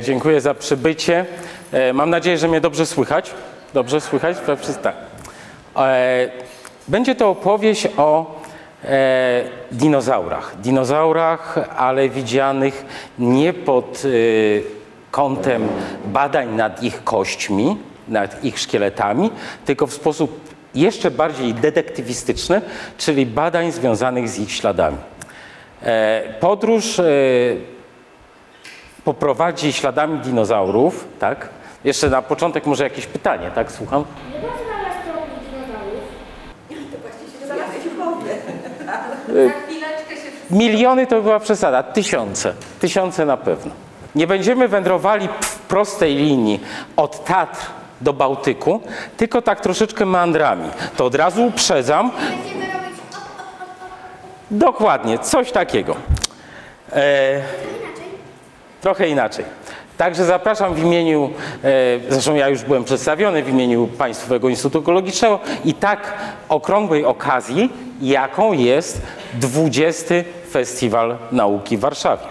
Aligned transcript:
E, 0.00 0.02
dziękuję 0.02 0.40
za 0.40 0.54
przybycie. 0.54 1.24
E, 1.72 1.92
mam 1.92 2.10
nadzieję, 2.10 2.38
że 2.38 2.48
mnie 2.48 2.60
dobrze 2.60 2.86
słychać. 2.86 3.30
Dobrze 3.74 4.00
słychać? 4.00 4.36
Tak. 4.82 4.96
E, 5.76 6.30
będzie 6.88 7.14
to 7.14 7.30
opowieść 7.30 7.88
o 7.96 8.40
dinozaurach. 9.72 10.56
Dinozaurach, 10.60 11.58
ale 11.76 12.08
widzianych 12.08 12.84
nie 13.18 13.52
pod 13.52 14.02
kątem 15.10 15.68
badań 16.04 16.54
nad 16.54 16.82
ich 16.82 17.04
kośćmi, 17.04 17.76
nad 18.08 18.44
ich 18.44 18.58
szkieletami, 18.58 19.30
tylko 19.64 19.86
w 19.86 19.92
sposób 19.92 20.40
jeszcze 20.74 21.10
bardziej 21.10 21.54
detektywistyczny, 21.54 22.60
czyli 22.98 23.26
badań 23.26 23.72
związanych 23.72 24.28
z 24.28 24.38
ich 24.38 24.52
śladami. 24.52 24.96
Podróż 26.40 27.00
poprowadzi 29.04 29.72
śladami 29.72 30.18
dinozaurów, 30.18 31.08
tak? 31.18 31.48
Jeszcze 31.84 32.10
na 32.10 32.22
początek 32.22 32.66
może 32.66 32.84
jakieś 32.84 33.06
pytanie, 33.06 33.50
tak? 33.54 33.72
Słucham? 33.72 34.04
Miliony 40.50 41.06
to 41.06 41.22
była 41.22 41.40
przesada, 41.40 41.82
tysiące. 41.82 42.52
Tysiące 42.80 43.26
na 43.26 43.36
pewno. 43.36 43.72
Nie 44.14 44.26
będziemy 44.26 44.68
wędrowali 44.68 45.28
w 45.40 45.58
prostej 45.58 46.16
linii 46.16 46.60
od 46.96 47.24
Tatr 47.24 47.60
do 48.00 48.12
Bałtyku, 48.12 48.80
tylko 49.16 49.42
tak 49.42 49.60
troszeczkę 49.60 50.06
meandrami. 50.06 50.68
To 50.96 51.04
od 51.04 51.14
razu 51.14 51.46
uprzedzam. 51.46 52.10
Będziemy 52.10 52.72
robić 52.72 52.98
Dokładnie, 54.50 55.18
coś 55.18 55.52
takiego. 55.52 55.96
E. 56.92 57.40
trochę 58.80 59.08
inaczej. 59.08 59.44
Także 60.00 60.24
zapraszam 60.24 60.74
w 60.74 60.78
imieniu, 60.78 61.30
e, 61.64 61.70
zresztą 62.08 62.34
ja 62.34 62.48
już 62.48 62.62
byłem 62.62 62.84
przedstawiony 62.84 63.42
w 63.42 63.48
imieniu 63.48 63.86
Państwowego 63.86 64.48
Instytutu 64.48 64.78
Ekologicznego 64.78 65.40
i 65.64 65.74
tak 65.74 66.14
okrągłej 66.48 67.04
okazji, 67.04 67.72
jaką 68.02 68.52
jest 68.52 69.02
20. 69.34 70.14
Festiwal 70.50 71.16
Nauki 71.32 71.76
w 71.76 71.80
Warszawie. 71.80 72.22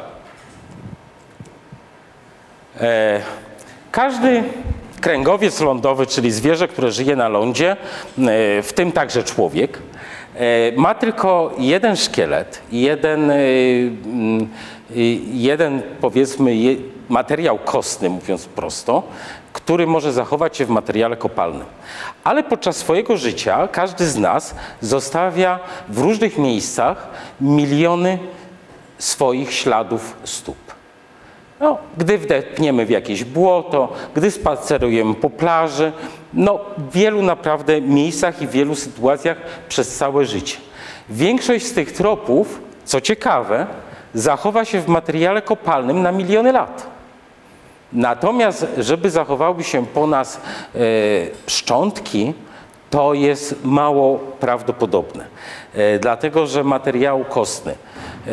E, 2.82 3.22
każdy 3.92 4.44
kręgowiec 5.02 5.62
lądowy, 5.62 6.08
czyli 6.08 6.32
zwierzę, 6.32 6.68
które 6.68 6.92
żyje 6.92 7.16
na 7.16 7.30
lądzie, 7.30 7.72
e, 7.72 7.76
w 8.62 8.74
tym 8.76 8.92
także 8.92 9.24
człowiek, 9.24 9.80
ma 10.78 10.96
tylko 10.96 11.54
jeden 11.58 11.96
szkielet, 11.96 12.62
jeden, 12.72 13.32
jeden 15.34 15.82
powiedzmy 16.02 16.56
materiał 17.10 17.58
kostny, 17.58 18.10
mówiąc 18.10 18.46
prosto, 18.46 19.04
który 19.54 19.88
może 19.88 20.14
zachować 20.14 20.58
się 20.58 20.66
w 20.66 20.70
materiale 20.70 21.18
kopalnym. 21.18 21.68
Ale 22.24 22.44
podczas 22.44 22.78
swojego 22.78 23.18
życia 23.18 23.68
każdy 23.68 24.08
z 24.08 24.18
nas 24.18 24.56
zostawia 24.82 25.60
w 25.90 25.98
różnych 25.98 26.38
miejscach 26.38 27.08
miliony 27.42 28.20
swoich 28.98 29.54
śladów 29.54 30.16
stóp. 30.24 30.58
No, 31.60 31.78
gdy 31.98 32.18
wdepniemy 32.18 32.86
w 32.86 32.90
jakieś 32.90 33.24
błoto, 33.24 33.94
gdy 34.16 34.32
spacerujemy 34.32 35.16
po 35.16 35.30
plaży, 35.30 35.92
no, 36.34 36.60
w 36.78 36.92
wielu 36.92 37.22
naprawdę 37.22 37.82
miejscach 37.82 38.42
i 38.42 38.48
w 38.48 38.52
wielu 38.52 38.76
sytuacjach 38.76 39.38
przez 39.70 39.98
całe 39.98 40.26
życie. 40.26 40.58
Większość 41.10 41.66
z 41.66 41.74
tych 41.74 41.92
tropów, 41.92 42.62
co 42.86 43.02
ciekawe, 43.02 43.68
zachowa 44.14 44.66
się 44.66 44.82
w 44.82 44.88
materiale 44.88 45.42
kopalnym 45.42 46.02
na 46.02 46.12
miliony 46.12 46.52
lat. 46.52 46.88
Natomiast, 47.94 48.68
żeby 48.78 49.10
zachowały 49.10 49.64
się 49.64 49.86
po 49.86 50.08
nas 50.08 50.38
e, 50.38 50.80
szczątki, 51.48 52.34
to 52.90 53.14
jest 53.14 53.66
mało 53.66 54.20
prawdopodobne, 54.20 55.26
e, 55.74 56.00
dlatego 56.00 56.48
że 56.48 56.64
materiał 56.64 57.26
kostny 57.30 57.72
e, 57.72 58.32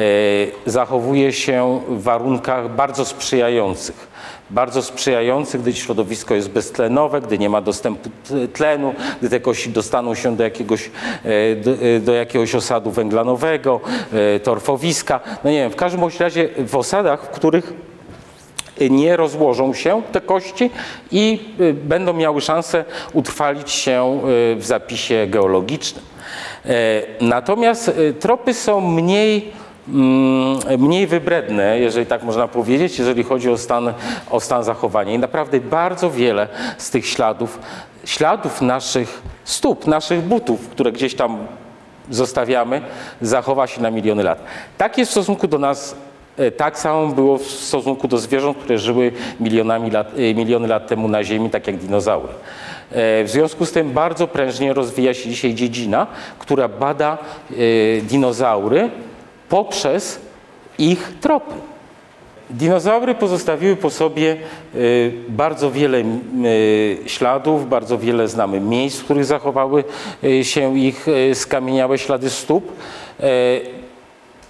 zachowuje 0.66 1.32
się 1.32 1.80
w 1.88 2.02
warunkach 2.02 2.70
bardzo 2.70 3.04
sprzyjających. 3.04 4.15
Bardzo 4.50 4.82
sprzyjających, 4.82 5.62
gdy 5.62 5.72
środowisko 5.72 6.34
jest 6.34 6.50
beztlenowe, 6.50 7.20
gdy 7.20 7.38
nie 7.38 7.48
ma 7.48 7.60
dostępu 7.60 8.10
tlenu, 8.52 8.94
gdy 9.20 9.30
te 9.30 9.40
kości 9.40 9.70
dostaną 9.70 10.14
się 10.14 10.36
do 10.36 10.44
jakiegoś, 10.44 10.90
e, 11.24 11.28
e, 11.96 12.00
do 12.00 12.12
jakiegoś 12.14 12.54
osadu 12.54 12.90
węglanowego, 12.90 13.80
e, 14.12 14.40
torfowiska. 14.40 15.20
No 15.44 15.50
nie 15.50 15.56
wiem, 15.58 15.70
w 15.70 15.76
każdym 15.76 16.00
razie 16.20 16.48
w 16.66 16.76
osadach, 16.76 17.24
w 17.24 17.28
których 17.28 17.72
nie 18.90 19.16
rozłożą 19.16 19.74
się 19.74 20.02
te 20.12 20.20
kości 20.20 20.70
i 21.12 21.38
będą 21.74 22.12
miały 22.12 22.40
szansę 22.40 22.84
utrwalić 23.12 23.70
się 23.70 24.20
w 24.56 24.64
zapisie 24.64 25.26
geologicznym. 25.30 26.04
Natomiast 27.20 27.90
tropy 28.20 28.54
są 28.54 28.80
mniej, 28.80 29.52
mniej 30.78 31.06
wybredne, 31.06 31.78
jeżeli 31.78 32.06
tak 32.06 32.22
można 32.22 32.48
powiedzieć, 32.48 32.98
jeżeli 32.98 33.22
chodzi 33.22 33.50
o 33.50 33.58
stan, 33.58 33.92
o 34.30 34.40
stan 34.40 34.64
zachowania. 34.64 35.12
I 35.12 35.18
naprawdę 35.18 35.60
bardzo 35.60 36.10
wiele 36.10 36.48
z 36.78 36.90
tych 36.90 37.06
śladów, 37.06 37.58
śladów 38.04 38.62
naszych 38.62 39.22
stóp, 39.44 39.86
naszych 39.86 40.20
butów, 40.20 40.68
które 40.68 40.92
gdzieś 40.92 41.14
tam 41.14 41.38
zostawiamy, 42.10 42.80
zachowa 43.20 43.66
się 43.66 43.82
na 43.82 43.90
miliony 43.90 44.22
lat. 44.22 44.38
Tak 44.78 44.98
jest 44.98 45.10
w 45.10 45.12
stosunku 45.12 45.48
do 45.48 45.58
nas 45.58 45.96
E, 46.36 46.50
Tak 46.50 46.78
samo 46.78 47.06
było 47.06 47.38
w 47.38 47.42
stosunku 47.42 48.08
do 48.08 48.18
zwierząt, 48.18 48.58
które 48.58 48.78
żyły 48.78 49.12
milionami 49.40 49.90
lat, 49.90 50.12
e, 50.18 50.34
miliony 50.34 50.68
lat 50.68 50.86
temu 50.86 51.08
na 51.08 51.24
Ziemi, 51.24 51.50
tak 51.50 51.66
jak 51.66 51.76
dinozaury. 51.76 52.32
E, 52.92 53.24
W 53.24 53.28
związku 53.28 53.66
z 53.66 53.72
tym 53.72 53.90
bardzo 53.90 54.28
prężnie 54.28 54.72
rozwija 54.72 55.14
się 55.14 55.30
dzisiaj 55.30 55.54
dziedzina, 55.54 56.06
która 56.38 56.68
bada 56.68 57.18
dinozaury 58.02 58.90
poprzez 59.48 60.20
ich 60.78 61.12
tropy. 61.20 61.54
Dinozaury 62.50 63.14
pozostawiły 63.14 63.76
po 63.76 63.90
sobie 63.90 64.36
y, 64.74 65.12
bardzo 65.28 65.70
wiele 65.70 65.98
y, 65.98 66.98
śladów, 67.06 67.68
bardzo 67.68 67.98
wiele 67.98 68.28
znamy 68.28 68.60
miejsc, 68.60 68.98
w 69.00 69.04
których 69.04 69.24
zachowały 69.24 69.84
y, 70.24 70.44
się 70.44 70.78
ich 70.78 71.06
skamieniałe 71.34 71.98
ślady 71.98 72.30
stóp. 72.30 72.72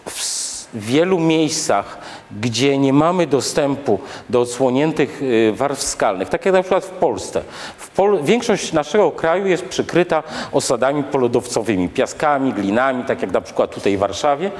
W 0.06 0.46
wielu 0.74 1.18
miejscach, 1.18 1.98
gdzie 2.40 2.78
nie 2.78 2.92
mamy 2.92 3.26
dostępu 3.26 3.98
do 4.30 4.40
odsłoniętych 4.40 5.22
y, 5.22 5.52
warstw 5.52 5.88
skalnych, 5.88 6.28
tak 6.28 6.46
jak 6.46 6.54
na 6.54 6.62
przykład 6.62 6.84
w 6.84 6.90
Polsce. 6.90 7.42
W 7.76 7.90
Pol 7.90 8.22
większość 8.22 8.72
naszego 8.72 9.10
kraju 9.10 9.46
jest 9.46 9.64
przykryta 9.64 10.22
osadami 10.52 11.04
polodowcowymi, 11.04 11.88
piaskami, 11.88 12.52
glinami, 12.52 13.04
tak 13.04 13.22
jak 13.22 13.32
na 13.32 13.40
przykład 13.40 13.74
tutaj 13.74 13.96
w 13.96 14.00
Warszawie. 14.00 14.50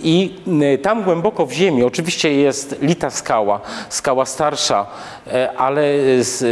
I 0.00 0.34
y, 0.74 0.78
tam 0.78 1.02
głęboko 1.02 1.46
w 1.46 1.52
ziemi 1.52 1.84
oczywiście 1.84 2.34
jest 2.34 2.76
lita 2.82 3.10
skała, 3.10 3.60
skała 3.88 4.26
starsza, 4.26 4.86
e, 5.26 5.52
ale 5.56 5.82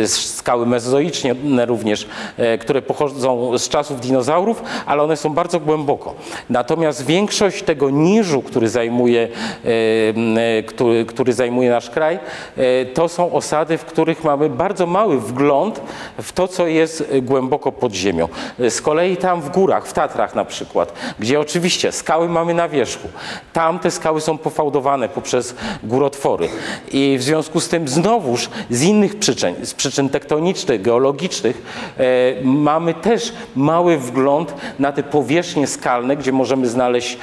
skały 0.07 0.67
mezozoiczne 0.67 1.67
również, 1.67 2.07
e, 2.37 2.59
które 2.59 2.83
pochodzą 2.83 3.59
z 3.59 3.69
czasów 3.69 4.01
dinozaurów, 4.01 4.63
ale 4.87 5.03
one 5.03 5.17
są 5.17 5.31
bardzo 5.31 5.61
głęboko. 5.61 6.15
Natomiast 6.51 7.07
większość 7.07 7.63
tego 7.63 7.91
niżu, 7.91 8.43
który 8.43 8.69
zajmuje, 8.69 9.29
e, 9.65 10.60
który, 10.63 11.05
który 11.05 11.33
zajmuje 11.33 11.71
nasz 11.71 11.91
kraj, 11.91 12.19
e, 12.57 12.85
to 12.85 13.09
są 13.09 13.33
osady, 13.33 13.79
w 13.79 13.85
których 13.85 14.25
mamy 14.25 14.49
bardzo 14.49 14.87
mały 14.87 15.21
wgląd 15.21 15.81
w 16.23 16.33
to, 16.33 16.49
co 16.49 16.67
jest 16.67 17.13
głęboko 17.23 17.73
pod 17.73 17.95
ziemią. 17.95 18.29
E, 18.61 18.71
Z 18.71 18.81
kolei 18.83 19.17
tam 19.17 19.43
w 19.43 19.51
górach, 19.51 19.87
w 19.87 19.93
Tatrach 19.93 20.35
na 20.35 20.45
przykład, 20.45 20.93
gdzie 21.19 21.41
oczywiście 21.41 21.93
skały 21.93 22.29
mamy 22.29 22.55
na 22.55 22.69
wierzchu, 22.69 23.09
tam 23.53 23.79
te 23.79 23.91
skały 23.91 24.21
są 24.21 24.39
pofałdowane 24.39 25.09
poprzez 25.09 25.55
górotwory 25.83 26.49
i 26.93 27.17
w 27.19 27.23
związku 27.23 27.61
z 27.61 27.69
tym 27.69 27.89
znowuż 27.89 28.51
z 28.71 28.83
innych 28.83 29.19
przyczyn, 29.19 29.55
z 29.63 29.75
przyczyn 29.75 30.09
tektonicznych, 30.09 30.83
geologicznych, 30.83 31.63
e, 31.99 32.03
mamy 32.45 32.95
też 32.95 33.33
mały 33.57 33.99
wgląd 33.99 34.55
na 34.79 34.93
te 34.93 35.03
powierzchnie 35.03 35.67
skalne, 35.67 36.17
gdzie 36.17 36.33
możemy 36.33 36.69
znaleźć 36.69 37.19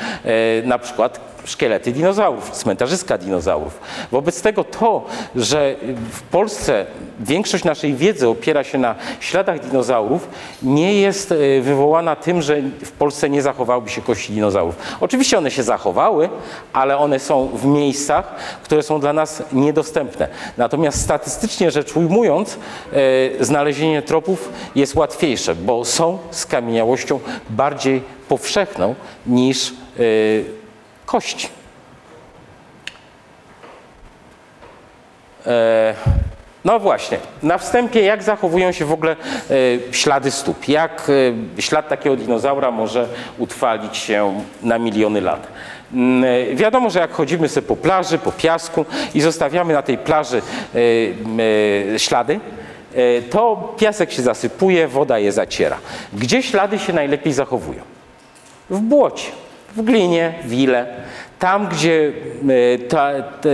na 0.63 0.79
przykład 0.79 1.36
szkielety 1.47 1.91
dinozaurów, 1.91 2.51
cmentarzyska 2.51 3.17
dinozaurów. 3.17 3.79
Wobec 4.11 4.41
tego 4.41 4.63
to, 4.63 5.05
że 5.35 5.75
w 6.11 6.21
Polsce 6.21 6.85
większość 7.19 7.63
naszej 7.63 7.95
wiedzy 7.95 8.27
opiera 8.27 8.63
się 8.63 8.77
na 8.77 8.95
śladach 9.19 9.59
dinozaurów, 9.59 10.29
nie 10.63 11.01
jest 11.01 11.31
e, 11.31 11.61
wywołana 11.61 12.15
tym, 12.15 12.41
że 12.41 12.61
w 12.61 12.91
Polsce 12.91 13.29
nie 13.29 13.41
zachowałyby 13.41 13.89
się 13.89 14.01
kości 14.01 14.33
dinozaurów. 14.33 14.75
Oczywiście 15.01 15.38
one 15.38 15.51
się 15.51 15.63
zachowały, 15.63 16.29
ale 16.73 16.97
one 16.97 17.19
są 17.19 17.47
w 17.47 17.65
miejscach, 17.65 18.35
które 18.63 18.83
są 18.83 18.99
dla 18.99 19.13
nas 19.13 19.44
niedostępne. 19.51 20.27
Natomiast 20.57 21.01
statystycznie 21.01 21.71
rzecz 21.71 21.95
ujmując, 21.95 22.57
e, 23.39 23.45
znalezienie 23.45 24.01
tropów 24.01 24.49
jest 24.75 24.95
łatwiejsze, 24.95 25.55
bo 25.55 25.85
są 25.85 26.17
skamieniałością 26.31 27.19
bardziej 27.49 28.01
powszechną 28.27 28.95
niż 29.27 29.73
kości. 31.07 31.50
E, 35.45 35.94
no 36.65 36.80
właśnie, 36.80 37.18
na 37.44 37.57
wstępie 37.57 38.01
jak 38.01 38.24
zachowują 38.24 38.71
się 38.71 38.86
w 38.86 38.92
ogóle 38.92 39.12
e, 39.92 39.94
ślady 39.94 40.31
stóp? 40.31 40.68
Jak 40.68 41.12
e, 41.57 41.62
ślad 41.62 41.89
takiego 41.89 42.15
dinozaura 42.15 42.71
może 42.71 43.07
utrwalić 43.38 43.98
się 43.98 44.42
na 44.63 44.80
miliony 44.80 45.21
lat? 45.21 45.48
Mm, 45.94 46.56
Wiadomo, 46.56 46.89
że 46.89 47.00
jak 47.00 47.12
chodzimy 47.12 47.50
sobie 47.50 47.68
po 47.68 47.75
plaży, 47.75 48.18
po 48.18 48.31
piasku 48.31 48.86
i 49.13 49.21
zostawiamy 49.21 49.74
na 49.74 49.81
tej 49.81 49.98
plaży 49.98 50.42
ślady, 51.98 52.39
to 53.30 53.74
piasek 53.80 54.12
się 54.12 54.21
zasypuje, 54.21 54.88
woda 54.88 55.19
je 55.19 55.31
zaciera. 55.31 55.77
Gdzie 56.13 56.44
ślady 56.44 56.80
się 56.80 56.94
najlepiej 56.94 57.33
zachowują? 57.33 57.81
w 58.69 58.80
błocie, 58.80 59.31
w 59.77 59.81
glinie, 59.81 60.33
w 60.45 60.53
ile. 60.53 60.85
Tam, 61.39 61.68
gdzie 61.68 62.12
e, 62.75 62.79
ta, 62.79 63.12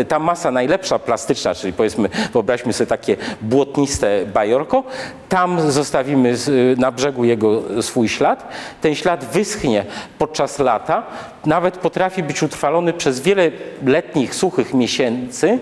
ta 0.08 0.20
masa 0.20 0.52
najlepsza 0.52 1.00
plastyczna, 1.00 1.56
czyli 1.56 1.74
powiedzmy, 1.74 2.10
wyobraźmy 2.34 2.74
sobie 2.74 2.88
takie 2.88 3.18
błotniste 3.42 4.26
bajorko, 4.34 4.84
tam 5.30 5.72
zostawimy 5.72 6.36
na 6.78 6.92
brzegu 6.92 7.24
jego 7.24 7.62
swój 7.82 8.10
ślad. 8.10 8.48
Ten 8.82 8.96
ślad 8.96 9.26
wyschnie 9.26 9.86
podczas 10.18 10.60
lata, 10.60 11.04
nawet 11.46 11.78
potrafi 11.78 12.24
być 12.24 12.44
utrwalony 12.44 12.94
przez 12.94 13.20
wiele 13.20 13.52
letnich, 13.86 14.36
suchych 14.36 14.74
miesięcy 14.74 15.60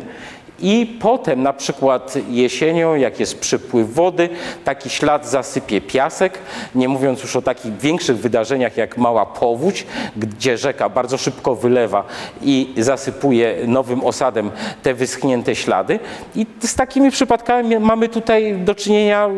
i 0.62 0.98
potem 1.02 1.44
na 1.44 1.54
przykład 1.54 2.14
jesienią, 2.30 2.96
jak 2.96 3.20
jest 3.20 3.40
przypływ 3.40 3.94
wody, 3.94 4.30
taki 4.64 4.90
ślad 4.90 5.28
zasypie 5.28 5.82
piasek, 5.82 6.38
nie 6.76 6.90
mówiąc 6.90 7.22
już 7.22 7.36
o 7.36 7.42
takich 7.42 7.78
większych 7.78 8.18
wydarzeniach 8.18 8.78
jak 8.78 8.98
mała 8.98 9.26
powódź, 9.26 9.86
gdzie 10.18 10.58
rzeka 10.58 10.90
bardzo 10.90 11.18
szybko 11.18 11.56
wylewa 11.56 12.04
i 12.42 12.74
zasypuje 12.78 13.56
nowym 13.68 14.04
osadem 14.04 14.52
te 14.84 14.94
wyschnięte 14.94 15.56
ślady. 15.56 16.00
I 16.36 16.46
z 16.60 16.76
takimi 16.76 17.12
przypadkami 17.12 17.80
mamy 17.80 18.10
tutaj 18.10 18.58
do 18.58 18.76
czynienia 18.76 19.30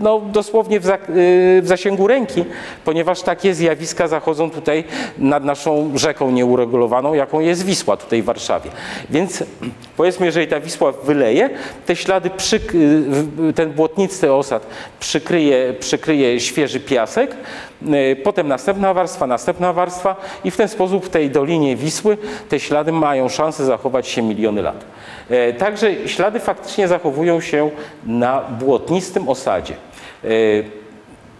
no, 0.00 0.20
dosłownie 0.20 0.80
w, 0.80 0.86
w 1.62 1.66
zasięgu 1.68 2.06
ręki, 2.06 2.44
ponieważ 2.84 3.22
takie 3.22 3.54
zjawiska 3.54 4.08
zachodzą 4.08 4.50
tutaj 4.50 4.84
nad 5.18 5.44
naszą 5.44 5.98
rzeką 5.98 6.30
nieuregulowaną, 6.30 7.14
jaką 7.14 7.40
jest 7.40 7.64
Wisła 7.64 7.96
tutaj 7.96 8.22
w 8.22 8.24
Warszawie. 8.24 8.70
Więc 9.10 9.44
powiedzmy, 9.96 10.26
jeżeli 10.26 10.46
ta 10.46 10.60
Wisła 10.60 10.92
wyleje, 10.92 11.50
te 11.86 11.96
ślady, 11.96 12.30
y, 13.48 13.52
ten 13.52 13.70
błotnisty 13.72 14.32
osad 14.32 14.66
przykryje, 15.00 15.74
przykryje 15.80 16.40
świeży 16.40 16.80
piasek, 16.80 17.36
y, 17.82 18.16
potem 18.24 18.48
następna 18.48 18.94
warstwa, 18.94 19.26
następna 19.26 19.72
warstwa 19.72 20.16
i 20.44 20.50
w 20.50 20.56
ten 20.56 20.68
sposób 20.68 21.06
w 21.06 21.08
tej 21.08 21.30
Dolinie 21.30 21.76
Wisły 21.76 22.18
te 22.48 22.60
ślady 22.60 22.92
mają 22.92 23.28
szansę 23.28 23.64
zachować 23.64 24.08
się 24.08 24.22
miliony 24.22 24.62
lat. 24.62 24.84
E, 25.30 25.52
Także 25.52 26.08
ślady 26.08 26.40
faktycznie 26.40 26.88
zachowują 26.88 27.40
się 27.40 27.70
na 28.06 28.40
błotnistym 28.40 29.28
osadzie. 29.28 29.74
E, 30.24 30.28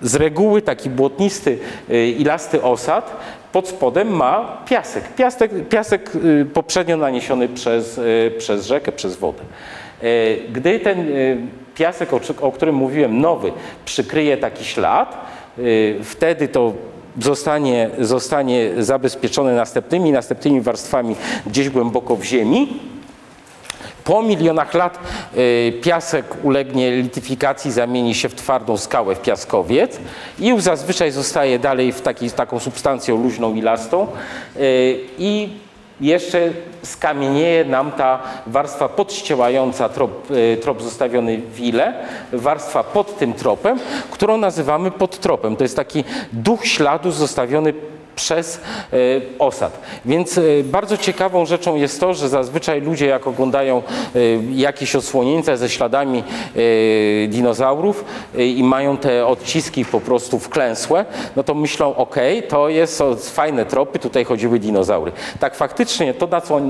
z 0.03 0.15
reguły 0.15 0.63
taki 0.63 0.91
błotnisty, 0.91 1.59
y, 1.91 2.07
ilasty 2.09 2.63
osad 2.63 3.17
pod 3.57 3.69
spodem 3.69 4.09
ma 4.09 4.63
piasek. 4.67 5.15
Piasek, 5.15 5.69
piasek 5.69 6.17
y, 6.17 6.47
poprzednio 6.55 6.97
naniesiony 6.97 7.49
przez, 7.49 7.99
y, 7.99 8.33
przez 8.39 8.67
rzekę, 8.67 8.93
przez 8.93 9.17
wodę. 9.17 9.43
Y, 10.03 10.39
Gdy 10.53 10.81
ten 10.81 11.07
piasek, 11.75 12.09
o, 12.41 12.53
którym 12.53 12.75
mówiłem, 12.75 13.21
nowy, 13.21 13.53
przykryje 13.85 14.37
taki 14.37 14.65
ślad, 14.65 15.27
wtedy 16.03 16.49
to 16.49 16.73
zostanie, 17.21 17.91
zostanie 17.99 18.71
zabezpieczone 18.79 19.55
następnymi, 19.55 20.13
następnymi 20.13 20.61
warstwami 20.61 21.17
gdzieś 21.47 21.69
głęboko 21.71 22.17
w 22.17 22.25
ziemi. 22.25 22.81
Po 24.07 24.23
milionach 24.23 24.75
lat 24.75 24.99
y, 25.37 25.73
piasek 25.83 26.25
ulegnie 26.43 26.97
lityfikacji, 26.97 27.73
zamieni 27.73 28.15
się 28.15 28.29
w 28.29 28.35
twardą 28.35 28.77
skałę, 28.77 29.15
w 29.15 29.21
piaskowiec 29.21 29.99
i 30.39 30.61
zazwyczaj 30.61 31.11
zostaje 31.11 31.59
dalej 31.59 31.93
w 31.93 32.01
taki, 32.01 32.31
taką 32.31 32.59
substancją 32.59 33.23
luźną 33.23 33.55
i 33.55 33.63
lastą 33.63 34.07
y, 34.57 35.01
i 35.19 35.49
jeszcze 36.01 36.51
skamienieje 36.83 37.65
nam 37.65 37.93
ta 37.93 38.23
warstwa 38.47 38.89
podściełająca 38.89 39.89
trop, 39.89 40.31
y, 40.31 40.57
trop 40.63 40.83
zostawiony 40.83 41.41
w 41.55 41.61
ile, 41.61 41.95
warstwa 42.33 42.85
pod 42.85 43.19
tym 43.19 43.33
tropem, 43.33 43.79
którą 44.11 44.37
nazywamy 44.37 44.91
podtropem. 44.91 45.57
To 45.57 45.65
jest 45.65 45.77
taki 45.77 46.05
duch 46.33 46.67
śladu 46.67 47.11
zostawiony 47.11 47.75
przez 48.17 48.61
e, 48.93 48.97
osad. 49.39 49.81
Więc 50.05 50.39
e, 50.39 50.43
bardzo 50.65 50.97
ciekawą 50.97 51.47
rzeczą 51.47 51.77
jest 51.77 52.01
to, 52.01 52.15
że 52.15 52.29
zazwyczaj 52.29 52.81
ludzie 52.81 53.07
jak 53.07 53.27
oglądają 53.27 53.79
e, 53.79 54.19
jakieś 54.55 54.97
odsłonięcia 54.97 55.57
ze 55.57 55.69
śladami 55.69 56.25
dinozaurów 57.29 58.05
i 58.39 58.65
mają 58.65 58.97
te 58.97 59.27
odciski 59.27 59.85
po 59.85 60.01
prostu 60.01 60.39
wklęsłe, 60.39 61.05
no 61.37 61.43
to 61.43 61.55
myślą, 61.55 61.97
ok, 61.97 62.17
to 62.49 62.69
jest 62.69 63.03
fajne 63.35 63.67
tropy, 63.67 63.99
tutaj 63.99 64.25
chodziły 64.25 64.59
dinozaury. 64.59 65.13
Tak 65.41 65.55
faktycznie 65.55 66.15
to, 66.15 66.27
na 66.27 66.41
co 66.41 66.61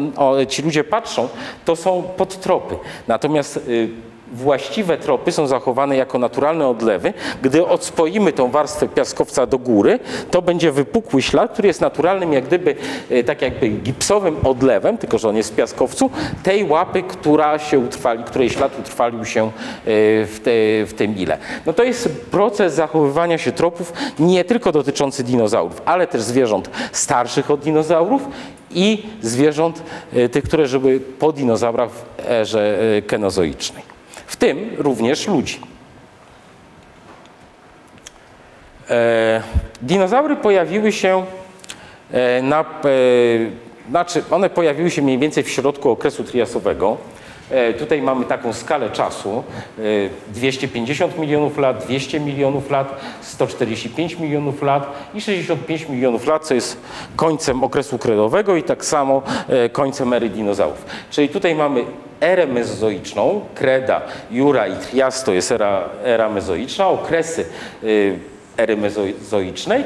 ci 0.48 0.62
ludzie 0.62 0.84
patrzą, 0.84 1.28
to 1.64 1.76
są 1.76 2.02
podtropy. 2.16 2.76
Natomiast 3.08 3.60
właściwe 4.32 4.98
tropy 4.98 5.32
są 5.32 5.46
zachowane 5.46 5.96
jako 5.96 6.18
naturalne 6.18 6.68
odlewy. 6.68 7.12
Gdy 7.42 7.66
odspoimy 7.66 8.32
tą 8.32 8.50
warstwę 8.50 8.88
piaskowca 8.88 9.46
do 9.46 9.58
góry, 9.58 9.98
to 10.30 10.42
będzie 10.42 10.72
wypukły 10.72 11.22
ślad, 11.22 11.52
który 11.52 11.68
jest 11.68 11.80
naturalnym, 11.80 12.32
jak 12.32 12.44
gdyby, 12.44 12.74
e, 13.10 13.24
tak 13.24 13.42
jakby 13.42 13.68
gipsowym 13.68 14.36
odlewem, 14.44 14.98
tylko 14.98 15.18
że 15.18 15.28
on 15.28 15.36
jest 15.36 15.52
w 15.52 15.56
piaskowcu, 15.56 16.10
tej 16.42 16.64
łapy, 16.64 17.02
która 17.02 17.58
się 17.58 17.78
utrwali, 17.78 18.24
której 18.24 18.50
ślad 18.50 18.78
utrwalił 18.78 19.24
się 19.24 19.46
e, 19.46 19.50
w, 20.24 20.40
te, 20.42 20.50
w 20.86 20.94
tym 20.96 21.16
ile. 21.16 21.38
No 21.66 21.72
to 21.72 21.82
jest 21.84 22.26
proces 22.30 22.74
zachowywania 22.74 23.38
się 23.38 23.52
tropów 23.52 23.92
nie 24.18 24.44
tylko 24.44 24.72
dotyczący 24.72 25.24
dinozaurów, 25.24 25.82
ale 25.84 26.06
też 26.06 26.22
zwierząt 26.22 26.70
starszych 26.92 27.50
od 27.50 27.60
dinozaurów 27.60 28.28
i 28.70 29.02
zwierząt 29.22 29.82
e, 30.12 30.28
tych, 30.28 30.44
które 30.44 30.66
żyły 30.66 31.00
po 31.00 31.32
dinozaurach 31.32 31.90
w 31.90 32.04
erze 32.30 32.78
kenozoicznej 33.06 33.95
w 34.26 34.36
tym 34.36 34.70
również 34.78 35.28
ludzi. 35.28 35.60
E, 38.90 39.42
dinozaury 39.82 40.36
pojawiły 40.36 40.92
się 40.92 41.24
e, 42.12 42.42
na, 42.42 42.60
e, 42.60 42.64
znaczy 43.90 44.22
one 44.30 44.50
pojawiły 44.50 44.90
się 44.90 45.02
mniej 45.02 45.18
więcej 45.18 45.44
w 45.44 45.50
środku 45.50 45.90
okresu 45.90 46.24
triasowego. 46.24 46.96
E, 47.50 47.74
tutaj 47.74 48.02
mamy 48.02 48.24
taką 48.24 48.52
skalę 48.52 48.90
czasu, 48.90 49.44
e, 49.78 49.82
250 50.28 51.18
milionów 51.18 51.58
lat, 51.58 51.84
200 51.84 52.20
milionów 52.20 52.70
lat, 52.70 53.00
145 53.20 54.18
milionów 54.18 54.62
lat 54.62 55.10
i 55.14 55.20
65 55.20 55.88
milionów 55.88 56.26
lat, 56.26 56.46
co 56.46 56.54
jest 56.54 56.80
końcem 57.16 57.64
okresu 57.64 57.98
kredowego 57.98 58.56
i 58.56 58.62
tak 58.62 58.84
samo 58.84 59.22
e, 59.48 59.68
końcem 59.68 60.12
ery 60.12 60.28
dinozaurów. 60.28 60.84
Czyli 61.10 61.28
tutaj 61.28 61.54
mamy 61.54 61.84
erę 62.20 62.46
mezozoiczną, 62.46 63.40
kreda, 63.54 64.02
jura 64.30 64.66
i 64.66 64.76
trias 64.76 65.24
to 65.24 65.32
jest 65.32 65.52
era, 65.52 65.88
era 66.04 66.28
mezoiczna, 66.28 66.88
okresy 66.88 67.44
ery 68.56 68.76
mezozoicznej 68.76 69.84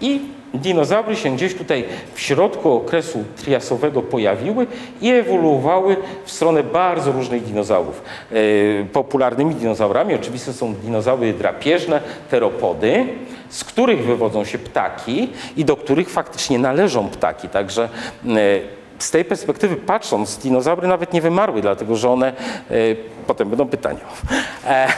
i 0.00 0.20
dinozaury 0.54 1.16
się 1.16 1.30
gdzieś 1.30 1.54
tutaj 1.54 1.84
w 2.14 2.20
środku 2.20 2.72
okresu 2.72 3.24
triasowego 3.36 4.02
pojawiły 4.02 4.66
i 5.00 5.10
ewoluowały 5.10 5.96
w 6.24 6.30
stronę 6.30 6.62
bardzo 6.62 7.12
różnych 7.12 7.44
dinozaurów. 7.44 8.02
Y, 8.32 8.86
Popularnymi 8.92 9.54
dinozaurami 9.54 10.14
oczywiście 10.14 10.52
są 10.52 10.74
dinozaury 10.74 11.32
drapieżne, 11.32 12.00
teropody, 12.30 13.06
z 13.48 13.64
których 13.64 14.04
wywodzą 14.04 14.44
się 14.44 14.58
ptaki 14.58 15.28
i 15.56 15.64
do 15.64 15.76
których 15.76 16.10
faktycznie 16.10 16.58
należą 16.58 17.08
ptaki. 17.08 17.48
Także 17.48 17.88
y, 18.24 18.78
z 18.98 19.10
tej 19.10 19.24
perspektywy 19.24 19.76
patrząc, 19.76 20.38
dinozaury 20.38 20.88
nawet 20.88 21.12
nie 21.12 21.22
wymarły, 21.22 21.60
dlatego 21.62 21.96
że 21.96 22.10
one, 22.10 22.28
e, 22.28 22.34
potem 23.26 23.48
będą 23.48 23.68
pytania, 23.68 24.00
e, 24.64 24.68
e, 24.68 24.88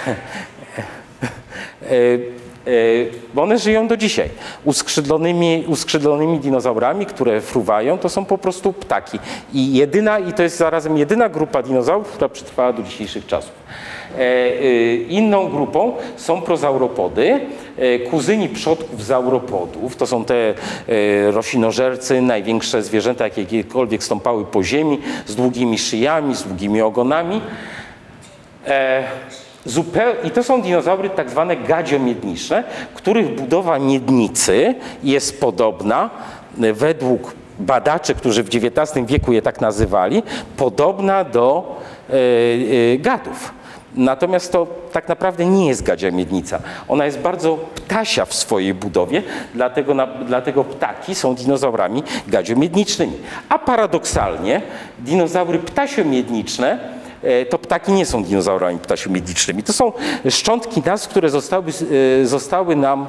e, 1.83 2.40
bo 3.35 3.43
one 3.43 3.59
żyją 3.59 3.89
do 3.89 3.97
dzisiaj. 3.97 4.29
Uskrzydlonymi, 4.65 5.65
uskrzydlonymi 5.67 6.39
dinozaurami, 6.39 7.07
które 7.07 7.41
fruwają, 7.41 7.99
to 7.99 8.09
są 8.09 8.25
po 8.25 8.39
prostu 8.39 8.73
ptaki. 8.73 9.19
I 9.55 9.75
jedyna, 9.75 10.19
i 10.19 10.33
to 10.33 10.43
jest 10.43 10.57
zarazem 10.57 10.99
jedyna 10.99 11.29
grupa 11.29 11.63
dinozaurów, 11.63 12.09
która 12.09 12.29
przetrwała 12.29 12.73
do 12.73 12.83
dzisiejszych 12.83 13.27
czasów. 13.27 13.53
E, 14.19 14.21
e, 14.21 14.95
Inną 14.95 15.49
grupą 15.49 15.93
są 16.17 16.43
prozauropody, 16.43 17.41
e, 17.79 17.99
kuzyni 17.99 18.49
przodków 18.49 19.05
zauropodów. 19.05 19.97
To 19.97 20.07
są 20.07 20.25
te 20.25 20.35
e, 20.35 20.55
roślinożercy, 21.31 22.23
największe 22.23 22.83
zwierzęta, 22.83 23.25
jakie 23.25 23.47
kiedykolwiek 23.47 24.05
stąpały 24.05 24.45
po 24.45 24.63
ziemi, 24.63 24.99
z 25.27 25.35
długimi 25.35 25.79
szyjami, 25.79 26.35
z 26.35 26.43
długimi 26.43 26.83
ogonami. 26.83 27.41
I 30.25 30.31
to 30.31 30.45
są 30.45 30.63
dinozaury 30.63 31.11
tak 31.11 31.31
zwane 31.31 31.57
gadziomiednicze, 31.57 32.65
których 32.95 33.35
budowa 33.35 33.79
miednicy 33.79 34.75
jest 35.05 35.41
podobna 35.41 36.11
e, 36.63 36.73
według 36.73 37.35
badacze, 37.59 38.15
którzy 38.15 38.43
w 38.43 38.49
XIX 38.49 39.07
wieku 39.07 39.33
je 39.33 39.43
tak 39.43 39.61
nazywali, 39.61 40.23
podobna 40.57 41.25
do 41.25 41.77
e, 42.11 42.15
e, 42.15 42.99
gadów. 42.99 43.53
Natomiast 43.95 44.53
to 44.53 44.67
tak 44.93 45.09
naprawdę 45.09 45.47
nie 45.47 45.69
jest 45.69 45.83
gadzia 45.83 46.11
miednica. 46.11 46.61
Ona 46.89 47.05
jest 47.05 47.19
bardzo 47.19 47.57
ptasia 47.57 48.25
w 48.25 48.35
swojej 48.35 48.75
budowie, 48.75 49.23
dlatego, 49.55 49.95
na, 49.95 50.07
dlatego 50.07 50.65
ptaki 50.65 51.15
są 51.15 51.35
dinozaurami 51.35 52.03
gadziomiednicznymi. 52.29 53.13
A 53.49 53.59
paradoksalnie 53.59 54.63
dinozaury 54.99 55.59
ptasio-miedniczne 55.59 56.79
to 57.51 57.59
ptaki 57.59 57.93
nie 57.93 58.07
są 58.07 58.25
dinozaurami 58.25 58.79
ptasio-miednicznymi. 58.79 59.63
To 59.63 59.73
są 59.73 59.93
szczątki 60.29 60.83
nas, 60.87 61.09
które 61.09 61.31
zostały, 61.31 61.73
e, 62.23 62.27
zostały 62.27 62.77
nam 62.77 63.07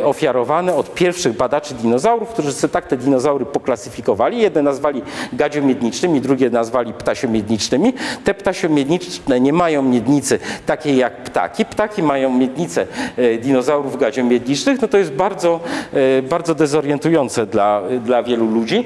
e, 0.00 0.04
ofiarowane 0.04 0.74
od 0.74 0.94
pierwszych 0.94 1.36
badaczy 1.36 1.74
dinozaurów, 1.74 2.28
którzy 2.28 2.52
sobie 2.52 2.72
tak 2.72 2.86
te 2.86 2.96
dinozaury 2.96 3.46
poklasyfikowali. 3.46 4.38
Jedne 4.38 4.62
nazwali 4.62 5.02
gadziomiednicznymi, 5.32 6.20
drugie 6.20 6.50
nazwali 6.50 6.92
ptasio-miednicznymi. 6.92 7.92
Te 8.24 8.34
ptasio-miedniczne 8.34 9.40
nie 9.40 9.52
mają 9.52 9.82
miednicy 9.82 10.38
takiej 10.66 10.96
jak 10.96 11.24
ptaki. 11.24 11.64
Ptaki 11.64 12.02
mają 12.02 12.32
miednicę 12.38 12.86
e, 13.16 13.38
dinozaurów 13.38 13.98
gadziomiednicznych. 13.98 14.82
No 14.82 14.88
to 14.88 14.98
jest 14.98 15.12
bardzo, 15.12 15.60
e, 15.92 16.22
bardzo 16.22 16.54
dezorientujące 16.54 17.46
dla, 17.46 17.82
dla 18.04 18.22
wielu 18.22 18.50
ludzi, 18.50 18.84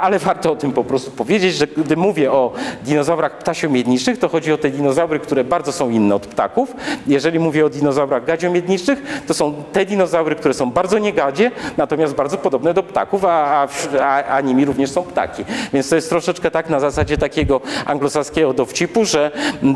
ale 0.00 0.18
warto 0.18 0.52
o 0.52 0.56
tym 0.56 0.72
po 0.72 0.84
prostu 0.84 1.10
powiedzieć, 1.10 1.54
że 1.54 1.66
gdy 1.66 1.96
mówię 1.96 2.32
o 2.32 2.52
dinozaurach 2.84 3.38
ptasio-miednicznych, 3.38 3.79
to 4.20 4.28
chodzi 4.28 4.52
o 4.52 4.58
te 4.58 4.70
dinozaury, 4.70 5.20
które 5.20 5.44
bardzo 5.44 5.72
są 5.72 5.90
inne 5.90 6.14
od 6.14 6.26
ptaków. 6.26 6.74
Jeżeli 7.06 7.38
mówię 7.38 7.66
o 7.66 7.68
dinozaurach 7.68 8.24
gadziomiedniczych, 8.24 9.22
to 9.26 9.34
są 9.34 9.54
te 9.72 9.84
dinozaury, 9.84 10.34
które 10.34 10.54
są 10.54 10.70
bardzo 10.70 10.98
niegadzie, 10.98 11.50
natomiast 11.76 12.14
bardzo 12.14 12.38
podobne 12.38 12.74
do 12.74 12.82
ptaków, 12.82 13.24
a, 13.24 13.68
a, 14.00 14.24
a, 14.24 14.40
nimi 14.40 14.64
również 14.64 14.90
są 14.90 15.02
ptaki. 15.02 15.44
Więc 15.72 15.88
to 15.88 15.96
jest 15.96 16.08
troszeczkę 16.08 16.50
tak 16.50 16.70
na 16.70 16.80
zasadzie 16.80 17.18
takiego 17.18 17.60
anglosaskiego 17.86 18.52
dowcipu, 18.52 19.04
że 19.04 19.30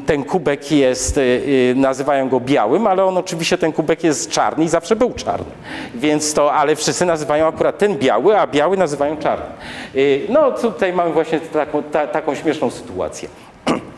ten 0.06 0.24
kubek 0.24 0.72
jest, 0.72 1.18
y, 1.18 1.20
y, 1.20 1.74
nazywają 1.76 2.28
go 2.28 2.40
białym, 2.40 2.86
ale 2.86 3.04
on 3.04 3.16
oczywiście 3.16 3.58
ten 3.58 3.72
kubek 3.72 4.04
jest 4.04 4.30
czarny 4.30 4.64
i 4.64 4.68
zawsze 4.68 4.96
był 4.96 5.12
czarny. 5.12 5.50
Więc 5.94 6.34
to, 6.34 6.52
ale 6.52 6.76
wszyscy 6.76 7.06
nazywają 7.06 7.48
akurat 7.48 7.78
ten 7.78 7.98
biały, 7.98 8.38
a 8.40 8.46
biały 8.46 8.76
nazywają 8.76 9.16
czarny. 9.16 9.46
Y, 9.94 10.26
No 10.28 10.52
tutaj 10.52 10.92
mamy 10.92 11.12
właśnie 11.12 11.40
taką, 11.40 11.82
ta, 11.82 12.06
taką 12.06 12.34
śmieszną 12.34 12.70
sytuację. 12.70 13.28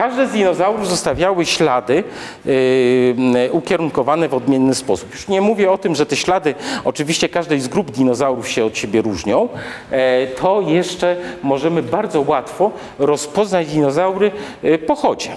Każde 0.00 0.26
z 0.26 0.32
dinozaurów 0.32 0.88
zostawiały 0.88 1.46
ślady 1.46 2.04
yy, 2.44 3.52
ukierunkowane 3.52 4.28
w 4.28 4.34
odmienny 4.34 4.74
sposób. 4.74 5.12
Już 5.12 5.28
nie 5.28 5.40
mówię 5.40 5.70
o 5.70 5.78
tym, 5.78 5.94
że 5.94 6.06
te 6.06 6.16
ślady 6.16 6.54
oczywiście 6.84 7.28
każdej 7.28 7.60
z 7.60 7.68
grup 7.68 7.90
dinozaurów 7.90 8.48
się 8.48 8.64
od 8.64 8.78
siebie 8.78 9.02
różnią. 9.02 9.48
E, 9.90 10.26
to 10.26 10.60
jeszcze 10.60 11.16
możemy 11.42 11.82
bardzo 11.82 12.20
łatwo 12.20 12.70
rozpoznać 12.98 13.68
dinozaury 13.68 14.30
e, 14.62 14.78
po 14.78 14.94
chodzie. 14.94 15.30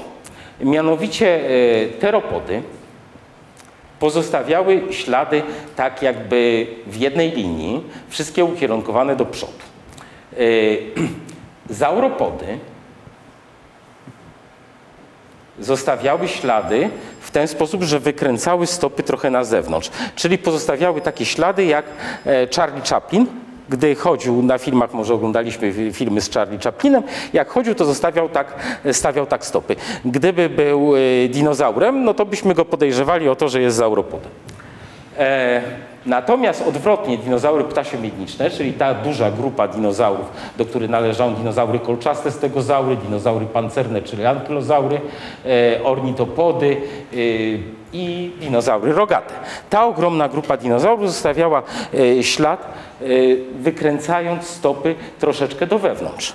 Mianowicie 0.62 1.28
e, 1.28 1.86
teropody 1.88 2.62
pozostawiały 4.00 4.82
ślady 4.92 5.42
tak 5.76 6.02
jakby 6.02 6.68
w 6.88 6.96
jednej 6.96 7.32
linii, 7.32 7.84
wszystkie 8.10 8.46
ukierunkowane 8.46 9.16
do 9.16 9.26
przodu. 9.26 9.54
E, 10.34 10.38
Zauropody 11.70 12.60
zostawiały 15.60 16.28
ślady 16.28 16.90
w 17.22 17.32
ten 17.32 17.48
sposób, 17.48 17.84
że 17.84 18.00
wykręcały 18.00 18.68
stopy 18.68 19.04
trochę 19.04 19.30
na 19.30 19.44
zewnątrz. 19.44 19.90
Czyli 20.16 20.38
pozostawiały 20.38 21.02
takie 21.02 21.26
ślady 21.26 21.66
jak 21.66 21.86
e, 22.26 22.48
Charlie 22.56 22.82
Chaplin, 22.82 23.28
gdy 23.70 23.96
chodził 23.96 24.44
na 24.44 24.58
filmach, 24.58 24.94
może 24.94 25.14
oglądaliśmy 25.14 25.74
fi- 25.74 25.94
filmy 25.94 26.22
z 26.22 26.32
Charlie 26.32 26.60
Chaplinem, 26.64 27.04
jak 27.34 27.50
chodził, 27.50 27.76
to 27.76 27.86
zostawiał 27.86 28.30
tak, 28.30 28.54
stawiał 28.92 29.26
tak 29.26 29.46
stopy. 29.46 29.76
Gdyby 30.06 30.50
był 30.50 30.94
e, 30.96 31.00
dinozaurem, 31.30 32.04
no 32.04 32.14
to 32.14 32.26
byśmy 32.26 32.54
go 32.54 32.66
podejrzewali 32.66 33.30
o 33.30 33.36
to, 33.36 33.50
że 33.50 33.62
jest 33.62 33.78
zauropodem. 33.78 34.32
E, 35.18 35.62
natomiast 36.06 36.68
odwrotnie 36.68 37.18
dinozaury 37.18 37.64
ptasio-miedniczne, 37.64 38.50
czyli 38.50 38.74
ta 38.74 38.94
duża 38.94 39.32
grupa 39.32 39.68
dinozaurów, 39.68 40.26
do 40.58 40.66
których 40.66 40.90
należą 40.90 41.36
dinozaury 41.36 41.80
kolczaste 41.80 42.32
stegozaury, 42.32 42.96
dinozaury 42.96 43.46
pancerne, 43.46 44.02
czyli 44.02 44.26
ankylozaury, 44.26 45.02
e, 45.46 45.84
ornitopody 45.84 46.78
e, 47.14 47.16
i 47.94 48.32
dinozaury 48.40 48.94
rogate. 48.94 49.34
Ta 49.70 49.86
ogromna 49.86 50.30
grupa 50.30 50.58
dinozaurów 50.58 51.08
zostawiała 51.08 51.64
e, 51.94 52.24
ślad, 52.24 52.84
wykręcając 53.60 54.48
stopy 54.48 54.96
troszeczkę 55.20 55.68
do 55.68 55.80
wewnątrz. 55.80 56.34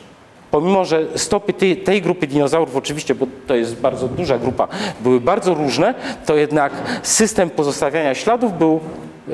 Pomimo, 0.51 0.85
że 0.85 1.07
stopy 1.17 1.53
tej, 1.53 1.77
tej 1.77 2.03
grupy 2.03 2.27
dinozaurów, 2.27 2.77
oczywiście, 2.77 3.15
bo 3.15 3.27
to 3.47 3.55
jest 3.55 3.81
bardzo 3.81 4.09
duża 4.09 4.39
grupa, 4.39 4.69
były 5.01 5.21
bardzo 5.21 5.55
różne, 5.55 5.95
to 6.27 6.37
jednak 6.37 6.73
system 7.03 7.51
pozostawiania 7.51 8.15
śladów 8.15 8.59
był, 8.59 8.81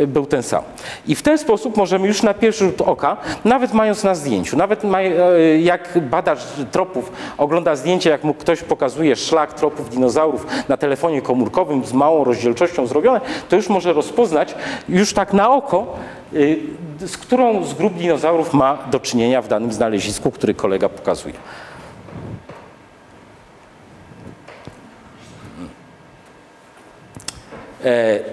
był 0.06 0.26
ten 0.26 0.42
sam. 0.42 0.62
I 1.06 1.14
w 1.14 1.22
ten 1.22 1.38
sposób 1.38 1.76
możemy 1.76 2.06
już 2.06 2.22
na 2.22 2.34
pierwszy 2.34 2.64
rzut 2.64 2.80
oka, 2.80 3.16
nawet 3.44 3.74
mając 3.74 4.04
na 4.04 4.14
zdjęciu, 4.14 4.56
nawet 4.56 4.82
e, 4.84 5.60
jak 5.60 5.98
badacz 6.10 6.40
tropów 6.72 7.12
ogląda 7.38 7.76
zdjęcie, 7.76 8.10
jak 8.10 8.24
mu 8.24 8.34
ktoś 8.34 8.62
pokazuje 8.62 9.16
szlak 9.16 9.52
tropów 9.52 9.90
dinozaurów 9.90 10.46
na 10.68 10.76
telefonie 10.76 11.22
komórkowym 11.22 11.84
z 11.84 11.92
małą 11.92 12.24
rozdzielczością 12.24 12.86
zrobione, 12.86 13.20
to 13.48 13.56
już 13.56 13.68
może 13.68 13.92
rozpoznać 13.92 14.54
już 14.88 15.12
tak 15.12 15.32
na 15.32 15.50
oko, 15.50 15.96
y, 16.34 16.58
z 16.98 17.16
którą 17.16 17.64
z 17.64 17.74
grup 17.74 17.94
dinozaurów 17.94 18.54
ma 18.54 18.78
do 18.90 19.00
czynienia 19.00 19.42
w 19.42 19.48
danym 19.48 19.72
znalezisku, 19.72 20.30
który 20.30 20.54
kolega 20.54 20.88
pokazuje. 20.88 21.34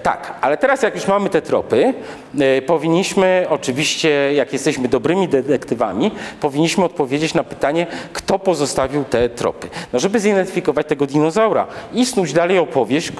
Tak, 0.02 0.34
ale 0.40 0.56
teraz 0.56 0.82
jak 0.82 0.94
już 0.94 1.06
mamy 1.06 1.30
te 1.30 1.42
tropy, 1.42 1.94
e, 2.40 2.62
powinniśmy 2.62 3.46
oczywiście, 3.48 4.34
jak 4.34 4.52
jesteśmy 4.52 4.88
dobrymi 4.88 5.28
detektywami, 5.28 6.10
powinniśmy 6.40 6.84
odpowiedzieć 6.84 7.34
na 7.34 7.44
pytanie, 7.44 7.86
kto 8.12 8.38
pozostawił 8.38 9.04
te 9.04 9.28
tropy. 9.28 9.68
No, 9.92 9.98
żeby 9.98 10.20
zidentyfikować 10.20 10.86
tego 10.86 11.06
dinozaura 11.06 11.66
i 11.92 12.06
snuć 12.06 12.32
dalej 12.32 12.58
opowieść, 12.58 13.12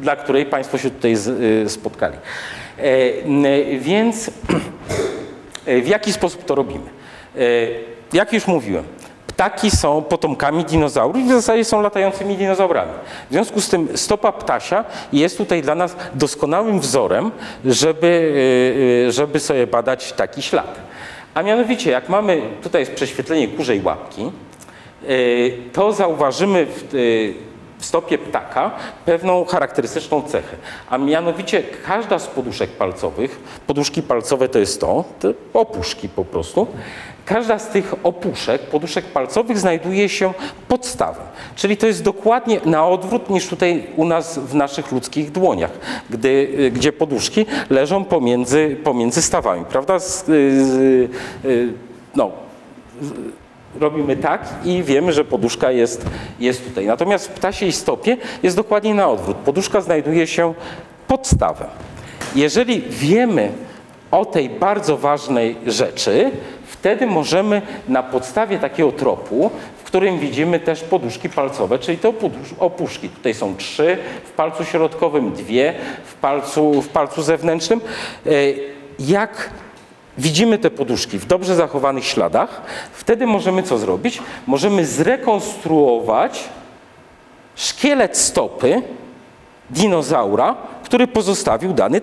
dla 0.00 0.16
której 0.16 0.46
Państwo 0.46 0.78
się 0.78 0.90
tutaj 0.90 1.14
y, 1.64 1.68
spotkali. 1.68 2.16
E, 2.78 3.78
więc 3.78 4.30
E, 5.66 5.80
W 5.82 5.88
jaki 5.88 6.12
sposób 6.12 6.44
to 6.44 6.54
robimy? 6.54 6.84
E, 7.36 7.40
Jak 8.12 8.32
już 8.32 8.46
mówiłem, 8.46 8.84
ptaki 9.34 9.70
są 9.70 10.02
potomkami 10.02 10.64
dinozaurów 10.64 11.22
i 11.22 11.24
w 11.24 11.28
zasadzie 11.28 11.64
są 11.64 11.82
latającymi 11.82 12.36
dinozaurami. 12.36 12.92
W 13.30 13.32
związku 13.32 13.60
z 13.60 13.68
tym 13.68 13.88
stopa 13.94 14.32
ptasia 14.32 14.84
jest 15.12 15.38
tutaj 15.38 15.62
dla 15.62 15.74
nas 15.74 15.96
doskonałym 16.14 16.80
wzorem, 16.80 17.30
żeby, 17.64 18.34
e, 19.04 19.08
e, 19.08 19.12
żeby 19.12 19.40
sobie 19.40 19.66
badać 19.66 20.12
taki 20.12 20.42
ślad. 20.42 20.80
A 21.34 21.42
mianowicie, 21.42 21.90
jak 21.90 22.08
mamy, 22.08 22.42
tutaj 22.62 22.82
jest 22.82 22.94
prześwietlenie 22.94 23.48
kurzej 23.48 23.82
łapki, 23.82 24.22
e, 24.22 24.30
to 25.72 25.92
zauważymy 25.92 26.66
w, 26.66 26.88
w 27.84 27.86
stopie 27.86 28.18
ptaka 28.18 28.70
pewną 29.04 29.44
charakterystyczną 29.44 30.22
cechę, 30.22 30.56
a 30.90 30.98
mianowicie 30.98 31.62
każda 31.86 32.18
z 32.18 32.26
poduszek 32.26 32.70
palcowych, 32.70 33.40
poduszki 33.66 34.02
palcowe 34.02 34.48
to 34.48 34.58
jest 34.58 34.80
to, 34.80 35.04
te 35.20 35.32
opuszki 35.54 36.08
po 36.08 36.24
prostu, 36.24 36.66
każda 37.24 37.58
z 37.58 37.68
tych 37.68 37.94
opuszek, 38.02 38.62
poduszek 38.62 39.04
palcowych 39.04 39.58
znajduje 39.58 40.08
się 40.08 40.32
pod 40.68 40.86
stawem, 40.86 41.24
czyli 41.56 41.76
to 41.76 41.86
jest 41.86 42.02
dokładnie 42.02 42.60
na 42.64 42.86
odwrót 42.86 43.30
niż 43.30 43.48
tutaj 43.48 43.86
u 43.96 44.04
nas 44.04 44.38
w 44.38 44.54
naszych 44.54 44.92
ludzkich 44.92 45.32
dłoniach, 45.32 45.72
gdy, 46.10 46.70
gdzie 46.74 46.92
poduszki 46.92 47.46
leżą 47.70 48.04
pomiędzy, 48.04 48.76
pomiędzy 48.84 49.22
stawami, 49.22 49.64
prawda? 49.64 49.98
Z, 49.98 50.28
y, 50.28 51.08
y, 51.44 51.72
no, 52.16 52.30
robimy 53.80 54.16
tak 54.16 54.48
i 54.64 54.82
wiemy, 54.82 55.12
że 55.12 55.24
poduszka 55.24 55.70
jest, 55.70 56.06
jest 56.40 56.64
tutaj. 56.68 56.86
Natomiast 56.86 57.28
w 57.28 57.30
ptasiej 57.30 57.72
stopie 57.72 58.16
jest 58.42 58.56
dokładnie 58.56 58.94
na 58.94 59.08
odwrót. 59.08 59.36
Poduszka 59.36 59.80
znajduje 59.80 60.26
się 60.26 60.54
pod 61.06 61.26
stawem. 61.26 61.68
Jeżeli 62.34 62.82
wiemy 62.82 63.52
o 64.10 64.24
tej 64.24 64.50
bardzo 64.50 64.96
ważnej 64.96 65.56
rzeczy, 65.66 66.30
wtedy 66.66 67.06
możemy 67.06 67.62
na 67.88 68.02
podstawie 68.02 68.58
takiego 68.58 68.92
tropu, 68.92 69.50
w 69.78 69.82
którym 69.86 70.18
widzimy 70.18 70.60
też 70.60 70.82
poduszki 70.82 71.28
palcowe, 71.28 71.78
czyli 71.78 71.98
te 71.98 72.08
opusz- 72.08 72.54
opuszki. 72.58 73.08
Tutaj 73.08 73.34
są 73.34 73.56
trzy, 73.56 73.98
w 74.24 74.30
palcu 74.30 74.64
środkowym 74.64 75.32
dwie, 75.32 75.74
w 76.04 76.14
palcu, 76.14 76.82
w 76.82 76.88
palcu 76.88 77.22
zewnętrznym. 77.22 77.80
E, 78.26 78.30
Jak 78.98 79.50
widzimy 80.18 80.58
te 80.58 80.70
poduszki 80.70 81.18
w 81.18 81.26
dobrze 81.26 81.54
zachowanych 81.54 82.04
śladach, 82.04 82.62
wtedy 82.92 83.26
możemy 83.26 83.62
co 83.62 83.78
zrobić? 83.78 84.22
Możemy 84.46 84.86
zrekonstruować 84.86 86.44
szkielet 87.56 88.16
stopy 88.18 88.82
dinozaura, 89.70 90.56
który 90.84 91.06
pozostawił 91.06 91.72
dany 91.72 92.00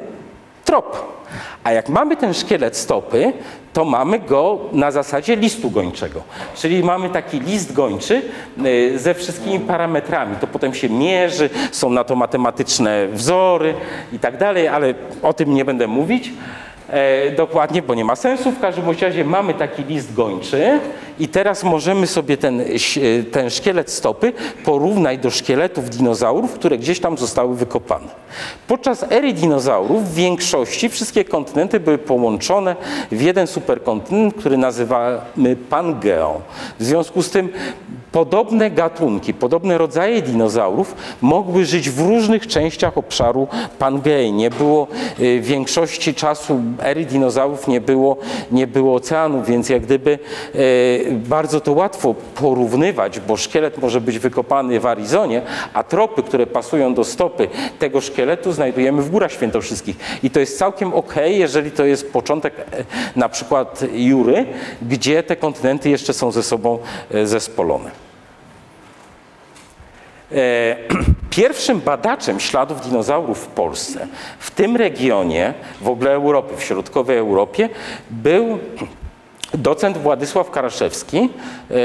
trop. 0.65 1.21
A 1.63 1.71
jak 1.71 1.89
mamy 1.89 2.17
ten 2.17 2.33
szkielet 2.33 2.77
stopy, 2.77 3.33
to 3.73 3.85
mamy 3.85 4.19
go 4.19 4.59
na 4.71 4.91
zasadzie 4.91 5.35
listu 5.35 5.71
gończego. 5.71 6.21
Czyli 6.55 6.83
mamy 6.83 7.09
taki 7.09 7.39
list 7.39 7.73
gończy 7.73 8.21
y, 8.65 8.99
ze 8.99 9.13
wszystkimi 9.13 9.59
parametrami. 9.59 10.35
To 10.35 10.47
potem 10.47 10.73
się 10.73 10.89
mierzy, 10.89 11.49
są 11.71 11.89
na 11.89 12.03
to 12.03 12.15
matematyczne 12.15 13.07
wzory 13.07 13.73
i 14.13 14.19
tak 14.19 14.37
dalej, 14.37 14.67
ale 14.67 14.93
o 15.21 15.33
tym 15.33 15.53
nie 15.53 15.65
będę 15.65 15.87
mówić. 15.87 16.31
E, 16.91 17.31
dokładnie, 17.31 17.81
bo 17.81 17.95
nie 17.95 18.05
ma 18.05 18.15
sensu. 18.15 18.51
W 18.51 18.59
każdym 18.59 18.85
razie 19.01 19.25
mamy 19.25 19.53
taki 19.53 19.83
list 19.83 20.13
gończy 20.13 20.79
i 21.21 21.27
teraz 21.27 21.63
możemy 21.63 22.07
sobie 22.07 22.37
ten, 22.37 22.61
ś- 22.61 22.99
ten 23.31 23.49
szkielet 23.49 23.91
stopy 23.91 24.33
porównać 24.65 25.19
do 25.19 25.31
szkieletów 25.31 25.89
dinozaurów, 25.89 26.53
które 26.53 26.77
gdzieś 26.77 26.99
tam 26.99 27.17
zostały 27.17 27.55
wykopane. 27.55 28.07
Podczas 28.67 29.05
ery 29.09 29.33
dinozaurów 29.33 30.09
w 30.11 30.13
większości 30.13 30.89
wszystkie 30.89 31.25
kontynenty 31.25 31.79
były 31.79 31.97
połączone 31.97 32.75
w 33.11 33.21
jeden 33.21 33.47
superkontynent, 33.47 34.33
który 34.35 34.57
nazywamy 34.57 35.55
Pangeą. 35.69 36.41
W 36.79 36.83
związku 36.83 37.23
z 37.23 37.29
tym 37.29 37.49
podobne 38.11 38.71
gatunki, 38.71 39.33
podobne 39.33 39.77
rodzaje 39.77 40.21
dinozaurów 40.21 40.95
mogły 41.21 41.65
żyć 41.65 41.89
w 41.89 41.99
różnych 41.99 42.47
częściach 42.47 42.97
obszaru 42.97 43.47
Pangei. 43.79 44.31
Nie 44.31 44.49
było 44.49 44.87
y, 45.19 45.39
większości 45.41 46.13
czasu 46.13 46.61
ery 46.79 47.05
dinozaurów, 47.05 47.67
nie 47.67 47.81
było, 47.81 48.17
nie 48.51 48.67
było 48.67 48.95
oceanów, 48.95 49.47
więc 49.47 49.69
jak 49.69 49.81
gdyby 49.81 50.19
y, 50.55 51.10
bardzo 51.15 51.61
to 51.61 51.73
łatwo 51.73 52.15
porównywać, 52.35 53.19
bo 53.19 53.37
szkielet 53.37 53.77
może 53.77 54.01
być 54.01 54.19
wykopany 54.19 54.79
w 54.79 54.85
Arizonie, 54.85 55.41
a 55.73 55.83
tropy, 55.83 56.23
które 56.23 56.47
pasują 56.47 56.93
do 56.93 57.03
stopy 57.03 57.47
tego 57.79 58.01
szkieletu 58.01 58.51
znajdujemy 58.51 59.01
w 59.01 59.09
Górach 59.09 59.31
Świętokrzyskich. 59.31 59.95
I 60.23 60.29
to 60.29 60.39
jest 60.39 60.57
całkiem 60.57 60.93
ok, 60.93 61.15
jeżeli 61.25 61.71
to 61.71 61.85
jest 61.85 62.13
początek 62.13 62.53
e, 62.59 62.63
na 63.15 63.29
przykład 63.29 63.83
Jury, 63.93 64.45
gdzie 64.81 65.23
te 65.23 65.35
kontynenty 65.35 65.89
jeszcze 65.89 66.13
są 66.13 66.31
ze 66.31 66.43
sobą 66.43 66.79
e, 67.11 67.27
zespolone. 67.27 67.91
E, 70.31 70.75
Pierwszym 71.29 71.79
badaczem 71.79 72.39
śladów 72.39 72.81
dinozaurów 72.81 73.39
w 73.39 73.47
Polsce, 73.47 74.07
w 74.39 74.51
tym 74.51 74.75
regionie, 74.75 75.53
w 75.81 75.89
ogóle 75.89 76.11
Europy, 76.11 76.57
w 76.57 76.63
środkowej 76.63 77.17
Europie, 77.17 77.69
był 78.09 78.59
docent 79.53 79.97
Władysław 79.97 80.51
Karaszewski, 80.51 81.17
e, 81.17 81.75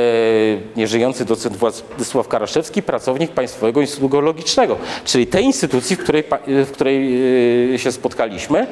nieżyjący 0.76 1.24
docent 1.24 1.56
Władysław 1.56 2.28
Karaszewski, 2.28 2.82
pracownik 2.82 3.30
Państwowego 3.30 3.80
Instytutu 3.80 4.08
Geologicznego, 4.08 4.76
czyli 5.04 5.26
tej 5.26 5.44
instytucji, 5.44 5.96
w 5.96 5.98
której, 5.98 6.24
w 6.46 6.70
której 6.72 7.22
e, 7.74 7.78
się 7.78 7.92
spotkaliśmy. 7.92 8.66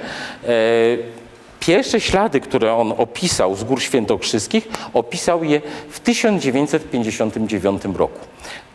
E, 0.45 1.25
Pierwsze 1.61 2.01
ślady, 2.01 2.41
które 2.41 2.75
on 2.75 2.95
opisał 2.99 3.55
z 3.55 3.65
Gór 3.65 3.83
Świętokrzyskich, 3.83 4.69
opisał 4.95 5.45
je 5.45 5.61
w 5.89 6.01
1959 6.01 7.83
roku, 7.97 8.21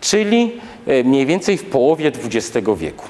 czyli 0.01 0.51
mniej 1.03 1.25
więcej 1.25 1.57
w 1.57 1.65
połowie 1.65 2.07
XX 2.07 2.67
wieku. 2.77 3.05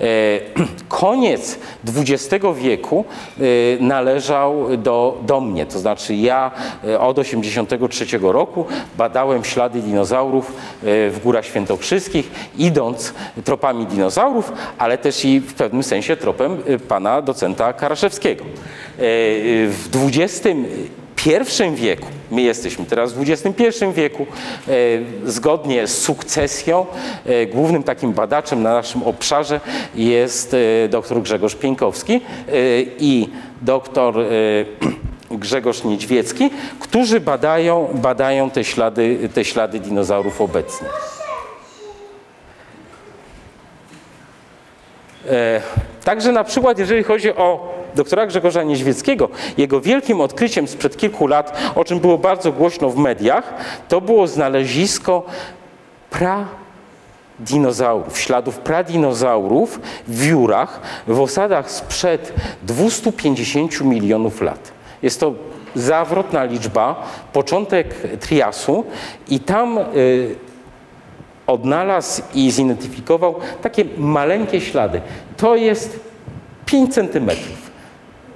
E, 0.00 0.40
Koniec 0.88 1.58
XX 1.96 2.46
wieku 2.56 3.04
e, 3.38 3.42
należał 3.80 4.76
do, 4.76 5.18
do 5.26 5.40
mnie, 5.40 5.66
to 5.66 5.78
znaczy 5.78 6.14
ja 6.14 6.50
e, 6.84 7.00
od 7.00 7.16
1983 7.16 8.18
roku 8.22 8.64
badałem 8.96 9.44
ślady 9.44 9.82
dinozaurów 9.82 10.52
w 10.82 11.18
Górach 11.22 11.46
Świętokrzyskich, 11.46 12.30
idąc 12.58 13.14
tropami 13.44 13.86
dinozaurów, 13.86 14.52
ale 14.78 14.98
też 14.98 15.24
i 15.24 15.40
w 15.40 15.54
pewnym 15.54 15.82
sensie 15.82 16.16
tropem 16.16 16.56
pana 16.88 17.22
docenta 17.22 17.72
Karaszewskiego. 17.72 18.44
W 18.98 19.84
XXI 21.26 21.62
wieku, 21.74 22.06
my 22.30 22.42
jesteśmy 22.42 22.84
teraz 22.84 23.12
w 23.12 23.30
XXI 23.30 23.64
wieku, 23.94 24.26
e, 24.68 24.72
zgodnie 25.24 25.86
z 25.86 25.98
sukcesją, 25.98 26.86
e, 27.26 27.46
głównym 27.46 27.82
takim 27.82 28.12
badaczem 28.12 28.62
na 28.62 28.72
naszym 28.72 29.02
obszarze 29.02 29.60
jest 29.94 30.54
e, 30.54 30.88
dr 30.88 31.22
Grzegorz 31.22 31.54
Pieńkowski 31.54 32.20
i 32.98 33.28
dr 33.62 34.14
Grzegorz 35.30 35.84
Niedźwiecki, 35.84 36.50
którzy 36.80 37.20
badają, 37.20 37.88
badają 37.94 38.50
te, 38.50 38.64
ślady, 38.64 39.28
te 39.34 39.44
ślady 39.44 39.80
dinozaurów 39.80 40.40
obecnie. 40.40 40.88
Także 46.04 46.32
na 46.32 46.44
przykład, 46.44 46.78
jeżeli 46.78 47.02
chodzi 47.02 47.34
o 47.34 47.74
doktora 47.94 48.26
Grzegorza 48.26 48.62
Niedźwieckiego, 48.62 49.28
jego 49.56 49.80
wielkim 49.80 50.20
odkryciem 50.20 50.68
sprzed 50.68 50.96
kilku 50.96 51.26
lat, 51.26 51.72
o 51.74 51.84
czym 51.84 52.00
było 52.00 52.18
bardzo 52.18 52.52
głośno 52.52 52.90
w 52.90 52.96
mediach, 52.96 53.54
to 53.88 54.00
było 54.00 54.26
znalezisko 54.26 55.22
pra 56.10 56.44
dinozaurów, 57.38 58.18
śladów 58.18 58.58
pradinozaurów 58.58 59.80
w 60.08 60.20
wiórach, 60.20 60.80
w 61.06 61.20
osadach 61.20 61.70
sprzed 61.70 62.32
250 62.62 63.80
milionów 63.80 64.42
lat. 64.42 64.72
Jest 65.02 65.20
to 65.20 65.32
zawrotna 65.74 66.44
liczba, 66.44 67.06
początek 67.32 67.94
triasu 68.20 68.84
i 69.28 69.40
tam 69.40 69.78
y, 69.78 70.47
odnalazł 71.48 72.22
i 72.34 72.50
zidentyfikował 72.50 73.34
takie 73.62 73.84
maleńkie 73.98 74.60
ślady. 74.60 75.00
To 75.36 75.56
jest 75.56 76.00
5 76.66 76.94
centymetrów. 76.94 77.70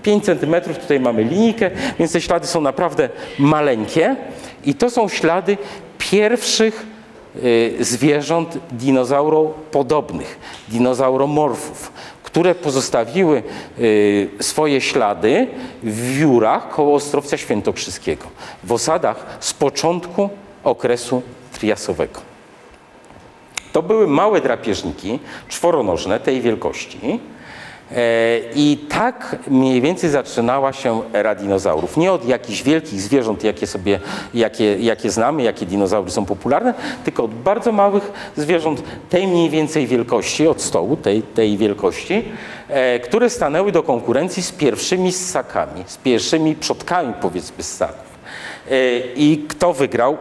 5 0.02 0.24
centymetrów, 0.24 0.78
tutaj 0.78 1.00
mamy 1.00 1.24
linijkę, 1.24 1.70
więc 1.98 2.12
te 2.12 2.20
ślady 2.20 2.46
są 2.46 2.60
naprawdę 2.60 3.08
maleńkie 3.38 4.16
i 4.64 4.74
to 4.74 4.90
są 4.90 5.08
ślady 5.08 5.56
pierwszych 5.98 6.86
y, 7.44 7.76
zwierząt 7.80 8.58
dinozauropodobnych, 8.72 10.38
dinozauromorfów, 10.68 11.92
które 12.22 12.54
pozostawiły 12.54 13.42
y, 13.78 14.28
swoje 14.40 14.80
ślady 14.80 15.46
w 15.82 16.16
wiórach 16.16 16.70
koło 16.70 16.94
Ostrowca 16.94 17.36
Świętokrzyskiego, 17.36 18.26
w 18.64 18.72
osadach 18.72 19.36
z 19.40 19.52
początku 19.54 20.28
okresu 20.64 21.22
triasowego. 21.52 22.31
To 23.72 23.82
były 23.82 24.06
małe 24.06 24.40
drapieżniki, 24.40 25.18
czworonożne, 25.48 26.20
tej 26.20 26.40
wielkości. 26.40 27.20
E, 27.96 28.38
I 28.54 28.78
tak 28.88 29.36
mniej 29.48 29.80
więcej 29.80 30.10
zaczynała 30.10 30.72
się 30.72 31.02
era 31.12 31.34
dinozaurów. 31.34 31.96
Nie 31.96 32.12
od 32.12 32.28
jakichś 32.28 32.62
wielkich 32.62 33.00
zwierząt, 33.00 33.44
jakie, 33.44 33.66
sobie, 33.66 34.00
jakie, 34.34 34.76
jakie 34.78 35.10
znamy, 35.10 35.42
jakie 35.42 35.66
dinozaury 35.66 36.10
są 36.10 36.24
popularne, 36.24 36.74
tylko 37.04 37.24
od 37.24 37.34
bardzo 37.34 37.72
małych 37.72 38.12
zwierząt 38.36 38.82
tej 39.10 39.26
mniej 39.26 39.50
więcej 39.50 39.86
wielkości, 39.86 40.48
od 40.48 40.62
stołu 40.62 40.96
tej, 40.96 41.22
tej 41.22 41.56
wielkości, 41.56 42.24
e, 42.68 43.00
które 43.00 43.30
stanęły 43.30 43.72
do 43.72 43.82
konkurencji 43.82 44.42
z 44.42 44.52
pierwszymi 44.52 45.12
ssakami, 45.12 45.84
z 45.86 45.96
pierwszymi 45.96 46.54
przodkami 46.54 47.12
powiedzmy 47.20 47.62
ssaków. 47.62 48.12
E, 48.70 48.98
I 49.16 49.44
kto 49.48 49.72
wygrał? 49.72 50.16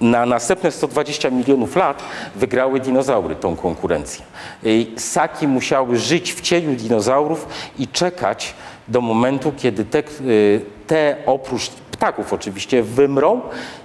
Na 0.00 0.26
następne 0.26 0.70
120 0.70 1.30
milionów 1.30 1.76
lat 1.76 2.02
wygrały 2.36 2.80
dinozaury 2.80 3.36
tą 3.36 3.56
konkurencję. 3.56 4.24
I 4.62 4.92
Ssaki 4.96 5.48
musiały 5.48 5.98
żyć 5.98 6.32
w 6.32 6.40
cieniu 6.40 6.76
dinozaurów 6.76 7.48
i 7.78 7.88
czekać 7.88 8.54
do 8.88 9.00
momentu, 9.00 9.52
kiedy 9.56 9.84
te, 9.84 10.02
y, 10.20 10.60
te 10.86 11.16
oprócz 11.26 11.70
ptaków 11.96 12.32
oczywiście 12.32 12.82
wymrą 12.82 13.40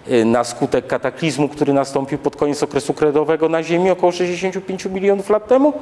y, 0.08 0.26
na 0.26 0.43
skutek 0.43 0.88
kataklizmu, 0.88 1.50
który 1.50 1.74
nastąpił 1.74 2.17
pod 2.17 2.36
koniec 2.36 2.63
okresu 2.63 2.93
kredowego 2.93 3.50
na 3.50 3.63
Ziemi 3.63 3.89
około 3.91 4.12
65 4.12 4.86
milionów 4.86 5.30
lat 5.30 5.47
temu. 5.47 5.74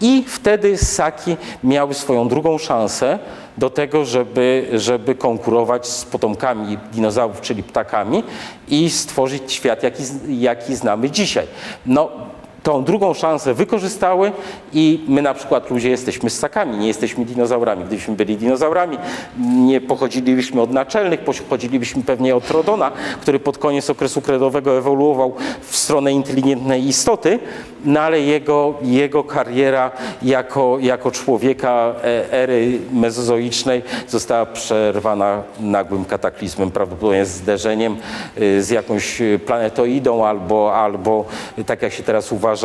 I 0.00 0.24
wtedy 0.28 0.76
ssaki 0.76 1.36
miały 1.64 1.94
swoją 1.94 2.28
drugą 2.28 2.58
szansę 2.58 3.18
do 3.58 3.70
tego, 3.70 4.04
żeby, 4.04 4.68
żeby 4.72 5.14
konkurować 5.14 5.86
z 5.86 6.04
potomkami 6.04 6.78
dinozaurów, 6.92 7.40
czyli 7.40 7.62
ptakami 7.62 8.22
i 8.68 8.90
stworzyć 8.90 9.52
świat, 9.52 9.82
jaki, 9.82 10.02
jaki 10.28 10.76
znamy 10.76 11.10
dzisiaj. 11.10 11.46
No, 11.86 12.10
tą 12.66 12.84
drugą 12.84 13.14
szansę 13.14 13.54
wykorzystały 13.54 14.32
i 14.72 15.04
my 15.08 15.22
na 15.22 15.34
przykład 15.34 15.70
ludzie 15.70 15.90
jesteśmy 15.90 16.30
ssakami, 16.30 16.78
nie 16.78 16.86
jesteśmy 16.86 17.24
dinozaurami. 17.24 17.84
Gdybyśmy 17.84 18.14
byli 18.14 18.36
dinozaurami, 18.36 18.98
nie 19.38 19.80
pochodzilibyśmy 19.80 20.60
od 20.60 20.72
naczelnych, 20.72 21.20
pochodzilibyśmy 21.20 22.02
pewnie 22.02 22.36
od 22.36 22.46
Trodona, 22.46 22.92
który 23.20 23.38
pod 23.38 23.58
koniec 23.58 23.90
okresu 23.90 24.22
kredowego 24.22 24.78
ewoluował 24.78 25.34
w 25.60 25.76
stronę 25.76 26.12
inteligentnej 26.12 26.88
istoty, 26.88 27.38
no 27.84 28.00
ale 28.00 28.20
jego, 28.20 28.74
jego 28.82 29.24
kariera 29.24 29.90
jako, 30.22 30.78
jako 30.80 31.10
człowieka 31.10 31.94
e, 32.04 32.32
ery 32.32 32.78
mezozoicznej 32.92 33.82
została 34.08 34.46
przerwana 34.46 35.42
nagłym 35.60 36.04
kataklizmem, 36.04 36.70
prawdopodobnie 36.70 37.26
zderzeniem 37.26 37.96
y, 38.38 38.62
z 38.62 38.70
jakąś 38.70 39.22
planetoidą 39.46 40.26
albo, 40.26 40.76
albo 40.76 41.24
tak 41.66 41.82
jak 41.82 41.92
się 41.92 42.02
teraz 42.02 42.32
uważa, 42.32 42.55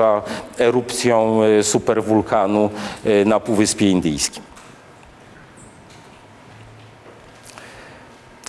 erupcją 0.58 1.44
e, 1.44 1.64
superwulkanu 1.64 2.70
e, 3.06 3.26
na 3.26 3.40
Półwyspie 3.40 3.90
Indyjskim. 3.90 4.44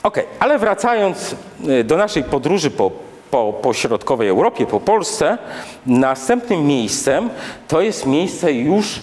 Ok, 0.02 0.16
ale 0.38 0.58
wracając 0.58 1.36
e, 1.68 1.84
do 1.84 1.96
naszej 1.96 2.24
podróży 2.24 2.70
po, 2.70 2.90
po, 3.30 3.52
po 3.62 3.74
środkowej 3.74 4.28
Europie, 4.28 4.66
po 4.66 4.80
Polsce, 4.80 5.38
następnym 5.86 6.66
miejscem 6.66 7.30
to 7.68 7.80
jest 7.80 8.06
miejsce 8.06 8.52
już 8.52 9.00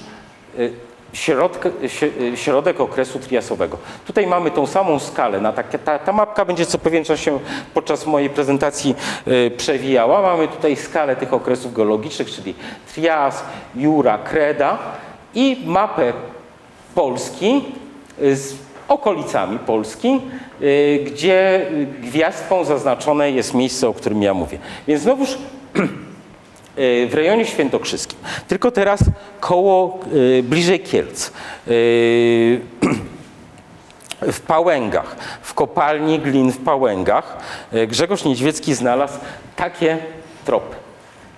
środek, 1.13 1.74
środek 2.36 2.80
okresu 2.80 3.19
triasowego. 3.19 3.78
Tutaj 4.08 4.28
mamy 4.28 4.52
tą 4.52 4.67
samą 4.67 5.00
skalę. 5.00 5.41
Na 5.41 5.54
ta, 5.54 6.00
ta 6.00 6.12
mapka 6.12 6.45
będzie 6.45 6.65
co 6.65 6.78
pewien 6.78 7.04
czas 7.04 7.19
się 7.19 7.39
podczas 7.74 8.06
mojej 8.06 8.30
prezentacji 8.30 8.95
y, 9.28 9.52
przewijała. 9.58 10.22
Mamy 10.22 10.48
tutaj 10.48 10.76
skalę 10.76 11.15
tych 11.15 11.34
okresów 11.34 11.74
geologicznych, 11.74 12.32
czyli 12.32 12.56
Trias, 12.93 13.43
Jura, 13.76 14.17
Kreda 14.17 14.78
i 15.36 15.63
mapę 15.65 16.13
Polski 16.95 17.62
y, 18.22 18.36
z 18.36 18.56
okolicami 18.88 19.60
Polski, 19.60 20.22
y, 20.62 21.04
gdzie 21.06 21.67
gwiazdką 22.02 22.63
zaznaczone 22.63 23.32
jest 23.32 23.54
miejsce, 23.54 23.89
o 23.89 23.93
którym 23.93 24.24
ja 24.24 24.34
mówię. 24.34 24.58
Więc 24.88 25.02
znowuż 25.02 25.38
w 26.78 27.10
rejonie 27.14 27.46
świętokrzyskim. 27.46 28.20
Tylko 28.48 28.72
teraz 28.72 29.00
koło, 29.40 30.00
y, 30.14 30.44
bliżej 30.44 30.80
Kielc. 30.80 31.32
Y, 31.68 32.62
w 34.32 34.42
Pałęgach, 34.42 35.16
w 35.42 35.54
kopalni 35.54 36.20
glin 36.20 36.52
w 36.52 36.58
Pałęgach 36.58 37.38
y, 37.74 37.88
Grzegorz 37.88 38.26
Niedźwiecki 38.26 38.74
znalazł 38.74 39.20
takie 39.56 39.98
tropy. 40.46 40.76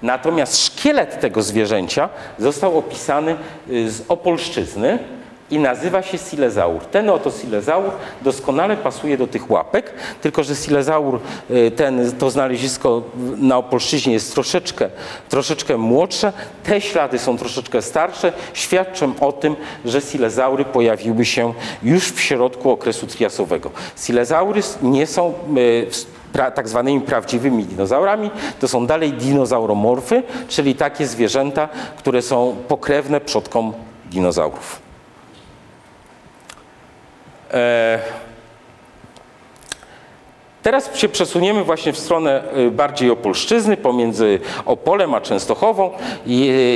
Natomiast 0.02 0.66
szkielet 0.66 1.20
tego 1.20 1.42
zwierzęcia 1.42 2.10
został 2.40 2.78
opisany 2.78 3.36
y, 3.70 3.92
z 3.92 4.04
Opolszczyzny 4.08 5.00
i 5.52 5.60
nazywa 5.60 6.02
się 6.02 6.18
silezaur. 6.18 6.82
Ten 6.86 7.10
oto 7.10 7.32
silezaur 7.32 7.92
doskonale 8.22 8.78
pasuje 8.78 9.18
do 9.18 9.28
tych 9.28 9.52
łapek, 9.52 9.94
tylko 10.22 10.44
że 10.44 10.56
silezaur, 10.56 11.20
y, 11.50 11.72
ten, 11.72 12.12
to 12.12 12.30
znalezisko 12.30 13.02
na 13.38 13.58
Opolszczyźnie 13.58 14.14
jest 14.14 14.34
troszeczkę, 14.34 14.90
troszeczkę 15.30 15.78
młodsze, 15.78 16.34
te 16.64 16.82
ślady 16.82 17.20
są 17.20 17.38
troszeczkę 17.38 17.82
starsze, 17.82 18.34
świadczą 18.54 19.14
o 19.20 19.32
tym, 19.32 19.56
że 19.86 20.02
silezaury 20.02 20.66
pojawiły 20.66 21.26
się 21.26 21.54
już 21.84 22.12
w 22.12 22.20
środku 22.22 22.72
okresu 22.72 23.08
triasowego. 23.08 23.72
Silezaury 24.06 24.62
nie 24.82 25.08
są 25.08 25.34
y, 25.58 25.88
pra, 26.34 26.52
tak 26.52 26.70
zwanymi 26.70 27.02
prawdziwymi 27.02 27.66
dinozaurami. 27.66 28.32
To 28.60 28.68
są 28.68 28.88
dalej 28.88 29.14
dinozauromorfy, 29.14 30.24
czyli 30.48 30.76
takie 30.76 31.08
zwierzęta, 31.08 31.70
które 31.98 32.22
są 32.22 32.56
pokrewne 32.68 33.22
przodkom 33.22 33.74
dinozaurów. 34.12 34.81
E, 37.54 38.00
Teraz 40.64 40.96
się 40.96 41.10
przesuniemy 41.10 41.64
właśnie 41.64 41.94
w 41.94 42.00
stronę 42.00 42.44
y, 42.58 42.72
bardziej 42.72 43.10
Opolszczyzny, 43.10 43.78
pomiędzy 43.78 44.40
Opolem 44.66 45.14
a 45.14 45.22
Częstochową. 45.22 45.92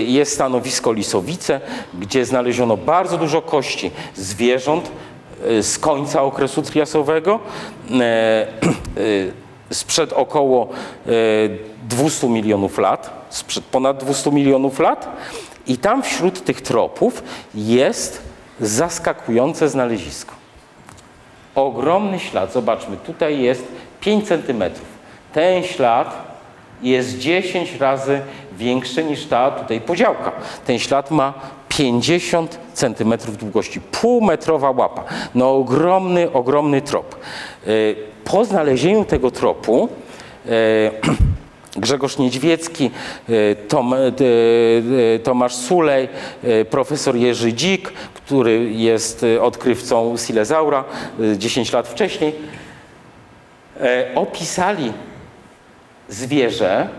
Jest 0.06 0.34
stanowisko 0.34 0.94
Lisowice, 0.94 1.62
gdzie 2.00 2.26
znaleziono 2.26 2.78
bardzo 2.78 3.18
dużo 3.18 3.42
kości 3.42 3.92
zwierząt 4.16 4.92
y, 5.50 5.64
z 5.64 5.80
końca 5.80 6.24
okresu 6.24 6.62
triasowego, 6.62 7.40
e, 7.92 8.48
y, 8.98 9.34
sprzed 9.70 10.14
około 10.14 10.70
e, 11.08 11.10
200 11.90 12.30
milionów 12.30 12.78
lat, 12.78 13.28
sprzed 13.30 13.64
ponad 13.64 14.04
200 14.04 14.32
milionów 14.32 14.80
lat. 14.80 15.10
I 15.68 15.78
tam 15.78 16.04
wśród 16.04 16.44
tych 16.44 16.62
tropów 16.62 17.24
jest 17.56 18.22
zaskakujące 18.62 19.70
znalezisko 19.70 20.35
ogromny 21.56 22.20
ślad. 22.20 22.54
Zobaczmy, 22.54 22.98
tutaj 22.98 23.40
jest 23.42 23.68
5 24.02 24.28
cm. 24.28 24.64
Ten 25.34 25.64
ślad 25.64 26.36
jest 26.82 27.18
10 27.20 27.76
razy 27.76 28.22
większy 28.58 29.04
niż 29.04 29.26
ta 29.26 29.52
tutaj 29.52 29.82
podziałka. 29.82 30.32
Ten 30.66 30.80
ślad 30.80 31.12
ma 31.12 31.34
50 31.70 32.60
cm 32.74 33.14
długości, 33.40 33.82
półmetrowa 33.82 34.72
łapa. 34.72 35.04
No 35.36 35.56
ogromny, 35.56 36.32
ogromny 36.34 36.82
trop. 36.82 37.16
Y, 37.68 37.96
Po 38.24 38.46
znalezieniu 38.46 39.06
tego 39.06 39.32
tropu 39.32 39.90
y, 40.46 40.50
Grzegorz 41.76 42.18
Niedźwiecki, 42.18 42.92
y, 43.30 43.56
Tom, 43.68 43.94
y, 43.94 44.14
y, 44.22 45.20
Tomasz 45.24 45.56
Sulej, 45.56 46.08
profesor 46.70 47.16
Jerzy 47.16 47.54
Dzik, 47.54 47.94
który 48.14 48.72
jest 48.74 49.26
odkrywcą 49.42 50.18
Silezaura 50.18 50.84
y, 51.20 51.38
10 51.38 51.72
lat 51.74 51.88
wcześniej, 51.88 52.36
e, 53.82 54.08
opisali 54.16 54.94
zwierzę, 56.10 56.90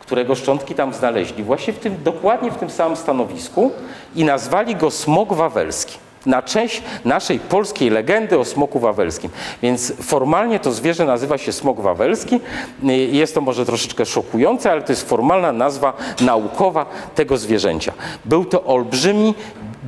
którego 0.00 0.34
szczątki 0.34 0.74
tam 0.74 0.94
znaleźli, 0.94 1.44
właśnie 1.44 1.72
w 1.72 1.78
tym, 1.78 2.02
dokładnie 2.04 2.50
w 2.50 2.56
tym 2.56 2.70
samym 2.70 2.96
stanowisku 2.96 3.72
i 4.14 4.24
nazwali 4.24 4.76
go 4.76 4.90
smok 4.90 5.32
wawelski. 5.32 5.98
Na 6.28 6.42
cześć 6.42 6.82
naszej 7.04 7.38
polskiej 7.38 7.90
legendy 7.90 8.38
o 8.38 8.44
smoku 8.44 8.78
wawelskim. 8.78 9.30
Więc 9.62 9.92
formalnie 10.02 10.60
to 10.60 10.72
zwierzę 10.72 11.04
nazywa 11.04 11.38
się 11.38 11.52
smok 11.52 11.80
wawelski. 11.80 12.40
Y, 12.88 12.92
Jest 12.92 13.34
to 13.34 13.40
może 13.40 13.66
troszeczkę 13.66 14.06
szokujące, 14.06 14.70
ale 14.70 14.82
to 14.82 14.92
jest 14.92 15.08
formalna 15.08 15.52
nazwa 15.52 15.92
naukowa 16.20 16.86
tego 17.14 17.36
zwierzęcia. 17.36 17.92
Był 18.24 18.44
to 18.44 18.64
olbrzymi 18.64 19.34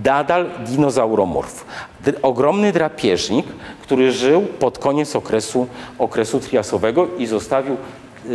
nadal 0.04 0.50
dinozauromorf. 0.66 1.64
Ogromny 2.22 2.72
drapieżnik, 2.72 3.46
który 3.82 4.12
żył 4.12 4.42
pod 4.42 4.78
koniec 4.78 5.16
okresu, 5.16 5.66
okresu 5.98 6.40
triasowego 6.40 7.06
i 7.18 7.26
zostawił 7.26 7.76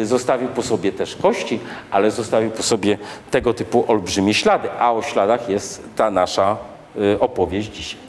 Zostawił 0.04 0.48
po 0.50 0.64
sobie 0.64 0.92
też 0.92 1.16
kości, 1.16 1.60
ale 1.92 2.12
zostawił 2.12 2.52
po 2.52 2.64
sobie 2.64 2.98
tego 3.32 3.54
typu 3.54 3.86
olbrzymie 3.88 4.34
ślady, 4.34 4.70
a 4.80 4.94
o 4.94 5.02
śladach 5.02 5.50
jest 5.50 5.84
ta 5.96 6.12
nasza 6.12 6.52
y, 6.54 6.75
opowieść 7.20 7.72
dzisiaj. 7.72 8.00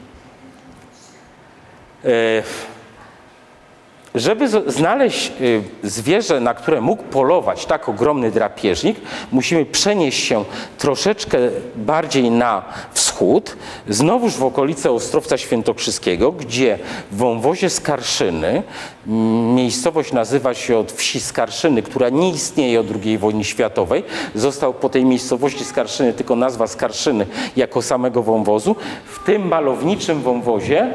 Żeby 4.17 4.49
znaleźć 4.67 5.33
y, 5.41 5.63
zwierzę, 5.83 6.41
na 6.41 6.55
które 6.55 6.81
mógł 6.81 7.03
polować 7.03 7.67
tak 7.67 7.89
ogromny 7.89 8.31
drapieżnik, 8.31 8.97
musimy 9.33 9.65
przenieść 9.65 10.25
się 10.25 10.45
troszeczkę 10.79 11.39
bardziej 11.77 12.31
na 12.31 12.63
wschód, 12.93 13.57
znowuż 13.89 14.35
w 14.35 14.45
okolice 14.45 14.91
Ostrowca 14.91 15.39
Świętokrzyskiego, 15.39 16.33
gdzie 16.33 16.79
w 17.11 17.17
wąwozie 17.17 17.71
Skarszyny, 17.71 18.63
m, 19.07 19.55
miejscowość 19.55 20.13
nazywa 20.13 20.55
się 20.55 20.79
od 20.79 20.93
wsi 20.93 21.21
Skarszyny, 21.21 21.83
która 21.83 22.09
nie 22.09 22.31
istnieje 22.31 22.81
od 22.81 22.87
II 23.05 23.19
wojny 23.19 23.45
światowej, 23.45 24.05
został 24.35 24.75
po 24.75 24.89
tej 24.89 25.05
miejscowości 25.05 25.65
Skarszyny 25.65 26.13
tylko 26.13 26.37
nazwa 26.37 26.67
Skarszyny 26.67 27.27
jako 27.57 27.83
samego 27.83 28.23
wąwozu. 28.23 28.77
W 29.07 29.25
tym 29.25 29.49
malowniczym 29.49 30.23
wąwozie 30.23 30.95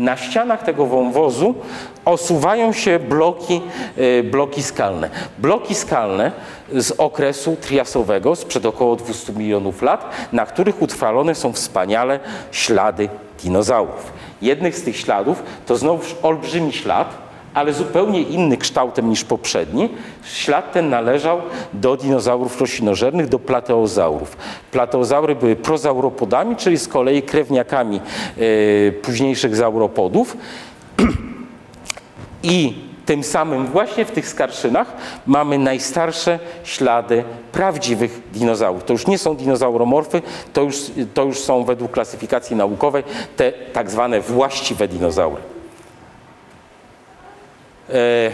na 0.00 0.16
ścianach 0.16 0.62
tego 0.62 0.86
wąwozu 0.86 1.54
osuwają 2.04 2.72
się 2.72 2.98
bloki, 2.98 3.60
e, 3.96 4.22
bloki 4.22 4.62
skalne. 4.62 5.10
Bloki 5.38 5.74
skalne 5.74 6.32
z 6.72 6.90
okresu 6.90 7.56
triasowego, 7.60 8.36
sprzed 8.36 8.66
około 8.66 8.96
200 8.96 9.32
milionów 9.32 9.82
lat, 9.82 10.10
na 10.32 10.46
których 10.46 10.82
utrwalone 10.82 11.34
są 11.34 11.52
wspaniale 11.52 12.20
ślady 12.52 13.08
dinozaurów. 13.42 14.12
Jednych 14.42 14.76
z 14.76 14.82
tych 14.82 14.96
śladów 14.96 15.42
to 15.66 15.76
znowuż 15.76 16.16
olbrzymi 16.22 16.72
ślad, 16.72 17.29
ale 17.54 17.72
zupełnie 17.72 18.22
inny 18.22 18.56
kształtem 18.56 19.10
niż 19.10 19.24
poprzedni. 19.24 19.88
Ślad 20.24 20.72
ten 20.72 20.88
należał 20.88 21.40
do 21.72 21.96
dinozaurów 21.96 22.60
roślinożernych, 22.60 23.28
do 23.28 23.38
plateozaurów. 23.38 24.36
Plateozaury 24.72 25.34
były 25.34 25.56
prozauropodami, 25.56 26.56
czyli 26.56 26.78
z 26.78 26.88
kolei 26.88 27.22
krewniakami 27.22 28.00
e, 28.00 28.92
późniejszych 28.92 29.56
zauropodów. 29.56 30.36
I 32.42 32.74
tym 33.06 33.24
samym 33.24 33.66
właśnie 33.66 34.04
w 34.04 34.10
tych 34.10 34.28
skarszynach 34.28 34.92
mamy 35.26 35.58
najstarsze 35.58 36.38
ślady 36.64 37.24
prawdziwych 37.52 38.20
dinozaurów. 38.32 38.84
To 38.84 38.92
już 38.92 39.06
nie 39.06 39.18
są 39.18 39.36
dinozauromorfy, 39.36 40.22
to 40.52 40.62
już, 40.62 40.76
to 41.14 41.24
już 41.24 41.38
są 41.38 41.64
według 41.64 41.90
klasyfikacji 41.90 42.56
naukowej 42.56 43.02
te 43.36 43.52
tak 43.52 43.90
zwane 43.90 44.20
właściwe 44.20 44.88
dinozaury. 44.88 45.42
E, 47.92 48.30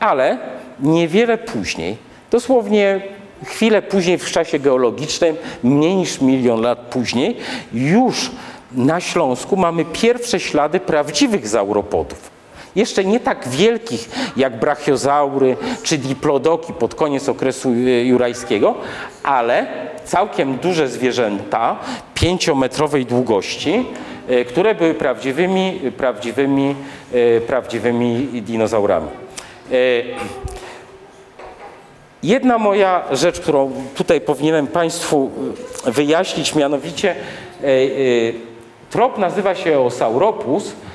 ale 0.00 0.38
niewiele 0.80 1.38
później, 1.38 1.96
dosłownie 2.30 3.00
chwilę 3.44 3.82
później 3.82 4.18
w 4.18 4.30
czasie 4.30 4.58
geologicznym, 4.58 5.36
mniej 5.62 5.94
niż 5.96 6.20
milion 6.20 6.60
lat 6.60 6.78
później, 6.78 7.36
już 7.72 8.30
na 8.72 9.00
Śląsku 9.00 9.56
mamy 9.56 9.84
pierwsze 9.84 10.40
ślady 10.40 10.80
prawdziwych 10.80 11.48
zauropodów. 11.48 12.37
Jeszcze 12.78 13.04
nie 13.04 13.20
tak 13.20 13.48
wielkich 13.48 14.08
jak 14.36 14.58
brachiozaury 14.58 15.56
czy 15.82 15.98
diplodoki 15.98 16.72
pod 16.72 16.94
koniec 16.94 17.28
okresu 17.28 17.68
e, 17.68 18.04
jurajskiego, 18.04 18.74
ale 19.22 19.66
całkiem 20.04 20.56
duże 20.56 20.88
zwierzęta, 20.88 21.76
pięciometrowej 22.14 23.06
długości, 23.06 23.86
e, 24.28 24.44
które 24.44 24.74
były 24.74 24.94
prawdziwymi, 24.94 25.80
prawdziwymi, 25.96 26.74
e, 27.12 27.40
prawdziwymi 27.40 28.42
dinozaurami. 28.42 29.08
Jedna 32.22 32.58
moja 32.58 33.04
rzecz, 33.12 33.40
którą 33.40 33.72
tutaj 33.94 34.20
powinienem 34.20 34.66
Państwu 34.66 35.30
wyjaśnić, 35.84 36.54
mianowicie 36.54 37.14
trop 38.90 39.18
nazywa 39.18 39.54
się 39.54 39.74
Eosauropus, 39.74 40.68
e, 40.68 40.87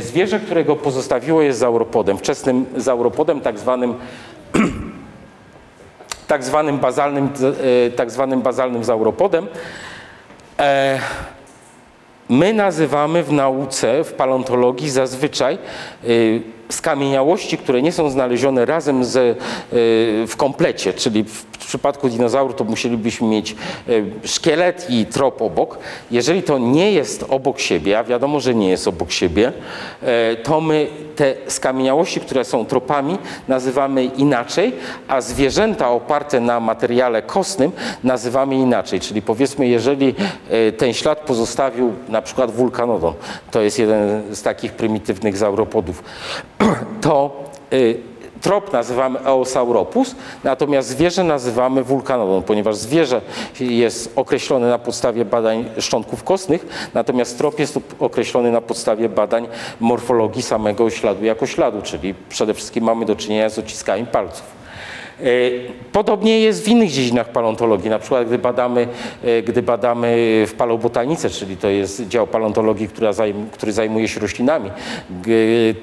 zwierzę, 0.00 0.40
którego 0.40 0.76
pozostawiło 0.76 1.42
jest 1.42 1.58
zauropodem, 1.58 2.18
wczesnym 2.18 2.66
zauropodem, 2.76 3.40
tak 3.40 3.58
zwanym 3.58 3.94
tak 6.26 6.44
zwanym 6.44 6.78
bazalnym, 6.78 7.30
e, 7.86 7.90
tak 7.90 8.10
zwanym 8.10 8.42
bazalnym 8.42 8.84
zauropodem. 8.84 9.46
E, 10.58 10.98
My 12.28 12.52
nazywamy 12.52 13.22
w 13.22 13.32
nauce, 13.32 14.04
w 14.04 14.12
paleontologii 14.12 14.90
zazwyczaj 14.90 15.58
skamieniałości, 16.68 17.58
które 17.58 17.82
nie 17.82 17.92
są 17.92 18.10
znalezione 18.10 18.64
razem 18.64 19.04
z, 19.04 19.38
w 20.30 20.34
komplecie, 20.36 20.92
czyli 20.92 21.24
w 21.24 21.53
przypadku 21.66 22.08
dinozaurów 22.08 22.56
to 22.56 22.64
musielibyśmy 22.64 23.28
mieć 23.28 23.56
y, 23.88 24.04
szkielet 24.24 24.86
i 24.90 25.06
trop 25.06 25.42
obok. 25.42 25.78
Jeżeli 26.10 26.42
to 26.42 26.58
nie 26.58 26.92
jest 26.92 27.24
obok 27.28 27.58
siebie, 27.60 27.98
a 27.98 28.04
wiadomo, 28.04 28.40
że 28.40 28.54
nie 28.54 28.70
jest 28.70 28.88
obok 28.88 29.12
siebie, 29.12 29.52
y, 30.32 30.36
to 30.36 30.60
my 30.60 30.86
te 31.16 31.34
skamieniałości, 31.46 32.20
które 32.20 32.44
są 32.44 32.66
tropami, 32.66 33.18
nazywamy 33.48 34.04
inaczej, 34.04 34.72
a 35.08 35.20
zwierzęta 35.20 35.90
oparte 35.90 36.40
na 36.40 36.60
materiale 36.60 37.22
kostnym 37.22 37.72
nazywamy 38.04 38.54
inaczej. 38.54 39.00
Czyli 39.00 39.22
powiedzmy, 39.22 39.66
jeżeli 39.66 40.14
y, 40.68 40.72
ten 40.72 40.92
ślad 40.92 41.20
pozostawił 41.20 41.92
na 42.08 42.22
przykład 42.22 42.50
wulkanodon, 42.50 43.14
to 43.50 43.60
jest 43.60 43.78
jeden 43.78 44.34
z 44.34 44.42
takich 44.42 44.72
prymitywnych 44.72 45.36
zauropodów, 45.36 46.04
to 47.00 47.44
trop 48.44 48.72
nazywamy 48.72 49.18
Eosauropus, 49.20 50.14
natomiast 50.44 50.88
zwierzę 50.88 51.24
nazywamy 51.24 51.84
wulkanodon, 51.84 52.42
ponieważ 52.42 52.76
zwierzę 52.76 53.20
jest 53.60 54.12
określone 54.16 54.68
na 54.68 54.78
podstawie 54.78 55.24
badań 55.24 55.64
szczątków 55.78 56.24
kostnych, 56.24 56.90
natomiast 56.94 57.38
trop 57.38 57.58
jest 57.58 57.78
określony 58.00 58.50
na 58.50 58.60
podstawie 58.60 59.08
badań 59.08 59.48
morfologii 59.80 60.42
samego 60.42 60.90
śladu 60.90 61.24
jako 61.24 61.46
śladu, 61.46 61.82
czyli 61.82 62.14
przede 62.28 62.54
wszystkim 62.54 62.84
mamy 62.84 63.04
do 63.04 63.16
czynienia 63.16 63.48
z 63.48 63.58
odciskami 63.58 64.06
palców. 64.06 64.63
E, 65.20 65.84
Podobnie 65.94 66.40
jest 66.40 66.64
w 66.64 66.68
innych 66.68 66.90
dziedzinach 66.90 67.28
paleontologii, 67.28 67.90
na 67.90 67.98
przykład 67.98 68.26
gdy 68.26 68.38
badamy, 68.38 68.88
e, 69.24 69.42
gdy 69.42 69.62
badamy 69.62 70.06
w 70.46 70.54
paleobotanice, 70.54 71.30
czyli 71.30 71.56
to 71.56 71.68
jest 71.68 72.08
dział 72.08 72.26
paleontologii, 72.26 72.88
który 73.52 73.72
zajmuje 73.72 74.08
się 74.08 74.20
roślinami, 74.20 74.70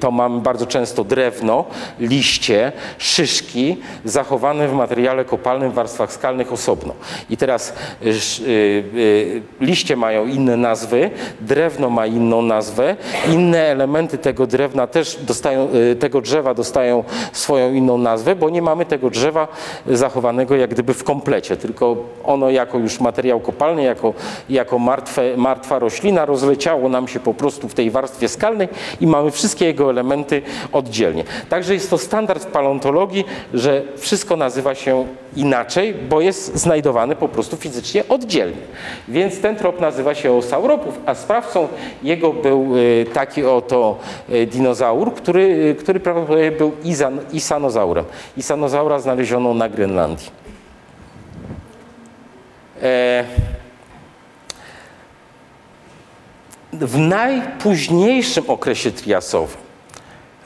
to 0.00 0.10
mamy 0.10 0.40
bardzo 0.40 0.66
często 0.66 1.04
drewno, 1.04 1.64
liście, 2.00 2.72
szyszki 2.98 3.76
zachowane 4.04 4.68
w 4.68 4.72
materiale 4.72 5.24
kopalnym 5.24 5.70
w 5.70 5.74
warstwach 5.74 6.12
skalnych 6.12 6.52
osobno. 6.52 6.94
I 7.30 7.36
teraz 7.36 7.74
y, 8.02 9.42
liście 9.60 9.96
mają 9.96 10.26
inne 10.26 10.56
nazwy, 10.56 11.10
drewno 11.40 11.90
ma 11.90 12.06
inną 12.06 12.42
nazwę, 12.42 12.96
inne 13.32 13.58
elementy 13.58 14.18
tego 14.18 14.46
drewna 14.46 14.86
też 14.86 15.18
dostają, 15.22 15.68
tego 15.98 16.20
drzewa 16.20 16.54
dostają 16.54 17.04
swoją 17.32 17.72
inną 17.72 17.98
nazwę, 17.98 18.36
bo 18.36 18.50
nie 18.50 18.62
mamy 18.62 18.84
tego 18.86 19.10
drzewa 19.10 19.22
zachowanego 19.86 20.56
jak 20.56 20.70
gdyby 20.70 20.94
w 20.94 21.04
komplecie, 21.04 21.56
tylko 21.56 21.96
ono 22.24 22.50
jako 22.50 22.78
już 22.78 23.00
materiał 23.00 23.40
kopalny, 23.40 23.82
jako, 23.82 24.14
jako 24.50 24.78
martwe, 24.78 25.36
martwa 25.36 25.78
roślina 25.78 26.24
rozleciało 26.24 26.88
nam 26.88 27.08
się 27.08 27.20
po 27.20 27.34
prostu 27.34 27.68
w 27.68 27.74
tej 27.74 27.90
warstwie 27.90 28.28
skalnej 28.28 28.68
i 29.00 29.06
mamy 29.06 29.30
wszystkie 29.30 29.64
jego 29.64 29.90
elementy 29.90 30.42
oddzielnie. 30.72 31.24
Także 31.48 31.74
jest 31.74 31.90
to 31.90 31.98
standard 31.98 32.42
w 32.42 32.46
paleontologii, 32.46 33.24
że 33.54 33.82
wszystko 33.96 34.36
nazywa 34.36 34.74
się 34.74 35.06
inaczej, 35.36 35.94
bo 35.94 36.20
jest 36.20 36.56
znajdowane 36.56 37.16
po 37.16 37.28
prostu 37.28 37.56
fizycznie 37.56 38.08
oddzielnie. 38.08 38.56
Więc 39.08 39.40
ten 39.40 39.56
trop 39.56 39.80
nazywa 39.80 40.14
się 40.14 40.32
Osauropów, 40.32 41.00
a 41.06 41.14
sprawcą 41.14 41.68
jego 42.02 42.32
był 42.32 42.76
y, 42.76 43.06
taki 43.12 43.44
oto 43.44 43.98
y, 44.30 44.46
dinozaur, 44.46 45.14
który, 45.14 45.42
y, 45.42 45.74
który 45.74 46.00
prawdopodobnie 46.00 46.52
był 46.52 46.72
isanozaurem. 47.32 48.04
Isanozaura 48.36 48.98
znaleziono 49.12 49.54
na 49.54 49.68
Grenlandii. 49.68 50.30
E, 52.82 53.24
w 56.72 56.98
najpóźniejszym 56.98 58.44
okresie 58.50 58.90
triasowym, 58.90 59.56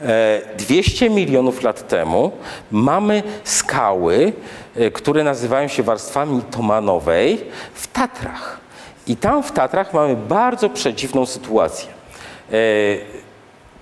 e, 0.00 0.40
200 0.58 1.10
milionów 1.10 1.62
lat 1.62 1.88
temu, 1.88 2.32
mamy 2.70 3.22
skały, 3.44 4.32
e, 4.76 4.90
które 4.90 5.24
nazywają 5.24 5.68
się 5.68 5.82
warstwami 5.82 6.42
tomanowej 6.42 7.44
w 7.74 7.86
Tatrach. 7.86 8.60
I 9.06 9.16
tam 9.16 9.42
w 9.42 9.52
Tatrach 9.52 9.94
mamy 9.94 10.16
bardzo 10.16 10.70
przedziwną 10.70 11.26
sytuację. 11.26 11.88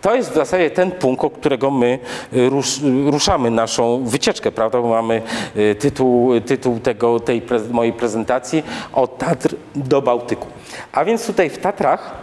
To 0.04 0.14
jest 0.14 0.30
w 0.30 0.34
zasadzie 0.34 0.70
ten 0.70 0.90
punkt, 0.90 1.24
od 1.24 1.32
którego 1.32 1.70
my 1.70 1.98
y, 2.32 2.48
rusz, 2.48 2.78
y, 2.78 3.10
ruszamy 3.10 3.50
naszą 3.50 4.04
wycieczkę, 4.04 4.52
prawda? 4.52 4.80
Bo 4.80 4.88
mamy 4.88 5.22
y, 5.56 5.74
tytuł, 5.74 6.40
tytuł 6.40 6.80
tego, 6.80 7.20
tej 7.20 7.42
mojej 7.70 7.92
prezentacji 7.92 8.62
od 8.92 9.18
Tatr 9.18 9.54
do 9.74 10.02
Bałtyku. 10.02 10.46
A 10.92 11.04
więc 11.04 11.26
tutaj 11.26 11.50
w 11.50 11.58
Tatrach 11.58 12.14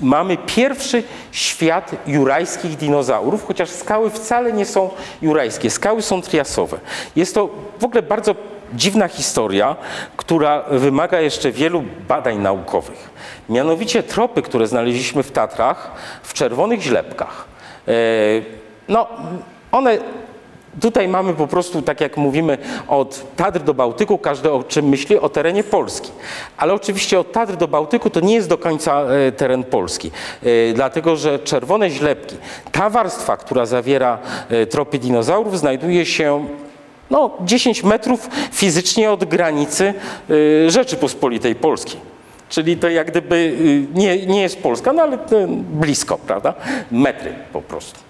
mamy 0.00 0.36
pierwszy 0.36 1.02
świat 1.32 1.90
jurajskich 2.06 2.76
dinozaurów, 2.76 3.46
chociaż 3.46 3.70
skały 3.70 4.10
wcale 4.10 4.52
nie 4.52 4.64
są 4.64 4.90
jurajskie, 5.22 5.70
skały 5.70 6.02
są 6.02 6.22
triasowe. 6.22 6.78
Jest 7.16 7.34
to 7.34 7.48
w 7.80 7.84
ogóle 7.84 8.02
bardzo 8.02 8.34
dziwna 8.74 9.08
historia, 9.08 9.76
która 10.16 10.62
wymaga 10.70 11.20
jeszcze 11.20 11.52
wielu 11.52 11.84
badań 12.08 12.38
naukowych. 12.38 13.10
Mianowicie 13.48 14.02
tropy, 14.02 14.42
które 14.42 14.66
znaleźliśmy 14.66 15.22
w 15.22 15.32
Tatrach, 15.32 15.90
w 16.22 16.34
czerwonych 16.34 16.80
źlepkach. 16.82 17.44
E, 17.88 17.92
No, 18.88 19.06
one 19.72 19.98
Tutaj 20.80 21.08
mamy 21.08 21.34
po 21.34 21.46
prostu, 21.46 21.82
tak 21.82 22.00
jak 22.00 22.16
mówimy, 22.16 22.58
od 22.88 23.36
Tatr 23.36 23.60
do 23.60 23.74
Bałtyku, 23.74 24.18
każdy 24.18 24.52
o 24.52 24.62
czym 24.62 24.88
myśli, 24.88 25.18
o 25.18 25.28
terenie 25.28 25.64
Polski. 25.64 26.10
Ale 26.56 26.74
oczywiście 26.74 27.20
od 27.20 27.32
Tatr 27.32 27.56
do 27.56 27.68
Bałtyku 27.68 28.10
to 28.10 28.20
nie 28.20 28.34
jest 28.34 28.48
do 28.48 28.58
końca 28.58 29.02
e, 29.02 29.32
teren 29.32 29.64
Polski, 29.64 30.10
e, 30.42 30.72
dlatego 30.74 31.16
że 31.16 31.38
czerwone 31.38 31.90
źlepki, 31.90 32.36
ta 32.72 32.90
warstwa, 32.90 33.36
która 33.36 33.66
zawiera 33.66 34.18
tropy 34.70 34.98
dinozaurów, 34.98 35.58
znajduje 35.58 36.06
się 36.06 36.46
no, 37.10 37.30
10 37.40 37.84
metrów 37.84 38.30
fizycznie 38.52 39.10
od 39.10 39.24
granicy 39.24 39.94
e, 40.66 40.70
Rzeczypospolitej 40.70 41.54
Polskiej. 41.54 42.00
Czyli 42.48 42.76
to 42.76 42.88
jak 42.88 43.10
gdyby 43.10 43.36
y, 43.36 43.98
nie, 43.98 44.26
nie 44.26 44.42
jest 44.42 44.62
Polska, 44.62 44.92
no 44.92 45.02
ale 45.02 45.16
y, 45.16 45.18
blisko, 45.70 46.18
prawda? 46.18 46.54
Metry 46.90 47.34
po 47.52 47.62
prostu. 47.62 48.00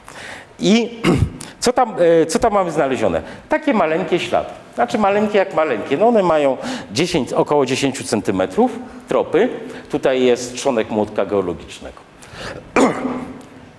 I 0.58 1.00
co 1.60 1.72
tam, 1.72 1.94
e, 2.22 2.26
co 2.26 2.38
tam 2.38 2.52
mamy 2.52 2.70
znalezione? 2.70 3.22
Takie 3.48 3.74
maleńkie 3.74 4.18
ślady. 4.18 4.50
Znaczy 4.74 4.98
maleńkie 4.98 5.38
jak 5.38 5.54
maleńkie. 5.54 5.96
No 5.96 6.08
one 6.08 6.22
mają 6.22 6.56
10, 6.92 7.32
około 7.32 7.66
10 7.66 8.08
centymetrów 8.08 8.78
tropy. 9.08 9.48
Tutaj 9.90 10.22
jest 10.22 10.54
trzonek 10.54 10.90
młotka 10.90 11.26
geologicznego. 11.26 11.98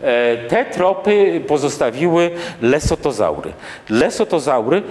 E, 0.02 0.38
Te 0.48 0.66
tropy 0.66 1.42
pozostawiły 1.48 2.32
lesotozaury. 2.62 3.54
Lesotozaury 3.90 4.84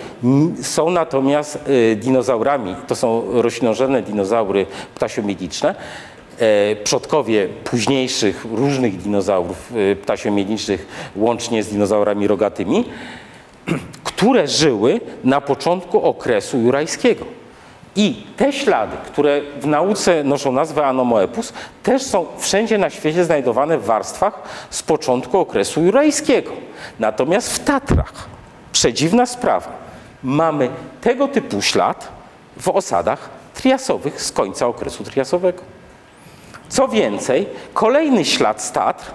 są 0.62 0.90
natomiast 0.90 1.58
e, 1.92 1.96
dinozaurami, 1.96 2.74
to 2.86 2.96
są 2.96 3.22
roślinożerne 3.42 4.02
dinozaury 4.02 4.66
ptasiomiediczne. 4.94 5.74
E, 6.38 6.76
Przodkowie 6.76 7.48
późniejszych 7.64 8.46
różnych 8.52 8.96
dinozaurów 8.96 9.72
ptasiomiedniczych, 10.02 10.86
łącznie 11.16 11.62
z 11.62 11.68
dinozaurami 11.68 12.26
rogatymi, 12.26 12.84
które 14.04 14.48
żyły 14.48 15.00
na 15.24 15.40
początku 15.40 16.02
okresu 16.02 16.58
jurajskiego. 16.58 17.37
I 17.98 18.26
te 18.36 18.52
ślady, 18.52 18.96
które 19.06 19.40
w 19.60 19.66
nauce 19.66 20.24
noszą 20.24 20.52
nazwę 20.52 20.86
Anomoepus, 20.86 21.52
też 21.82 22.02
są 22.02 22.26
wszędzie 22.38 22.78
na 22.78 22.90
świecie 22.90 23.24
znajdowane 23.24 23.78
w 23.78 23.84
warstwach 23.84 24.42
z 24.70 24.82
początku 24.82 25.38
okresu 25.38 25.82
jurajskiego. 25.82 26.50
Natomiast 26.98 27.52
w 27.52 27.64
Tatrach, 27.64 28.12
przedziwna 28.72 29.26
sprawa, 29.26 29.72
mamy 30.22 30.70
tego 31.00 31.28
typu 31.28 31.62
ślad 31.62 32.08
w 32.60 32.68
osadach 32.68 33.28
triasowych 33.54 34.22
z 34.22 34.32
końca 34.32 34.66
okresu 34.66 35.04
triasowego. 35.04 35.62
Co 36.68 36.88
więcej, 36.88 37.46
kolejny 37.74 38.24
ślad 38.24 38.62
z 38.62 38.72
Tatr 38.72 39.10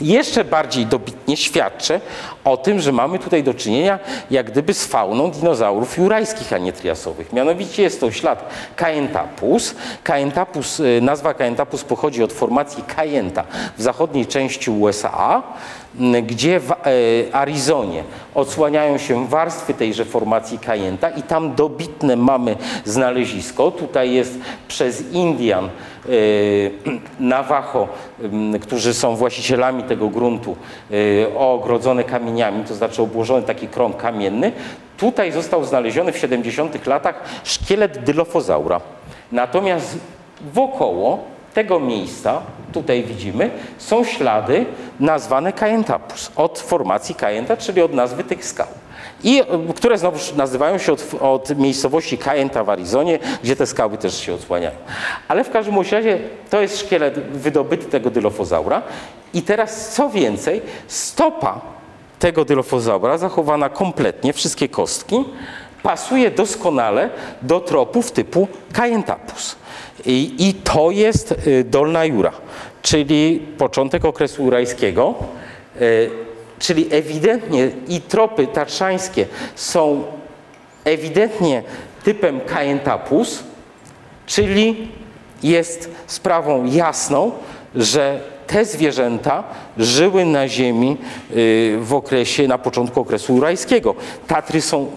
jeszcze 0.00 0.44
bardziej 0.44 0.86
dobitnie 0.86 1.36
świadczy 1.36 2.00
o 2.44 2.56
tym, 2.56 2.80
że 2.80 2.92
mamy 2.92 3.18
tutaj 3.18 3.42
do 3.42 3.54
czynienia 3.54 3.98
jak 4.30 4.50
gdyby 4.50 4.74
z 4.74 4.86
fauną 4.86 5.30
dinozaurów 5.30 5.98
jurajskich, 5.98 6.52
a 6.52 6.58
nie 6.58 6.72
triasowych. 6.72 7.32
Mianowicie 7.32 7.82
jest 7.82 8.00
to 8.00 8.10
ślad 8.10 8.44
Caentapus. 8.76 9.74
Caentapus 10.02 10.80
y, 10.80 11.00
nazwa 11.02 11.34
Caentapus 11.34 11.84
pochodzi 11.84 12.22
od 12.22 12.32
formacji 12.32 12.84
Cayenta 12.96 13.44
w 13.78 13.82
zachodniej 13.82 14.26
części 14.26 14.70
USA, 14.70 15.42
gdzie 16.22 16.60
w 16.60 16.72
e, 16.72 16.76
Arizonie 17.32 18.04
odsłaniają 18.34 18.98
się 18.98 19.26
warstwy 19.26 19.74
tejże 19.74 20.04
formacji 20.04 20.58
Cayenta 20.58 21.10
i 21.10 21.22
tam 21.22 21.54
dobitne 21.54 22.16
mamy 22.16 22.56
znalezisko. 22.84 23.70
Tutaj 23.70 24.12
jest 24.12 24.38
przez 24.68 25.12
Indian 25.12 25.68
y, 26.08 26.70
Navajo, 27.20 27.88
którzy 28.62 28.94
są 28.94 29.16
właścicielami 29.16 29.82
tego 29.82 30.08
gruntu, 30.08 30.56
y, 30.90 31.26
ogrodzone 31.38 32.04
kamieniami, 32.04 32.64
to 32.64 32.74
znaczy 32.74 33.02
obłożony 33.02 33.42
taki 33.42 33.68
krąg 33.68 33.96
kamienny. 33.96 34.52
Tutaj 34.96 35.32
został 35.32 35.64
znaleziony 35.64 36.12
w 36.12 36.18
70 36.18 36.86
latach 36.86 37.24
szkielet 37.44 38.04
dylofozaura. 38.04 38.80
Natomiast 39.32 39.98
wokoło 40.52 41.35
tego 41.56 41.80
miejsca, 41.80 42.42
tutaj 42.72 43.04
widzimy, 43.04 43.50
są 43.78 44.04
ślady 44.04 44.66
nazwane 45.00 45.52
Caentapus, 45.52 46.30
od 46.36 46.58
formacji 46.58 47.14
Caenta, 47.14 47.56
czyli 47.56 47.82
od 47.82 47.94
nazwy 47.94 48.24
tych 48.24 48.44
skał. 48.44 48.66
I 49.24 49.40
y, 49.70 49.74
które 49.74 49.98
znowu 49.98 50.18
nazywają 50.36 50.78
się 50.78 50.92
od, 50.92 51.14
od 51.20 51.58
miejscowości 51.58 52.18
Caenta 52.18 52.64
w 52.64 52.70
Arizonie, 52.70 53.18
gdzie 53.42 53.56
te 53.56 53.66
skały 53.66 53.98
też 53.98 54.20
się 54.20 54.34
odsłaniają. 54.34 54.76
Ale 55.28 55.44
w 55.44 55.50
każdym 55.50 55.76
razie 55.76 56.18
to 56.50 56.60
jest 56.60 56.80
szkielet 56.80 57.18
wydobyty 57.18 57.86
tego 57.86 58.10
dylofozaura. 58.10 58.82
I 59.34 59.42
teraz 59.42 59.88
co 59.88 60.10
więcej, 60.10 60.62
stopa 60.86 61.60
tego 62.18 62.44
dylofozaura 62.44 63.18
zachowana 63.18 63.68
kompletnie, 63.68 64.32
wszystkie 64.32 64.68
kostki, 64.68 65.24
pasuje 65.82 66.30
doskonale 66.30 67.10
do 67.42 67.60
tropów 67.60 68.12
typu 68.12 68.48
Caentapus. 68.72 69.56
I, 70.06 70.34
I 70.38 70.54
to 70.54 70.90
jest 70.90 71.34
y, 71.46 71.64
Dolna 71.64 72.04
Jura, 72.04 72.32
czyli 72.82 73.42
początek 73.58 74.04
okresu 74.04 74.44
jurajskiego, 74.44 75.14
y, 75.80 76.10
czyli 76.58 76.86
ewidentnie 76.90 77.70
i 77.88 78.00
tropy 78.00 78.46
tatrzańskie 78.46 79.26
są 79.54 80.04
ewidentnie 80.84 81.62
typem 82.04 82.40
Caentapus, 82.40 83.42
czyli 84.26 84.88
jest 85.42 85.90
sprawą 86.06 86.64
jasną, 86.64 87.32
że 87.74 88.20
te 88.46 88.64
zwierzęta 88.64 89.44
żyły 89.78 90.24
na 90.24 90.48
ziemi 90.48 90.96
y, 91.30 91.78
w 91.80 91.94
okresie, 91.94 92.48
na 92.48 92.58
początku 92.58 93.00
okresu 93.00 93.34
jurajskiego. 93.34 93.94
Tatry 94.26 94.60
są 94.60 94.90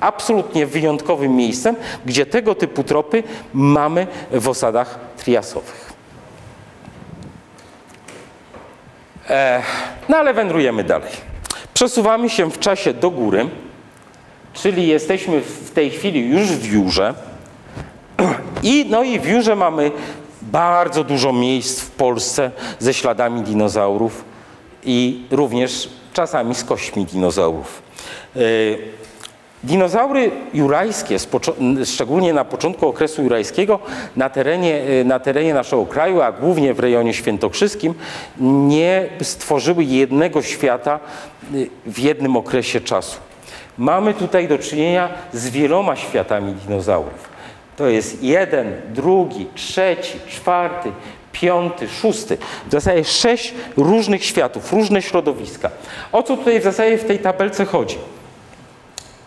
absolutnie 0.00 0.66
wyjątkowym 0.66 1.36
miejscem, 1.36 1.76
gdzie 2.06 2.26
tego 2.26 2.54
typu 2.54 2.84
tropy 2.84 3.22
mamy 3.52 4.06
w 4.30 4.48
osadach 4.48 4.98
triasowych. 5.16 5.92
E, 9.28 9.62
no 10.08 10.16
ale 10.16 10.34
wędrujemy 10.34 10.84
dalej. 10.84 11.12
Przesuwamy 11.74 12.30
się 12.30 12.50
w 12.50 12.58
czasie 12.58 12.94
do 12.94 13.10
góry, 13.10 13.48
czyli 14.52 14.86
jesteśmy 14.86 15.40
w 15.40 15.70
tej 15.70 15.90
chwili 15.90 16.28
już 16.28 16.42
w 16.42 16.72
Jurze. 16.72 17.14
I, 18.62 18.86
no 18.90 19.02
i 19.02 19.20
w 19.20 19.26
Jurze 19.26 19.56
mamy 19.56 19.90
bardzo 20.42 21.04
dużo 21.04 21.32
miejsc 21.32 21.80
w 21.80 21.90
Polsce 21.90 22.50
ze 22.78 22.94
śladami 22.94 23.40
dinozaurów 23.42 24.24
i 24.84 25.22
również 25.30 25.88
czasami 26.12 26.54
z 26.54 26.64
kośćmi 26.64 27.04
dinozaurów. 27.04 27.82
Dinozaury 29.64 30.30
jurajskie, 30.54 31.16
szczególnie 31.84 32.32
na 32.32 32.44
początku 32.44 32.88
okresu 32.88 33.22
jurajskiego, 33.22 33.78
na 34.16 34.30
terenie, 34.30 34.82
na 35.04 35.18
terenie 35.18 35.54
naszego 35.54 35.86
kraju, 35.86 36.20
a 36.20 36.32
głównie 36.32 36.74
w 36.74 36.80
rejonie 36.80 37.14
świętokrzyskim, 37.14 37.94
nie 38.38 39.08
stworzyły 39.22 39.84
jednego 39.84 40.42
świata 40.42 41.00
w 41.86 41.98
jednym 41.98 42.36
okresie 42.36 42.80
czasu. 42.80 43.16
Mamy 43.78 44.14
tutaj 44.14 44.48
do 44.48 44.58
czynienia 44.58 45.08
z 45.32 45.48
wieloma 45.48 45.96
światami 45.96 46.54
dinozaurów. 46.54 47.30
To 47.76 47.86
jest 47.86 48.22
jeden, 48.22 48.72
drugi, 48.88 49.46
trzeci, 49.54 50.18
czwarty, 50.28 50.92
piąty, 51.32 51.88
szósty. 51.88 52.38
W 52.68 52.72
zasadzie 52.72 53.04
sześć 53.04 53.54
różnych 53.76 54.24
światów, 54.24 54.72
różne 54.72 55.02
środowiska. 55.02 55.70
O 56.12 56.22
co 56.22 56.36
tutaj 56.36 56.60
w 56.60 56.64
zasadzie 56.64 56.98
w 56.98 57.04
tej 57.04 57.18
tabelce 57.18 57.64
chodzi? 57.64 57.96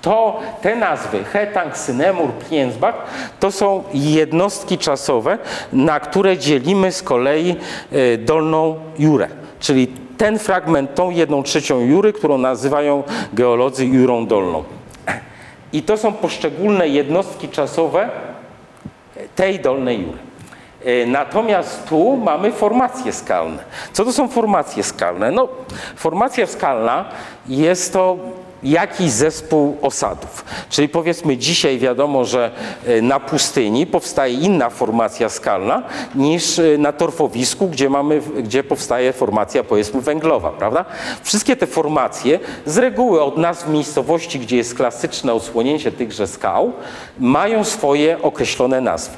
To 0.04 0.39
te 0.62 0.76
nazwy 0.76 1.24
Hetang, 1.24 1.78
Synemur, 1.78 2.30
Piensbach 2.50 2.96
to 3.39 3.52
są 3.52 3.84
jednostki 3.94 4.78
czasowe, 4.78 5.38
na 5.74 6.00
które 6.00 6.38
dzielimy 6.38 6.92
z 6.92 7.04
kolei 7.04 7.56
e, 7.92 8.18
Dolną 8.18 8.76
Jurę, 9.00 9.28
czyli 9.60 9.88
ten 10.18 10.39
fragment, 10.39 10.96
tą 10.96 11.10
jedną 11.10 11.44
trzecią 11.44 11.80
Jury, 11.80 12.13
którą 12.13 12.38
nazywają 12.38 13.04
geolodzy 13.34 13.86
Jurą 13.86 14.26
Dolną. 14.26 14.63
I 15.74 15.84
to 15.84 15.98
są 15.98 16.13
poszczególne 16.13 16.88
jednostki 16.88 17.50
czasowe 17.50 18.10
tej 19.36 19.60
Dolnej 19.60 20.02
Jury. 20.02 20.18
E, 20.86 21.06
Natomiast 21.06 21.89
tu 21.89 22.18
mamy 22.18 22.52
formacje 22.52 23.13
skalne. 23.13 23.63
Co 23.94 24.06
to 24.06 24.13
są 24.13 24.28
formacje 24.28 24.84
skalne? 24.84 25.32
No, 25.32 25.48
formacja 25.96 26.48
skalna 26.48 27.06
jest 27.48 27.94
to 27.94 28.18
jakiś 28.63 29.12
zespół 29.12 29.78
osadów. 29.82 30.45
Czyli 30.69 30.89
powiedzmy 30.89 31.38
dzisiaj 31.38 31.80
wiadomo, 31.80 32.26
że 32.26 32.52
e, 32.86 33.02
na 33.02 33.19
pustyni 33.19 33.88
powstaje 33.88 34.34
inna 34.34 34.69
formacja 34.69 35.30
skalna 35.30 35.84
niż 36.15 36.60
e, 36.60 36.78
na 36.78 36.91
torfowisku, 36.91 37.67
gdzie, 37.67 37.89
mamy, 37.89 38.21
gdzie 38.21 38.63
powstaje 38.63 39.13
formacja 39.13 39.63
powiedzmy 39.63 40.02
węglowa, 40.02 40.49
prawda? 40.49 40.86
Wszystkie 41.23 41.56
te 41.56 41.67
formacje 41.67 42.39
z 42.65 42.78
reguły 42.78 43.21
od 43.21 43.38
nazw 43.38 43.69
miejscowości, 43.69 44.39
gdzie 44.39 44.58
jest 44.58 44.76
klasyczne 44.76 45.34
odsłonięcie 45.34 45.91
tychże 45.91 46.28
skał, 46.28 46.73
mają 47.19 47.63
swoje 47.63 48.21
określone 48.21 48.82
nazwy. 48.82 49.17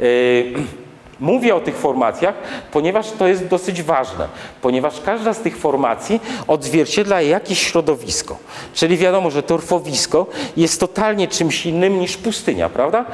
Yy, 0.00 0.85
Mówię 1.20 1.54
o 1.54 1.60
tych 1.60 1.76
formacjach, 1.76 2.34
ponieważ 2.72 3.10
to 3.10 3.28
jest 3.28 3.46
dosyć 3.46 3.82
ważne, 3.82 4.28
ponieważ 4.62 5.00
każda 5.00 5.34
z 5.34 5.38
tych 5.40 5.56
formacji 5.56 6.20
odzwierciedla 6.46 7.22
jakieś 7.22 7.58
środowisko. 7.58 8.36
Czyli 8.74 8.96
wiadomo, 8.96 9.30
że 9.30 9.42
torfowisko 9.42 10.26
jest 10.56 10.80
totalnie 10.80 11.28
czymś 11.28 11.66
innym 11.66 12.00
niż 12.00 12.16
pustynia, 12.16 12.68
prawda? 12.68 13.04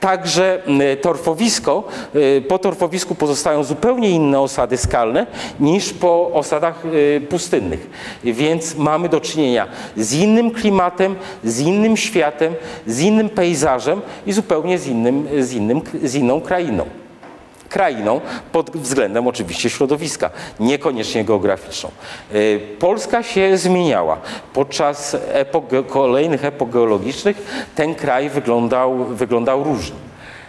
Także 0.00 0.62
torfowisko, 1.00 1.84
y, 2.14 2.44
po 2.48 2.58
torfowisku 2.58 3.14
pozostają 3.14 3.64
zupełnie 3.64 4.10
inne 4.10 4.40
osady 4.40 4.76
skalne 4.76 5.26
niż 5.60 5.92
po 5.92 6.30
osadach 6.32 6.84
y, 6.84 7.26
pustynnych. 7.30 7.90
Więc 8.24 8.74
mamy 8.74 9.08
do 9.08 9.20
czynienia 9.20 9.66
z 9.96 10.12
innym 10.12 10.50
klimatem, 10.50 11.16
z 11.44 11.60
innym 11.60 11.96
światem, 11.96 12.54
z 12.86 13.00
innym 13.00 13.28
pejzażem 13.28 14.00
i 14.26 14.32
zupełnie 14.32 14.78
z, 14.78 14.86
innym, 14.86 15.28
z, 15.38 15.52
innym, 15.52 15.80
z 16.02 16.14
inną 16.14 16.40
krainą 16.40 16.84
krainą 17.70 18.20
pod 18.52 18.70
względem 18.76 19.26
oczywiście 19.26 19.70
środowiska, 19.70 20.30
niekoniecznie 20.60 21.24
geograficzną. 21.24 21.90
Y, 22.34 22.60
Polska 22.78 23.22
się 23.22 23.58
zmieniała. 23.58 24.18
Podczas 24.52 25.16
epok, 25.32 25.64
kolejnych 25.88 26.44
epok 26.44 26.70
geologicznych 26.70 27.66
ten 27.74 27.94
kraj 27.94 28.30
wyglądał, 28.30 29.04
wyglądał 29.04 29.64
różnie. 29.64 29.96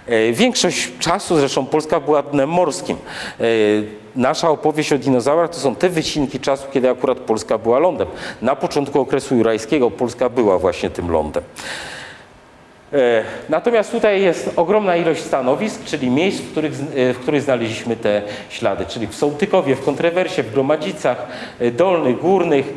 Y, 0.10 0.34
Większość 0.34 0.91
czasu 0.99 1.38
zresztą 1.38 1.65
Polska 1.65 1.99
była 1.99 2.23
dnem 2.23 2.49
morskim. 2.49 2.97
Y, 3.41 4.01
Nasza 4.15 4.49
opowieść 4.49 4.93
o 4.93 4.97
dinozaurach 4.97 5.49
to 5.49 5.60
są 5.60 5.75
te 5.75 5.89
wycinki 5.89 6.39
czasu, 6.39 6.67
kiedy 6.73 6.89
akurat 6.89 7.17
Polska 7.19 7.57
była 7.57 7.79
lądem. 7.79 8.07
Na 8.41 8.55
początku 8.55 8.99
okresu 8.99 9.36
jurajskiego 9.36 9.91
Polska 9.91 10.29
była 10.29 10.60
właśnie 10.60 10.89
tym 10.89 11.12
lądem. 11.12 11.43
E, 12.94 13.23
Natomiast 13.50 13.92
tutaj 13.92 14.21
jest 14.21 14.52
ogromna 14.56 14.96
ilość 14.96 15.21
stanowisk, 15.21 15.83
czyli 15.83 16.10
miejsc, 16.10 16.42
w 16.42 16.52
których, 16.52 16.73
e, 16.73 17.13
w 17.13 17.19
których 17.19 17.42
znaleźliśmy 17.42 17.96
te 17.96 18.21
ślady, 18.50 18.85
czyli 18.85 19.08
w 19.08 19.15
Sołtykowie, 19.15 19.75
w 19.75 19.85
Kontrewersie, 19.85 20.44
w 20.44 20.52
Gromadzicach, 20.54 21.27
e, 21.60 21.71
Dolnych, 21.71 22.19
Górnych, 22.19 22.73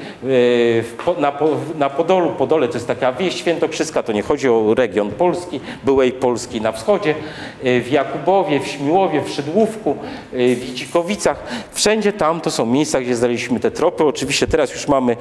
na, 1.19 1.33
na 1.79 1.91
Podolu. 1.91 2.31
Podole 2.31 2.69
to 2.69 2.75
jest 2.75 2.87
taka 2.87 3.13
wieś 3.13 3.35
świętokrzyska, 3.35 4.03
to 4.03 4.13
nie 4.13 4.23
chodzi 4.23 4.49
o 4.49 4.75
region 4.77 5.11
Polski, 5.11 5.61
byłej 5.85 6.13
Polski 6.13 6.61
na 6.61 6.73
wschodzie, 6.73 7.15
w 7.63 7.87
Jakubowie, 7.91 8.61
w 8.61 8.67
Śmiłowie, 8.67 9.23
w 9.23 9.29
Szydłówku, 9.29 9.97
w 10.33 10.37
Widzikowicach. 10.37 11.43
Wszędzie 11.73 12.13
tam 12.13 12.41
to 12.41 12.51
są 12.51 12.67
miejsca, 12.67 13.01
gdzie 13.01 13.17
znaleźliśmy 13.17 13.61
te 13.61 13.71
tropy. 13.71 14.05
Oczywiście 14.05 14.47
teraz 14.47 14.73
już 14.73 14.89
mamy 14.89 15.17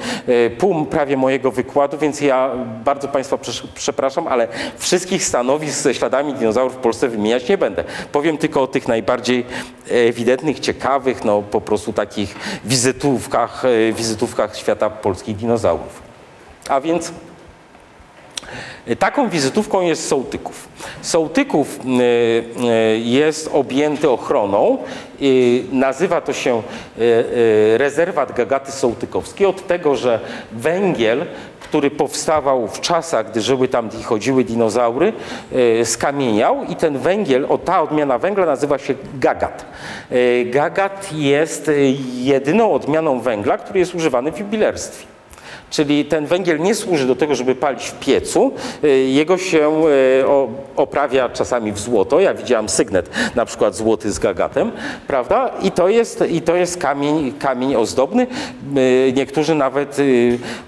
pół 0.57 0.85
prawie 0.85 1.17
mojego 1.17 1.51
wykładu, 1.51 1.97
więc 1.97 2.21
ja 2.21 2.49
bardzo 2.85 3.07
Państwa 3.07 3.37
przepraszam, 3.75 4.27
ale 4.27 4.47
wszystkich 4.83 5.25
stanowisk 5.25 5.79
ze 5.79 5.93
śladami 5.93 6.33
dinozaurów 6.33 6.73
w 6.73 6.77
Polsce 6.77 7.09
wymieniać 7.09 7.49
nie 7.49 7.57
będę. 7.57 7.83
Powiem 8.11 8.37
tylko 8.37 8.61
o 8.61 8.67
tych 8.67 8.87
najbardziej 8.87 9.45
ewidentnych, 9.89 10.59
ciekawych, 10.59 11.23
no 11.23 11.41
po 11.41 11.61
prostu 11.61 11.93
takich 11.93 12.35
wizytówkach, 12.65 13.65
e, 13.65 13.93
wizytówkach 13.93 14.57
świata 14.57 14.89
polskich 14.89 15.35
dinozaurów. 15.35 16.01
A 16.69 16.81
więc 16.81 17.11
Taką 18.99 19.29
wizytówką 19.29 19.81
jest 19.81 20.07
Sołtyków. 20.07 20.67
Sołtyków 21.01 21.79
y, 21.85 21.89
y, 22.93 22.99
jest 22.99 23.49
objęty 23.53 24.09
ochroną. 24.09 24.77
Nazywa 25.71 26.21
to 26.21 26.33
się 26.33 26.57
y, 26.57 27.01
y, 27.01 27.77
rezerwat 27.77 28.31
Gagaty 28.31 28.71
Sołtykowskiej 28.71 29.47
od 29.47 29.67
tego, 29.67 29.95
że 29.95 30.19
węgiel, 30.51 31.25
który 31.73 31.91
powstawał 31.91 32.67
w 32.67 32.81
czasach, 32.81 33.31
gdy 33.31 33.41
żyły 33.41 33.67
tam 33.67 33.89
i 33.99 34.03
chodziły 34.03 34.43
dinozaury, 34.43 35.13
y, 35.81 35.85
skamieniał 35.85 36.63
i 36.63 36.75
ten 36.75 36.97
węgiel, 36.97 37.45
o 37.49 37.57
ta 37.57 37.81
odmiana 37.81 38.17
węgla 38.17 38.45
nazywa 38.45 38.77
się 38.77 38.93
gagat. 39.19 39.65
Y, 40.11 40.45
Gagat 40.51 41.13
jest 41.13 41.67
y, 41.67 41.95
jedyną 42.15 42.73
odmianą 42.73 43.19
węgla, 43.19 43.57
który 43.57 43.79
jest 43.79 43.95
używany 43.95 44.31
w 44.31 44.39
jubilerstwie. 44.39 45.12
Czyli 45.73 46.05
ten 46.05 46.25
węgiel 46.25 46.59
nie 46.59 46.75
służy 46.75 47.07
do 47.07 47.15
tego, 47.15 47.35
żeby 47.35 47.55
palić 47.55 47.85
w 47.85 47.99
piecu. 47.99 48.51
Y, 48.83 48.87
Jego 48.89 49.37
się 49.37 49.85
y, 49.87 50.23
oprawia 50.75 51.29
czasami 51.29 51.71
w 51.71 51.79
złoto. 51.79 52.19
Ja 52.19 52.33
widziałam 52.33 52.69
sygnet, 52.69 53.09
na 53.35 53.45
przykład 53.45 53.75
złoty 53.75 54.11
z 54.11 54.19
gagatem, 54.19 54.71
prawda? 55.07 55.51
I 55.61 55.71
to 55.71 55.89
jest, 55.89 56.23
i 56.29 56.41
to 56.41 56.55
jest 56.55 56.77
kamień, 56.77 57.33
kamień 57.39 57.75
ozdobny. 57.75 58.27
Y, 58.77 59.13
Niektórzy 59.15 59.55
nawet 59.55 59.97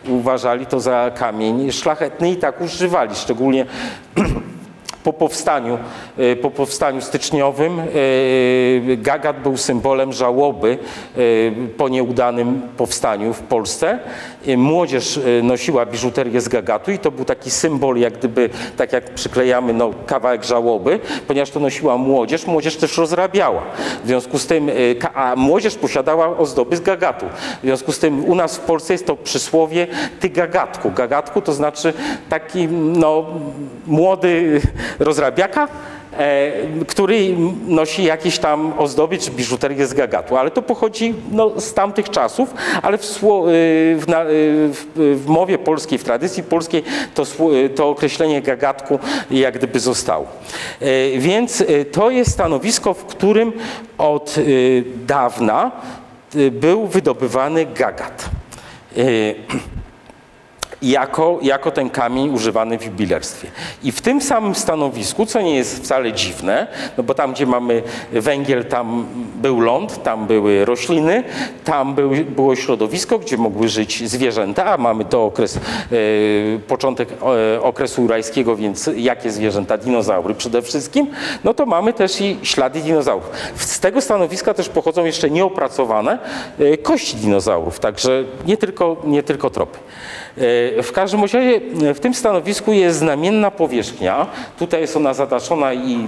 uważali 0.10 0.66
to 0.66 0.80
za 0.80 1.12
kamień 1.16 1.72
szlachetny 1.72 2.32
i 2.32 2.36
tak 2.36 2.62
używali, 2.62 3.16
szczególnie 3.16 3.66
po 5.06 5.14
powstaniu, 5.14 5.78
y, 6.20 6.36
po 6.36 6.52
powstaniu 6.52 7.02
styczniowym 7.02 7.80
y, 7.80 8.98
Gagat 9.02 9.42
był 9.42 9.58
symbolem 9.58 10.14
żałoby 10.14 10.78
y, 11.18 11.54
po 11.78 11.90
nieudanym 11.90 12.62
powstaniu 12.78 13.34
w 13.34 13.40
Polsce. 13.40 14.00
Y, 14.48 14.58
Młodzież 14.58 15.18
y, 15.18 15.42
nosiła 15.44 15.86
biżuterię 15.86 16.42
z 16.42 16.48
Gagatu 16.48 16.92
i 16.92 17.00
to 17.00 17.12
był 17.12 17.26
taki 17.26 17.52
symbol, 17.52 17.98
jak 17.98 18.14
gdyby, 18.18 18.50
tak 18.78 18.94
jak 18.94 19.14
przyklejamy 19.14 19.74
no, 19.74 19.92
kawałek 20.06 20.44
żałoby, 20.44 21.00
ponieważ 21.28 21.50
to 21.50 21.60
nosiła 21.60 21.98
młodzież, 21.98 22.48
młodzież 22.48 22.76
też 22.76 22.98
rozrabiała. 22.98 23.62
W 24.04 24.08
związku 24.08 24.40
z 24.40 24.48
tym, 24.48 24.70
y, 24.70 24.96
a 25.14 25.36
młodzież 25.36 25.76
posiadała 25.76 26.38
ozdoby 26.38 26.78
z 26.78 26.82
Gagatu. 26.82 27.26
W 27.64 27.66
związku 27.66 27.92
z 27.92 28.00
tym 28.00 28.26
u 28.26 28.36
nas 28.36 28.58
w 28.58 28.60
Polsce 28.60 28.94
jest 28.94 29.08
to 29.08 29.16
przysłowie 29.16 29.88
ty 30.20 30.30
Gagatku. 30.30 30.92
Gagatku 30.92 31.42
to 31.42 31.54
znaczy 31.54 31.94
taki 32.30 32.68
no, 32.68 33.26
młody 33.88 34.62
rozrabiaka, 35.00 35.68
e, 36.18 36.52
który 36.88 37.36
nosi 37.68 38.04
jakieś 38.04 38.40
tam 38.40 38.74
ozdoby 38.78 39.18
czy 39.18 39.32
biżuterię 39.32 39.88
z 39.88 39.94
gagatu, 39.94 40.38
ale 40.38 40.52
to 40.52 40.62
pochodzi 40.62 41.14
no, 41.32 41.62
z 41.62 41.74
tamtych 41.74 42.10
czasów, 42.10 42.54
ale 42.82 42.98
w, 42.98 43.04
y, 43.04 43.08
w, 43.14 44.06
y, 44.10 44.74
w, 44.74 44.86
w 45.24 45.28
mowie 45.28 45.58
polskiej, 45.58 45.98
w 45.98 46.04
tradycji 46.04 46.44
polskiej 46.44 46.84
to, 47.14 47.24
to 47.76 47.90
określenie 47.90 48.42
gagatku 48.42 49.00
jak 49.32 49.58
gdyby 49.58 49.80
zostało. 49.80 50.26
E, 50.82 51.20
Więc 51.20 51.64
to 51.92 52.10
jest 52.10 52.32
stanowisko, 52.32 52.94
w 52.94 53.06
którym 53.06 53.54
od 53.98 54.36
dawna 55.08 55.72
był 56.52 56.88
wydobywany 56.88 57.66
gagat. 57.66 58.30
Jako, 60.86 61.40
jako 61.42 61.72
ten 61.72 61.90
kamień 61.90 62.30
używany 62.30 62.80
w 62.80 62.86
jubilerstwie. 62.86 63.48
I 63.84 63.92
w 63.92 64.02
tym 64.02 64.22
samym 64.22 64.56
stanowisku, 64.56 65.26
co 65.26 65.42
nie 65.42 65.56
jest 65.56 65.78
wcale 65.78 66.14
dziwne, 66.14 66.68
no 66.98 67.04
bo 67.04 67.14
tam, 67.14 67.34
gdzie 67.34 67.46
mamy 67.46 67.84
węgiel, 68.12 68.66
tam 68.66 69.06
był 69.36 69.60
ląd, 69.60 70.04
tam 70.04 70.28
były 70.28 70.66
rośliny, 70.66 71.24
tam 71.64 71.96
był, 71.96 72.12
było 72.30 72.56
środowisko, 72.56 73.20
gdzie 73.20 73.38
mogły 73.38 73.70
żyć 73.70 74.10
zwierzęta, 74.10 74.66
a 74.66 74.78
mamy 74.78 75.06
to 75.06 75.26
okres, 75.26 75.58
e, 75.58 75.60
początek 76.68 77.10
e, 77.56 77.62
okresu 77.62 78.08
rajskiego, 78.08 78.56
więc 78.56 78.90
jakie 78.96 79.32
zwierzęta? 79.32 79.78
Dinozaury 79.78 80.36
przede 80.36 80.62
wszystkim. 80.62 81.08
No 81.44 81.54
to 81.54 81.66
mamy 81.66 81.94
też 81.94 82.22
i 82.22 82.38
ślady 82.44 82.80
dinozaurów. 82.80 83.30
Z 83.56 83.80
tego 83.80 84.02
stanowiska 84.02 84.54
też 84.54 84.70
pochodzą 84.70 85.06
jeszcze 85.06 85.30
nieopracowane 85.30 86.20
e, 86.60 86.78
kości 86.78 87.16
dinozaurów, 87.18 87.80
także 87.80 88.24
nie 88.48 88.58
tylko, 88.58 88.98
nie 89.04 89.24
tylko 89.24 89.50
tropy. 89.50 89.78
E, 90.38 90.84
W 90.84 90.92
każdym 90.92 91.22
razie 91.22 91.40
e, 91.40 91.94
w 91.94 92.00
tym 92.00 92.14
stanowisku 92.14 92.74
jest 92.74 93.00
znamienna 93.00 93.52
powierzchnia. 93.52 94.28
Tutaj 94.60 94.82
jest 94.82 94.96
ona 94.98 95.14
zadaszona 95.14 95.74
i 95.74 96.08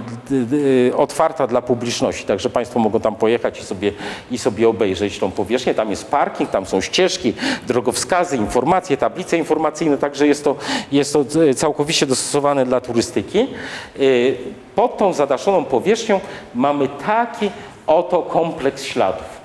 otwarta 0.96 1.46
dla 1.46 1.62
publiczności, 1.62 2.24
także 2.24 2.50
Państwo 2.50 2.78
mogą 2.80 3.00
tam 3.00 3.14
pojechać 3.14 3.60
i 3.60 3.64
sobie, 3.64 3.92
i 4.30 4.38
sobie 4.38 4.68
obejrzeć 4.68 5.18
tą 5.18 5.30
powierzchnię. 5.30 5.74
Tam 5.74 5.90
jest 5.90 6.10
parking, 6.10 6.50
tam 6.50 6.66
są 6.66 6.80
ścieżki, 6.80 7.32
drogowskazy, 7.66 8.36
informacje, 8.36 8.96
tablice 8.96 9.38
informacyjne, 9.38 9.98
także 9.98 10.26
jest 10.26 10.44
to, 10.44 10.56
jest 10.92 11.12
to 11.12 11.24
e, 11.50 11.54
całkowicie 11.54 12.06
dostosowane 12.06 12.64
dla 12.64 12.80
turystyki. 12.80 13.46
Pod 14.74 14.98
tą 14.98 15.12
zadaszoną 15.12 15.64
powierzchnią 15.64 16.20
mamy 16.54 16.88
taki 17.06 17.50
oto 17.86 18.22
kompleks 18.22 18.84
śladów. 18.84 19.37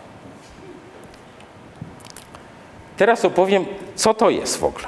Teraz 2.98 3.26
opowiem, 3.26 3.66
co 3.96 4.14
to 4.14 4.30
jest 4.30 4.60
w 4.60 4.64
ogóle. 4.64 4.86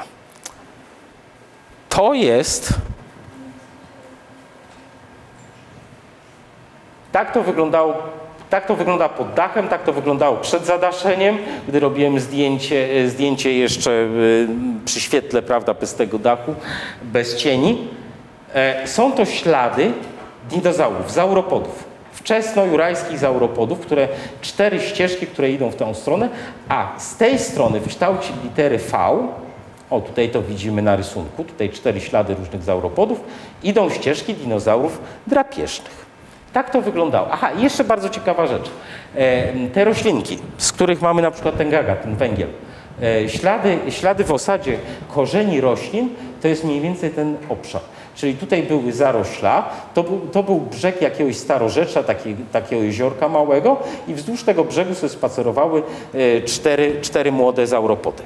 To 1.90 2.14
jest. 2.14 2.74
Tak 7.12 7.32
to 7.32 7.44
wyglądało. 7.44 7.94
Tak 8.50 8.66
to 8.66 8.76
wygląda 8.76 9.10
pod 9.10 9.34
dachem, 9.34 9.68
tak 9.68 9.84
to 9.84 9.94
wyglądało 9.94 10.38
przed 10.38 10.66
zadaszeniem, 10.66 11.38
gdy 11.68 11.80
robiłem 11.80 12.20
zdjęcie, 12.20 12.90
e, 12.94 13.08
zdjęcie 13.10 13.54
jeszcze 13.54 13.92
e, 13.92 14.06
przy 14.86 15.00
świetle, 15.00 15.42
prawda, 15.42 15.74
bez 15.74 15.94
tego 15.96 16.20
dachu, 16.20 16.56
bez 17.04 17.36
cieni. 17.36 17.88
E, 18.54 18.88
Są 18.88 19.12
to 19.12 19.26
ślady 19.26 19.92
dinozaurów, 20.50 21.12
zauropodów, 21.12 21.84
wczesnojurajskich 22.26 23.20
zauropodów, 23.20 23.80
które 23.80 24.08
cztery 24.42 24.80
ścieżki, 24.80 25.28
które 25.28 25.50
idą 25.52 25.70
w 25.70 25.76
tę 25.76 25.96
stronę, 25.96 26.30
a 26.70 27.00
z 27.00 27.18
tej 27.18 27.40
strony 27.40 27.80
w 27.80 27.88
kształcie 27.88 28.34
litery 28.44 28.78
V, 28.78 28.98
o 29.90 30.02
tutaj 30.02 30.30
to 30.30 30.42
widzimy 30.42 30.82
na 30.82 30.96
rysunku, 30.96 31.44
tutaj 31.44 31.70
cztery 31.70 32.02
ślady 32.02 32.36
różnych 32.36 32.64
zauropodów, 32.64 33.20
idą 33.64 33.90
ścieżki 33.90 34.34
dinozaurów 34.34 35.02
drapieżnych. 35.28 36.06
Tak 36.54 36.70
to 36.70 36.82
wyglądało. 36.82 37.28
Aha, 37.32 37.52
i 37.52 37.64
jeszcze 37.64 37.84
bardzo 37.84 38.10
ciekawa 38.10 38.48
rzecz. 38.48 38.70
E, 39.16 39.54
te 39.70 39.84
roślinki, 39.84 40.40
z 40.58 40.72
których 40.72 41.02
mamy 41.02 41.22
na 41.22 41.32
przykład 41.32 41.58
ten 41.58 41.70
gagat, 41.70 42.04
ten 42.04 42.16
węgiel, 42.16 42.50
e, 43.02 43.30
ślady, 43.30 43.78
ślady 43.90 44.24
w 44.24 44.32
osadzie 44.32 44.78
korzeni 45.08 45.62
roślin 45.62 46.10
to 46.42 46.48
jest 46.48 46.64
mniej 46.64 46.82
więcej 46.82 47.12
ten 47.12 47.38
obszar. 47.50 47.82
Czyli 48.16 48.36
tutaj 48.36 48.64
były 48.64 48.92
zarośla, 48.92 49.70
to 49.94 50.04
był, 50.04 50.20
to 50.32 50.44
był 50.44 50.58
brzeg 50.60 51.02
jakiegoś 51.02 51.38
starorzecza, 51.38 52.04
taki, 52.04 52.36
takiego 52.52 52.84
jeziorka 52.84 53.30
małego 53.30 53.78
i 54.08 54.14
wzdłuż 54.14 54.44
tego 54.44 54.64
brzegu 54.64 54.96
sobie 54.96 55.10
spacerowały 55.10 55.84
e, 56.14 56.42
cztery, 56.42 57.02
cztery 57.02 57.32
młode 57.32 57.68
zauropody. 57.68 58.24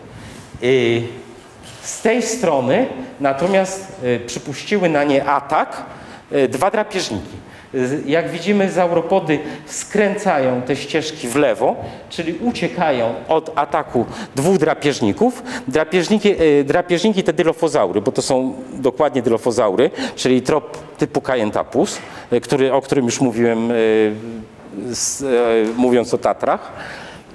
Y, 0.63 1.03
Z 1.81 2.01
tej 2.01 2.21
strony 2.21 2.87
natomiast 3.19 3.91
y, 4.03 4.19
przypuściły 4.25 4.89
na 4.89 5.03
nie 5.03 5.25
atak 5.25 5.83
dwa 6.49 6.71
drapieżniki. 6.71 7.48
Z- 7.73 8.05
Jak 8.05 8.29
widzimy, 8.29 8.71
zauropody 8.71 9.39
skręcają 9.65 10.61
te 10.61 10.75
ścieżki 10.75 11.27
w 11.27 11.35
lewo, 11.35 11.75
czyli 12.09 12.33
uciekają 12.33 13.13
od 13.27 13.51
ataku 13.55 14.05
dwóch 14.35 14.57
drapieżników. 14.57 15.43
Drapieżniki, 15.67 16.41
y, 16.41 16.63
drapieżniki 16.63 17.23
te 17.23 17.33
dylofozaury, 17.33 18.01
bo 18.01 18.11
to 18.11 18.21
są 18.21 18.53
dokładnie 18.73 19.21
dylofozaury, 19.21 19.91
czyli 20.15 20.41
trop 20.41 20.77
typu 20.97 21.21
Kajentapus, 21.21 21.99
y, 22.33 22.41
który, 22.41 22.73
o 22.73 22.81
którym 22.81 23.05
już 23.05 23.21
mówiłem, 23.21 23.71
y, 23.71 23.75
y, 23.75 24.13
mówiąc 25.77 26.13
o 26.13 26.17
Tatrach. 26.17 26.71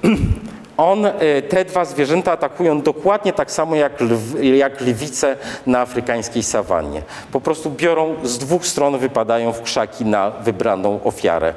On, 0.76 1.06
e, 1.06 1.12
te 1.42 1.64
dwa 1.64 1.84
zwierzęta 1.84 2.32
atakują 2.32 2.82
dokładnie 2.82 3.32
tak 3.32 3.50
samo 3.50 3.76
jak, 3.76 4.00
lw, 4.00 4.42
jak 4.56 4.80
lwice 4.80 5.36
na 5.66 5.80
afrykańskiej 5.80 6.42
sawannie. 6.42 7.02
Po 7.32 7.40
prostu 7.40 7.70
biorą 7.70 8.14
z 8.22 8.38
dwóch 8.38 8.66
stron, 8.66 8.98
wypadają 8.98 9.52
w 9.52 9.62
krzaki 9.62 10.04
na 10.04 10.30
wybraną 10.30 11.00
ofiarę. 11.04 11.54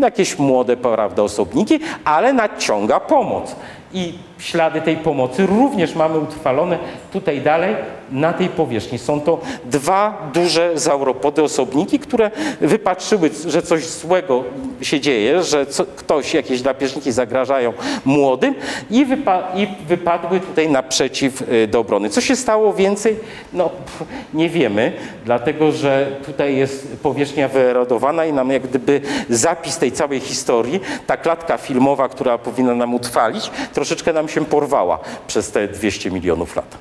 Jakieś 0.00 0.38
młode, 0.38 0.76
prawda, 0.76 1.22
osobniki, 1.22 1.80
ale 2.04 2.32
nadciąga 2.32 3.00
pomoc. 3.00 3.56
I 3.94 4.12
ślady 4.38 4.80
tej 4.80 4.96
pomocy 4.96 5.46
również 5.46 5.94
mamy 5.94 6.18
utrwalone 6.18 6.78
tutaj 7.12 7.40
dalej 7.40 7.74
na 8.12 8.32
tej 8.32 8.48
powierzchni. 8.48 8.98
Są 8.98 9.20
to 9.20 9.40
dwa 9.64 10.30
duże 10.34 10.78
zauropody, 10.78 11.42
osobniki, 11.42 11.98
które 11.98 12.30
wypatrzyły, 12.60 13.30
że 13.46 13.62
coś 13.62 13.86
złego 13.86 14.44
się 14.82 15.00
dzieje, 15.00 15.42
że 15.42 15.66
co, 15.66 15.84
ktoś, 15.96 16.34
jakieś 16.34 16.62
drapieżniki 16.62 17.12
zagrażają 17.12 17.72
młodym 18.04 18.54
i, 18.90 19.04
wypa 19.04 19.42
i 19.54 19.66
wypadły 19.88 20.40
tutaj 20.40 20.70
naprzeciw 20.70 21.42
y, 21.42 21.66
do 21.66 21.80
obrony. 21.80 22.10
Co 22.10 22.20
się 22.20 22.36
stało 22.36 22.72
więcej? 22.72 23.16
No 23.52 23.68
pff, 23.68 24.04
nie 24.34 24.48
wiemy, 24.48 24.92
dlatego 25.24 25.72
że 25.72 26.06
tutaj 26.26 26.56
jest 26.56 26.96
powierzchnia 27.02 27.48
wyerodowana 27.48 28.24
i 28.24 28.32
nam 28.32 28.50
jak 28.50 28.62
gdyby 28.62 29.00
zapis 29.28 29.78
tej 29.78 29.92
całej 29.92 30.20
historii, 30.20 30.80
ta 31.06 31.16
klatka 31.16 31.56
filmowa, 31.58 32.08
która 32.08 32.38
powinna 32.38 32.74
nam 32.74 32.94
utrwalić, 32.94 33.50
troszeczkę 33.82 34.12
nam 34.12 34.28
się 34.28 34.44
porwała 34.44 34.98
przez 35.26 35.50
te 35.50 35.68
200 35.68 36.10
milionów 36.10 36.56
lat. 36.56 36.78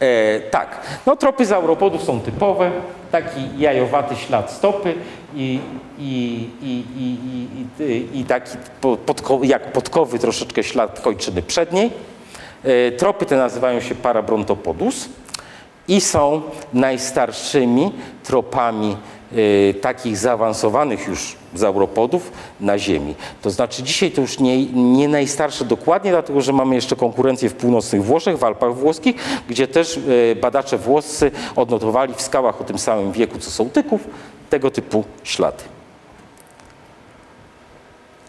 E, 0.00 0.40
tak, 0.40 0.80
no 1.06 1.16
tropy 1.16 1.46
zauropodów 1.46 2.02
są 2.02 2.20
typowe, 2.20 2.70
taki 3.12 3.40
jajowaty 3.58 4.16
ślad 4.16 4.50
stopy 4.52 4.94
i, 5.34 5.60
i, 5.98 6.48
i, 6.62 8.18
i, 8.20 8.24
taki 8.24 8.50
po- 8.80 8.96
podko, 8.96 9.40
jak 9.42 9.72
podkowy 9.72 10.18
troszeczkę 10.18 10.62
ślad 10.62 11.00
kończyny 11.00 11.42
przedniej. 11.42 11.90
E, 12.64 12.92
tropy 12.92 13.26
te 13.26 13.36
nazywają 13.36 13.80
się 13.80 13.94
parabrontopodus 13.94 15.08
i 15.88 16.00
są 16.00 16.42
najstarszymi 16.72 17.92
tropami 18.24 18.96
e, 19.70 19.74
takich 19.74 20.16
zaawansowanych 20.16 21.08
już 21.08 21.36
zauropodów 21.54 22.32
na 22.60 22.78
Ziemi. 22.78 23.14
To 23.42 23.50
znaczy 23.50 23.82
dzisiaj 23.82 24.10
to 24.10 24.20
już 24.20 24.38
nie, 24.38 24.66
nie 24.66 25.08
najstarsze 25.08 25.64
dokładnie, 25.64 26.10
dlatego 26.10 26.40
że 26.40 26.52
mamy 26.52 26.74
jeszcze 26.74 26.96
konkurencję 26.96 27.48
w 27.48 27.54
północnych 27.54 28.04
Włoszech, 28.04 28.38
w 28.38 28.44
Alpach 28.44 28.74
Włoskich, 28.74 29.16
gdzie 29.48 29.68
też 29.68 30.00
e, 30.32 30.36
badacze 30.36 30.78
włoscy 30.78 31.30
odnotowali 31.56 32.14
w 32.14 32.22
skałach 32.22 32.60
o 32.60 32.64
tym 32.64 32.78
samym 32.78 33.12
wieku 33.12 33.38
co 33.38 33.50
Sołtyków 33.50 34.00
tego 34.50 34.70
typu 34.70 35.04
ślady. 35.24 35.62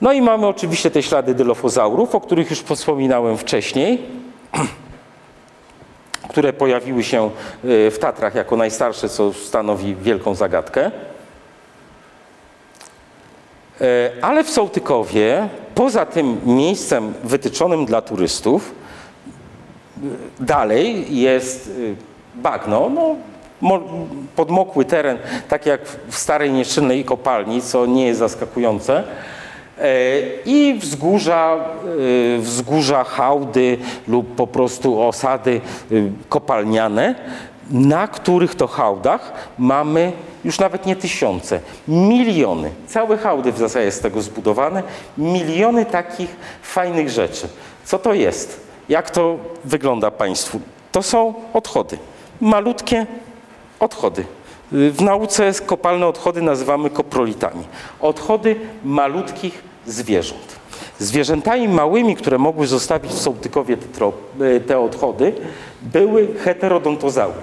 No 0.02 0.14
i 0.14 0.22
mamy 0.22 0.48
oczywiście 0.48 0.92
te 0.92 1.04
ślady 1.04 1.36
dylofozaurów, 1.36 2.16
o 2.16 2.22
których 2.22 2.50
już 2.50 2.60
wspominałem 2.60 3.38
wcześniej 3.38 4.02
które 6.30 6.54
pojawiły 6.54 7.04
się 7.04 7.30
y, 7.66 7.92
w 7.92 8.00
Tatrach 8.00 8.36
jako 8.36 8.58
najstarsze, 8.58 9.10
co 9.10 9.34
stanowi 9.34 9.96
wielką 9.96 10.36
zagadkę. 10.36 10.92
E, 13.82 14.12
Ale 14.22 14.44
w 14.44 14.50
Sołtykowie, 14.50 15.50
poza 15.76 16.06
tym 16.06 16.38
miejscem 16.46 17.14
wytyczonym 17.24 17.86
dla 17.86 18.02
turystów, 18.02 18.72
y, 20.04 20.44
dalej 20.44 21.18
jest 21.20 21.68
y, 21.68 21.96
bagno, 22.36 22.90
no, 22.90 23.16
mo- 23.62 23.82
podmokły 24.36 24.86
teren, 24.86 25.18
tak 25.50 25.66
jak 25.66 25.82
w 26.08 26.16
starej 26.16 26.52
nieczynnej 26.52 27.06
kopalni, 27.06 27.62
co 27.62 27.86
nie 27.86 28.06
jest 28.06 28.20
zaskakujące. 28.20 29.04
E, 29.78 30.22
I 30.46 30.74
wzgórza, 30.80 31.56
e, 31.56 32.40
wzgórza, 32.40 33.04
hałdy 33.04 33.78
lub 34.08 34.36
po 34.36 34.48
prostu 34.48 35.02
osady 35.02 35.62
e, 35.92 35.96
kopalniane, 36.30 37.16
na 37.72 38.08
których 38.08 38.56
to 38.56 38.68
hałdach 38.68 39.34
mamy 39.58 40.12
już 40.46 40.60
nawet 40.60 40.86
nie 40.86 40.96
tysiące, 40.96 41.60
miliony, 41.88 42.70
całe 42.88 43.18
hałdy 43.18 43.52
w 43.52 43.58
zasadzie 43.58 43.92
z 43.92 44.00
tego 44.00 44.22
zbudowane, 44.22 44.84
miliony 45.18 45.86
takich 45.86 46.36
fajnych 46.62 47.10
rzeczy. 47.10 47.48
Co 47.86 48.00
to 48.00 48.14
jest? 48.14 48.60
Jak 48.90 49.10
to 49.10 49.38
wygląda 49.66 50.12
Państwu? 50.12 50.60
To 50.92 51.04
są 51.04 51.34
odchody, 51.54 51.98
malutkie 52.42 53.06
odchody. 53.80 54.26
W 54.74 55.02
nauce 55.02 55.52
kopalne 55.66 56.08
odchody 56.08 56.42
nazywamy 56.42 56.90
koprolitami. 56.90 57.64
Odchody 58.00 58.56
malutkich 58.86 59.64
zwierząt. 59.88 60.56
Zwierzętami 61.00 61.68
małymi, 61.68 62.16
które 62.16 62.38
mogły 62.38 62.68
zostawić 62.68 63.12
w 63.12 63.20
Sołtykowie 63.22 63.78
te, 63.78 63.86
trop, 63.88 64.16
te 64.68 64.80
odchody, 64.80 65.34
były 65.82 66.28
heterodontozaury. 66.44 67.40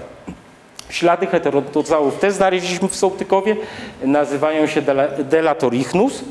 Ślady 0.89 1.27
heterodontozałów 1.27 2.19
też 2.19 2.35
znaleźliśmy 2.35 2.89
w 2.89 2.97
Sołtykowie, 2.97 3.57
nazywają 4.05 4.67
się 4.67 4.83
dela- 4.83 5.23
delatorichnus 5.25 6.25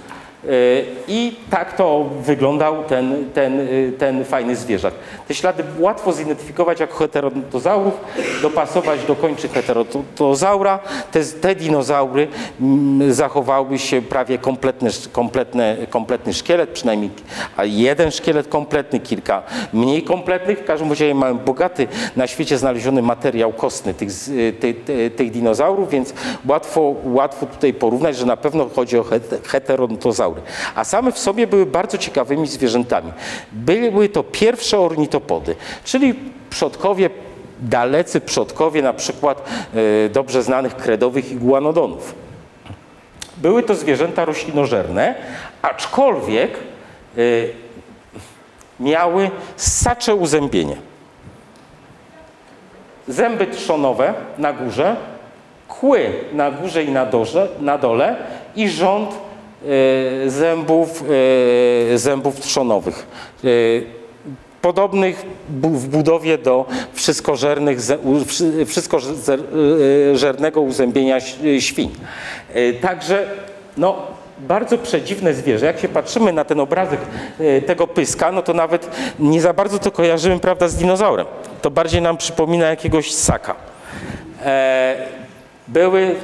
i 1.08 1.36
tak 1.50 1.76
to 1.76 2.10
wyglądał 2.22 2.84
ten, 2.84 3.30
ten, 3.34 3.60
y, 3.60 3.94
ten 3.98 4.26
fajny 4.26 4.56
zwierzak. 4.56 4.94
Te 5.28 5.34
ślady 5.36 5.64
łatwo 5.80 6.14
zidentyfikować 6.14 6.80
jako 6.80 6.98
heterodontozaurów, 6.98 7.94
dopasować 8.42 9.06
do 9.06 9.16
kończyn 9.16 9.50
heterodontozaura. 9.50 10.80
Te, 11.12 11.24
te 11.24 11.56
dinozaury 11.56 12.28
mm, 12.62 13.14
zachowały 13.14 13.80
się 13.80 14.02
prawie 14.02 14.38
kompletny, 14.38 14.90
kompletne, 15.12 15.78
kompletny 15.90 16.34
szkielet, 16.34 16.70
przynajmniej 16.70 17.10
jeden 17.64 18.12
szkielet 18.12 18.48
kompletny, 18.48 19.00
kilka 19.00 19.44
mniej 19.74 20.04
kompletnych. 20.04 20.60
W 20.60 20.66
każdym 20.66 20.90
razie 20.90 21.16
mamy 21.16 21.40
bogaty 21.40 21.88
na 22.16 22.28
świecie 22.28 22.58
znaleziony 22.58 23.02
materiał 23.02 23.54
kostny 23.54 23.94
tych, 23.94 24.10
y, 24.30 24.54
ty, 24.60 24.74
ty, 24.74 25.12
tych 25.12 25.32
dinozaurów, 25.32 25.90
więc 25.90 26.14
łatwo, 26.48 26.96
łatwo 27.04 27.46
tutaj 27.46 27.74
porównać, 27.74 28.18
że 28.18 28.26
na 28.26 28.38
pewno 28.38 28.70
chodzi 28.76 28.98
o 28.98 29.04
het- 29.04 29.48
heterodontozaury. 30.34 30.42
A 30.76 30.84
same 30.84 31.12
w 31.12 31.20
sobie 31.20 31.48
były 31.48 31.66
bardzo 31.66 31.98
ciekawymi 31.98 32.48
zwierzętami. 32.48 33.12
Były 33.52 34.10
to 34.10 34.24
pierwsze 34.24 34.80
ornitopody, 34.80 35.56
czyli 35.84 36.16
przodkowie, 36.50 37.10
dalecy 37.60 38.22
przodkowie 38.22 38.82
na 38.82 38.94
przykład 38.94 39.50
y, 40.06 40.10
dobrze 40.10 40.44
znanych 40.44 40.76
kredowych 40.76 41.32
iguanodonów. 41.32 42.16
Były 43.38 43.64
to 43.64 43.76
zwierzęta 43.76 44.26
roślinożerne, 44.26 45.16
aczkolwiek 45.62 46.58
y, 47.18 47.54
miały 48.80 49.32
ssacze 49.56 50.16
uzębienie. 50.16 50.76
Zęby 53.08 53.48
trzonowe 53.48 54.14
na 54.38 54.54
górze, 54.54 54.96
kły 55.68 56.10
na 56.34 56.52
górze 56.52 56.84
i 56.84 56.92
na, 56.92 57.06
dorze, 57.06 57.48
na 57.60 57.78
dole 57.78 58.16
i 58.56 58.70
rząd 58.70 59.29
zębów, 60.28 61.04
y, 61.94 61.98
zębów 61.98 62.40
trzonowych. 62.40 63.08
Y, 63.44 63.84
podobnych 64.62 65.26
w 65.50 65.88
budowie 65.88 66.38
do 66.38 66.66
wszystkożernych, 66.94 67.80
wszystkożernego 68.66 70.62
uzębienia 70.62 71.18
świń. 71.60 71.92
Także 72.82 73.28
no, 73.78 73.96
bardzo 74.40 74.78
przedziwne 74.78 75.34
zwierzę. 75.34 75.66
Jak 75.66 75.80
się 75.80 75.88
patrzymy 75.88 76.34
na 76.34 76.46
ten 76.46 76.60
obrazek 76.60 77.00
tego 77.66 77.88
pyska, 77.88 78.32
no 78.32 78.42
to 78.42 78.54
nawet 78.54 78.90
nie 79.20 79.42
za 79.42 79.54
bardzo 79.54 79.80
to 79.80 79.92
kojarzymy 79.92 80.40
prawda, 80.40 80.68
z 80.68 80.76
dinozaurem. 80.76 81.26
To 81.62 81.72
bardziej 81.72 82.02
nam 82.02 82.18
przypomina 82.18 82.66
jakiegoś 82.66 83.14
ssaka. 83.14 83.56
E, 84.46 84.96
były, 85.68 86.16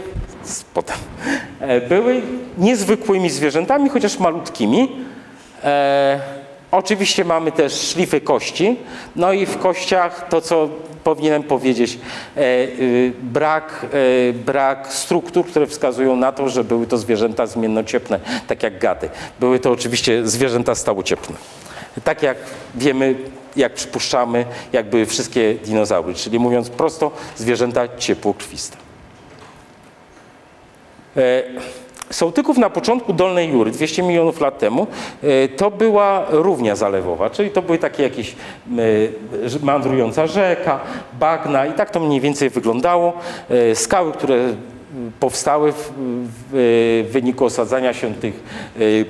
e, 1.60 1.82
były 1.82 2.22
niezwykłymi 2.58 3.30
zwierzętami, 3.30 3.89
chociaż 3.89 4.20
malutkimi. 4.20 4.91
E, 5.64 6.20
oczywiście 6.72 7.26
mamy 7.26 7.52
też 7.52 7.74
szlify 7.74 8.22
kości, 8.22 8.78
no 9.16 9.34
i 9.34 9.46
w 9.46 9.58
kościach 9.58 10.28
to, 10.30 10.41
co 10.41 10.70
powinienem 11.06 11.43
powiedzieć, 11.43 12.00
e, 12.38 12.41
y, 12.41 13.14
brak, 13.22 13.86
e, 14.30 14.34
brak 14.34 14.93
struktur, 14.93 15.46
które 15.46 15.68
wskazują 15.68 16.16
na 16.16 16.32
to, 16.32 16.50
że 16.50 16.64
były 16.64 16.88
to 16.88 16.98
zwierzęta 16.98 17.46
zmiennociepne, 17.46 18.20
tak 18.48 18.64
jak 18.64 18.80
gady. 18.80 19.10
Były 19.39 19.60
to 19.60 19.72
oczywiście 19.72 20.28
zwierzęta 20.28 20.76
stałociepne. 20.76 21.36
Tak 22.04 22.24
jak 22.24 22.38
wiemy, 22.76 23.16
jak 23.56 23.74
przypuszczamy, 23.74 24.46
jak 24.74 24.89
były 24.89 25.06
wszystkie 25.06 25.54
dinozaury, 25.54 26.14
czyli 26.14 26.39
mówiąc 26.39 26.70
prosto, 26.70 27.12
zwierzęta 27.36 27.98
ciepłokrwiste. 27.98 28.85
E, 31.18 31.43
Sołtyków 32.09 32.57
na 32.57 32.70
początku 32.70 33.13
Dolnej 33.13 33.49
Jury, 33.49 33.72
200 33.72 34.03
milionów 34.03 34.41
lat 34.41 34.59
temu, 34.59 34.88
e, 35.24 35.47
to 35.47 35.72
była 35.72 36.26
równia 36.30 36.76
zalewowa, 36.76 37.30
czyli 37.30 37.49
to 37.49 37.61
były 37.61 37.78
takie 37.78 38.03
jakieś 38.03 38.32
e, 38.32 38.36
mandrująca 39.61 40.28
rzeka, 40.28 40.80
bagna 41.20 41.66
i 41.66 41.74
tak 41.74 41.89
to 41.89 41.99
mniej 41.99 42.22
więcej 42.22 42.49
wyglądało. 42.49 43.13
Skały, 43.74 44.11
które 44.11 44.38
powstały 45.20 45.72
w, 45.72 45.91
w 46.51 47.07
wyniku 47.11 47.45
osadzania 47.45 47.93
się 47.93 48.13
tych 48.13 48.43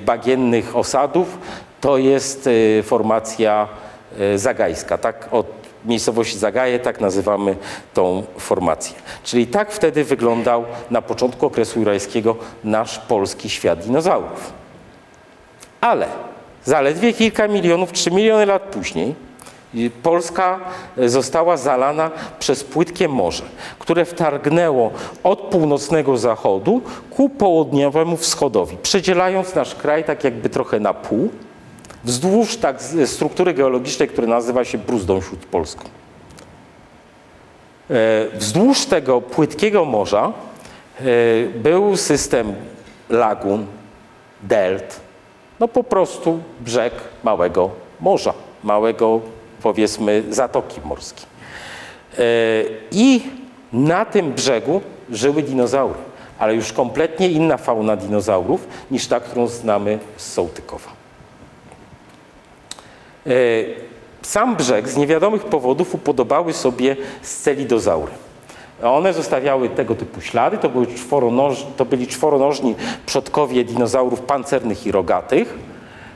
bagiennych 0.06 0.76
osadów, 0.76 1.38
to 1.80 1.98
jest 1.98 2.48
formacja 2.82 3.68
zagajska. 4.36 4.98
Tak 4.98 5.28
od 5.30 5.65
miejscowości 5.86 6.38
Zagaje, 6.38 6.78
tak 6.78 7.00
nazywamy 7.00 7.56
tą 7.94 8.22
formację. 8.38 8.96
Czyli 9.24 9.46
tak 9.46 9.72
wtedy 9.72 10.04
wyglądał 10.04 10.64
na 10.90 11.02
początku 11.02 11.46
okresu 11.46 11.78
jurajskiego 11.78 12.36
nasz 12.64 12.98
polski 12.98 13.50
świat 13.50 13.78
dinozaurów. 13.78 14.52
Ale 15.80 16.06
zaledwie 16.64 17.12
kilka 17.12 17.48
milionów, 17.48 17.92
3 17.92 18.10
miliony 18.10 18.46
lat 18.46 18.62
później 18.62 19.14
i 19.74 19.90
Polska 20.02 20.60
e, 20.98 21.08
została 21.08 21.56
zalana 21.56 22.10
przez 22.38 22.64
płytkie 22.64 23.08
morze, 23.08 23.44
które 23.78 24.04
wtargnęło 24.04 24.90
od 25.24 25.40
północnego 25.40 26.18
zachodu 26.18 26.80
ku 27.10 27.28
południowemu 27.28 28.16
wschodowi, 28.16 28.76
przedzielając 28.82 29.54
nasz 29.54 29.74
kraj 29.74 30.04
tak 30.04 30.24
jakby 30.24 30.48
trochę 30.48 30.80
na 30.80 30.94
pół, 30.94 31.30
wzdłuż 32.06 32.56
tak 32.56 32.82
struktury 33.06 33.54
geologicznej, 33.54 34.08
która 34.08 34.26
nazywa 34.26 34.64
się 34.64 34.78
bruzdą 34.78 35.20
śródpolską. 35.20 35.84
E, 37.90 38.26
Wzdłuż 38.38 38.86
tego 38.86 39.20
płytkiego 39.20 39.84
morza 39.84 40.32
e, 41.00 41.02
był 41.54 41.96
system 41.96 42.54
lagun, 43.10 43.66
delt, 44.42 45.00
no 45.60 45.68
po 45.68 45.84
prostu 45.84 46.38
brzeg 46.60 46.92
małego 47.24 47.70
morza, 48.00 48.34
małego 48.64 49.20
powiedzmy 49.62 50.22
zatoki 50.30 50.80
morskiej. 50.84 51.26
E, 52.18 52.22
I 52.90 53.22
na 53.72 54.04
tym 54.04 54.32
brzegu 54.32 54.80
żyły 55.10 55.42
dinozaury, 55.42 55.98
ale 56.38 56.54
już 56.54 56.72
kompletnie 56.72 57.28
inna 57.28 57.56
fauna 57.56 57.96
dinozaurów 57.96 58.68
niż 58.90 59.06
ta, 59.06 59.20
którą 59.20 59.46
znamy 59.46 59.98
z 60.16 60.32
Sołtykowa. 60.32 60.95
E, 63.26 63.30
Sam 64.22 64.56
brzeg 64.56 64.88
z 64.88 64.96
niewiadomych 64.96 65.44
powodów 65.44 65.94
upodobały 65.94 66.52
sobie 66.52 66.96
scelidozaury. 67.22 68.12
One 68.82 69.12
zostawiały 69.12 69.68
tego 69.68 69.94
typu 69.94 70.20
ślady, 70.20 70.58
to, 70.58 70.68
były 70.68 70.86
czworonoż, 70.86 71.66
to 71.76 71.84
byli 71.84 72.06
czworonożni 72.06 72.74
przodkowie 73.06 73.64
dinozaurów 73.64 74.20
pancernych 74.20 74.86
i 74.86 74.92
rogatych. 74.92 75.58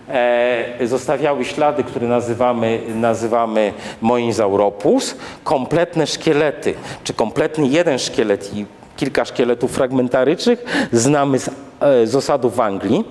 E, 0.08 0.86
zostawiały 0.86 1.44
ślady, 1.44 1.84
które 1.84 2.06
nazywamy, 2.06 2.80
nazywamy 2.94 3.72
Moinzauropus, 4.00 5.16
kompletne 5.44 6.06
szkielety, 6.06 6.74
czy 7.04 7.14
kompletny 7.14 7.66
jeden 7.66 7.98
szkielet 7.98 8.54
i 8.54 8.66
kilka 8.96 9.24
szkieletów 9.24 9.70
fragmentarycznych 9.70 10.88
znamy 10.92 11.38
z, 11.38 11.50
e, 11.80 12.06
z 12.06 12.16
osadów 12.16 12.56
w 12.56 12.60
Anglii 12.60 13.04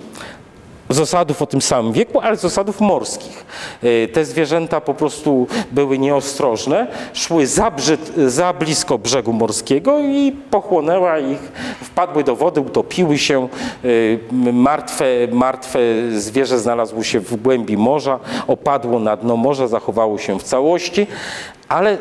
z 0.90 1.00
osadów 1.00 1.42
o 1.42 1.46
tym 1.46 1.62
samym 1.62 1.92
wieku, 1.92 2.20
ale 2.20 2.36
z 2.36 2.44
osadów 2.44 2.80
morskich. 2.80 3.44
E, 3.82 4.08
Te 4.08 4.24
zwierzęta 4.24 4.80
po 4.80 4.94
prostu 4.94 5.46
były 5.72 5.98
nieostrożne, 5.98 6.86
szły 7.14 7.46
za, 7.46 7.70
brzyd, 7.70 8.12
za 8.26 8.52
blisko 8.52 8.98
brzegu 8.98 9.32
morskiego 9.32 9.98
i 9.98 10.32
pochłonęła 10.50 11.18
ich, 11.18 11.52
wpadły 11.82 12.24
do 12.24 12.36
wody, 12.36 12.60
utopiły 12.60 13.18
się. 13.18 13.48
M- 14.32 14.56
Martwe, 14.56 15.04
martwe 15.32 15.78
zwierzę 16.16 16.58
znalazło 16.58 17.02
się 17.02 17.20
w 17.20 17.36
głębi 17.36 17.76
morza, 17.76 18.18
opadło 18.46 18.98
na 18.98 19.16
dno 19.16 19.36
morza, 19.36 19.68
zachowało 19.68 20.18
się 20.18 20.38
w 20.38 20.42
całości. 20.42 21.06
Ale 21.70 21.98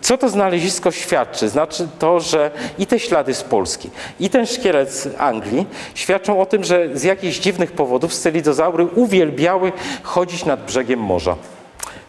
co 0.00 0.18
to 0.18 0.28
znalezisko 0.28 0.90
świadczy? 0.90 1.48
Znaczy 1.48 1.88
to, 1.98 2.20
że 2.20 2.50
i 2.78 2.86
te 2.86 2.98
ślady 2.98 3.34
z 3.34 3.42
Polski, 3.42 3.90
i 4.20 4.30
ten 4.30 4.46
szkielet 4.46 4.92
z 4.92 5.20
Anglii 5.20 5.66
świadczą 5.94 6.40
o 6.40 6.46
tym, 6.46 6.64
że 6.64 6.88
z 6.94 7.02
jakichś 7.02 7.38
dziwnych 7.38 7.72
powodów 7.72 8.14
scelidozaury 8.14 8.86
uwielbiały 8.86 9.72
chodzić 10.02 10.44
nad 10.44 10.64
brzegiem 10.66 11.00
morza. 11.00 11.36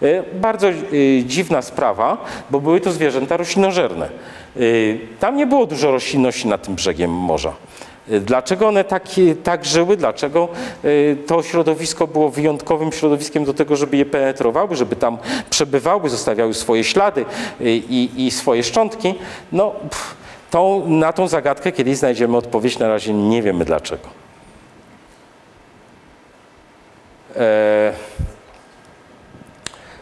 E, 0.02 0.24
Bardzo 0.34 0.70
e, 0.70 0.74
dziwna 1.26 1.62
sprawa, 1.62 2.26
bo 2.50 2.60
były 2.60 2.82
to 2.82 2.92
zwierzęta 2.92 3.38
roślinożerne. 3.38 4.06
E, 4.06 4.60
Tam 5.20 5.38
nie 5.38 5.48
było 5.48 5.66
dużo 5.66 5.92
roślinności 5.92 6.48
nad 6.48 6.64
tym 6.64 6.76
brzegiem 6.76 7.12
morza. 7.12 7.54
Dlaczego 8.10 8.68
one 8.68 8.84
tak, 8.84 9.06
tak 9.44 9.66
żyły? 9.66 9.98
Dlaczego 9.98 10.48
e, 10.84 11.16
to 11.16 11.44
środowisko 11.44 12.08
było 12.08 12.30
wyjątkowym 12.30 12.92
środowiskiem 12.92 13.46
do 13.46 13.54
tego, 13.54 13.76
żeby 13.76 13.98
je 13.98 14.06
penetrowały, 14.06 14.76
żeby 14.76 14.96
tam 14.96 15.18
przebywały, 15.50 16.10
zostawiały 16.10 16.54
swoje 16.54 16.84
ślady 16.84 17.26
e, 17.62 17.64
i, 17.70 18.28
i 18.28 18.32
swoje 18.32 18.64
szczątki? 18.64 19.16
No, 19.52 19.72
pff, 19.72 20.16
tą, 20.52 20.90
na 20.90 21.14
tą 21.14 21.28
zagadkę 21.28 21.72
kiedyś 21.72 21.98
znajdziemy 21.98 22.38
odpowiedź, 22.38 22.80
na 22.80 22.88
razie 22.88 23.14
nie 23.14 23.42
wiemy 23.42 23.66
dlaczego. 23.66 24.10
E, 27.36 27.94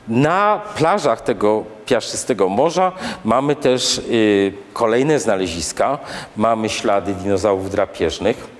na 0.08 0.62
plażach 0.78 1.22
tego 1.22 1.64
piaszczystego 1.86 2.50
morza 2.50 2.92
mamy 3.26 3.56
też 3.56 3.98
y, 3.98 4.54
kolejne 4.74 5.20
znaleziska. 5.20 5.98
Mamy 6.38 6.70
ślady 6.70 7.14
dinozaurów 7.14 7.72
drapieżnych. 7.72 8.57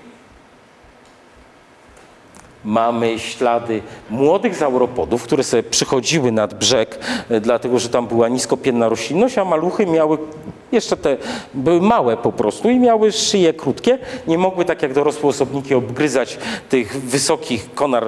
Mamy 2.64 3.18
ślady 3.18 3.82
młodych 4.10 4.54
zauropodów, 4.54 5.22
które 5.22 5.44
sobie 5.44 5.62
przychodziły 5.62 6.32
nad 6.32 6.54
brzeg, 6.54 6.98
e, 7.30 7.40
dlatego 7.40 7.78
że 7.78 7.88
tam 7.88 8.06
była 8.06 8.28
niskopienna 8.28 8.88
roślinność, 8.88 9.38
a 9.38 9.44
maluchy 9.44 9.86
miały 9.86 10.18
jeszcze 10.72 10.96
te, 10.96 11.16
były 11.54 11.80
małe 11.80 12.16
po 12.16 12.32
prostu 12.32 12.70
i 12.70 12.78
miały 12.78 13.12
szyje 13.12 13.52
krótkie. 13.54 13.98
Nie 14.26 14.38
mogły 14.38 14.64
tak 14.64 14.82
jak 14.82 14.92
dorosłe 14.92 15.28
osobniki 15.28 15.74
obgryzać 15.74 16.38
tych 16.68 17.00
wysokich 17.00 17.74
konar 17.74 18.04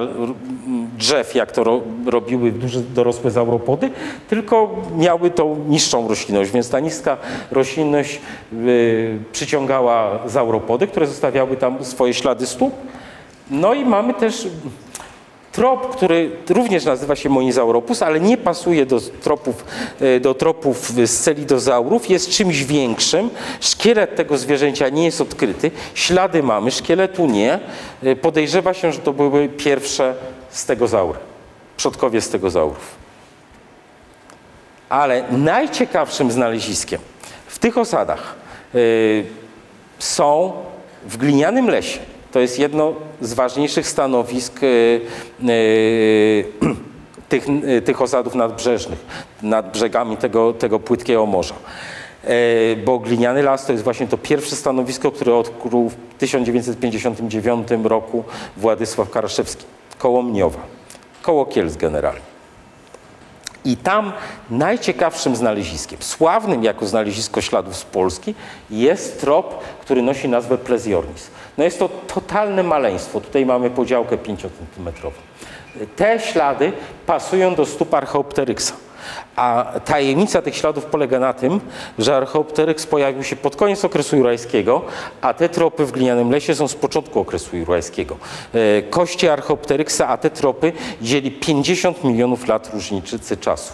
drzew, 0.97 1.35
jak 1.35 1.51
to 1.51 1.63
ro, 1.63 1.81
robiły 2.05 2.51
duże 2.51 2.79
dorosłe 2.79 3.31
zauropody, 3.31 3.89
tylko 4.29 4.69
miały 4.97 5.31
tą 5.31 5.55
niższą 5.67 6.07
roślinność, 6.07 6.51
więc 6.51 6.69
ta 6.69 6.79
niska 6.79 7.17
roślinność 7.51 8.21
y, 8.53 9.19
przyciągała 9.31 10.19
zauropody, 10.25 10.87
które 10.87 11.07
zostawiały 11.07 11.57
tam 11.57 11.85
swoje 11.85 12.13
ślady 12.13 12.47
stóp. 12.47 12.73
No 13.49 13.73
i 13.73 13.85
mamy 13.85 14.13
też 14.13 14.47
trop, 15.51 15.95
który 15.95 16.31
również 16.49 16.85
nazywa 16.85 17.15
się 17.15 17.29
Moinzauropus, 17.29 18.01
ale 18.01 18.19
nie 18.19 18.37
pasuje 18.37 18.85
do 18.85 18.99
tropów, 18.99 19.65
e, 20.01 20.19
do 20.19 20.33
tropów 20.33 20.91
scelidozaurów, 21.05 22.09
jest 22.09 22.29
czymś 22.29 22.63
większym. 22.63 23.29
Szkielet 23.59 24.15
tego 24.15 24.37
zwierzęcia 24.37 24.89
nie 24.89 25.05
jest 25.05 25.21
odkryty, 25.21 25.71
ślady 25.93 26.43
mamy, 26.43 26.71
szkieletu 26.71 27.27
nie. 27.27 27.59
E, 28.03 28.15
Podejrzewa 28.15 28.73
się, 28.73 28.91
że 28.91 28.99
to 28.99 29.13
były 29.13 29.49
pierwsze 29.49 30.15
stegozaury, 30.49 31.19
przodkowie 31.77 32.21
stegozaurów. 32.21 33.01
Ale 34.89 35.23
najciekawszym 35.31 36.31
znaleziskiem 36.31 37.01
w 37.47 37.59
tych 37.59 37.77
osadach 37.77 38.35
y, 38.75 39.25
są 39.99 40.53
w 41.05 41.17
glinianym 41.17 41.69
lesie. 41.69 41.99
To 42.31 42.39
jest 42.39 42.59
jedno 42.59 42.93
z 43.21 43.33
ważniejszych 43.33 43.87
stanowisk 43.87 44.63
y, 44.63 45.01
y, 45.49 46.45
tych, 47.29 47.49
y, 47.49 47.81
tych 47.81 48.01
osadów 48.01 48.35
nadbrzeżnych, 48.35 48.99
nad 49.41 49.71
brzegami 49.71 50.17
tego, 50.17 50.53
tego 50.53 50.79
płytkiego 50.79 51.25
morza. 51.25 51.55
E, 52.23 52.75
Bo 52.75 52.99
gliniany 52.99 53.43
las 53.43 53.65
to 53.65 53.71
jest 53.71 53.83
właśnie 53.83 54.07
to 54.07 54.17
pierwsze 54.17 54.55
stanowisko, 54.55 55.11
które 55.11 55.35
odkrył 55.35 55.89
w 55.89 55.95
1959 56.17 57.67
roku 57.83 58.23
Władysław 58.57 59.09
Karaszewski, 59.09 59.65
koło 59.97 60.21
Mniowa, 60.21 60.59
koło 61.21 61.45
Kielc 61.45 61.77
generalnie. 61.77 62.30
I 63.65 63.77
tam 63.77 64.13
najciekawszym 64.49 65.35
znaleziskiem, 65.35 66.01
sławnym 66.01 66.63
jako 66.63 66.85
znalezisko 66.85 67.41
śladów 67.41 67.75
z 67.75 67.83
Polski, 67.83 68.35
jest 68.69 69.21
trop, 69.21 69.63
który 69.81 70.01
nosi 70.01 70.29
nazwę 70.29 70.57
Plezjornis. 70.57 71.27
No 71.57 71.63
jest 71.63 71.79
to 71.79 71.89
totalne 71.89 72.63
maleństwo. 72.63 73.21
Tutaj 73.21 73.45
mamy 73.45 73.69
podziałkę 73.69 74.17
5 74.17 74.41
cm. 74.41 74.89
Te 75.95 76.19
ślady 76.19 76.71
pasują 77.05 77.55
do 77.55 77.65
stóp 77.65 77.93
Archaeopteryxa. 77.93 78.73
A 79.35 79.65
tajemnica 79.85 80.41
tych 80.41 80.55
śladów 80.55 80.85
polega 80.85 81.19
na 81.19 81.33
tym, 81.33 81.59
że 81.99 82.17
Archaeopteryx 82.17 82.85
pojawił 82.85 83.23
się 83.23 83.35
pod 83.35 83.55
koniec 83.55 83.85
okresu 83.85 84.17
jurajskiego, 84.17 84.81
a 85.21 85.33
te 85.33 85.49
tropy 85.49 85.85
w 85.85 85.91
glinianym 85.91 86.31
lesie 86.31 86.55
są 86.55 86.67
z 86.67 86.75
początku 86.75 87.19
okresu 87.19 87.57
jurajskiego. 87.57 88.17
E, 88.53 88.81
Kości 88.81 89.29
Archaeopteryxa, 89.29 90.01
a 90.07 90.17
te 90.17 90.29
tropy 90.29 90.73
dzieli 91.01 91.31
50 91.31 92.03
milionów 92.03 92.47
lat 92.47 92.73
różnicy 92.73 93.37
czasu. 93.37 93.73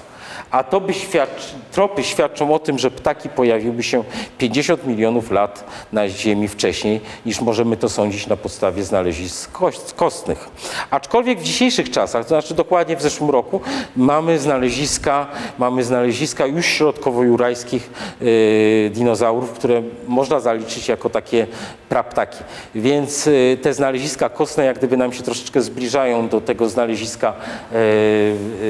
A 0.51 0.63
to 0.63 0.81
by 0.81 0.93
świadczy, 0.93 1.55
tropy 1.71 2.03
świadczą 2.03 2.53
o 2.53 2.59
tym, 2.59 2.79
że 2.79 2.91
ptaki 2.91 3.29
pojawiły 3.29 3.83
się 3.83 4.03
50 4.37 4.87
milionów 4.87 5.31
lat 5.31 5.63
na 5.93 6.09
Ziemi 6.09 6.47
wcześniej, 6.47 7.01
niż 7.25 7.41
możemy 7.41 7.77
to 7.77 7.89
sądzić 7.89 8.27
na 8.27 8.37
podstawie 8.37 8.83
znalezisk 8.83 9.51
kostnych. 9.95 10.49
Aczkolwiek 10.89 11.39
w 11.39 11.43
dzisiejszych 11.43 11.91
czasach, 11.91 12.23
to 12.23 12.29
znaczy 12.29 12.53
dokładnie 12.53 12.95
w 12.95 13.01
zeszłym 13.01 13.29
roku, 13.29 13.61
mamy 13.95 14.39
znaleziska, 14.39 15.27
mamy 15.57 15.83
znaleziska 15.83 16.45
już 16.45 16.65
środkowo-jurajskich 16.65 17.89
yy, 18.21 18.89
dinozaurów, 18.93 19.51
które 19.51 19.81
można 20.07 20.39
zaliczyć 20.39 20.87
jako 20.87 21.09
takie 21.09 21.47
praptaki. 21.89 22.37
Więc 22.75 23.25
yy, 23.25 23.57
te 23.61 23.73
znaleziska 23.73 24.29
kostne 24.29 24.65
jak 24.65 24.77
gdyby 24.77 24.97
nam 24.97 25.13
się 25.13 25.23
troszeczkę 25.23 25.61
zbliżają 25.61 26.27
do 26.27 26.41
tego 26.41 26.69
znaleziska 26.69 27.33
yy, 27.71 27.79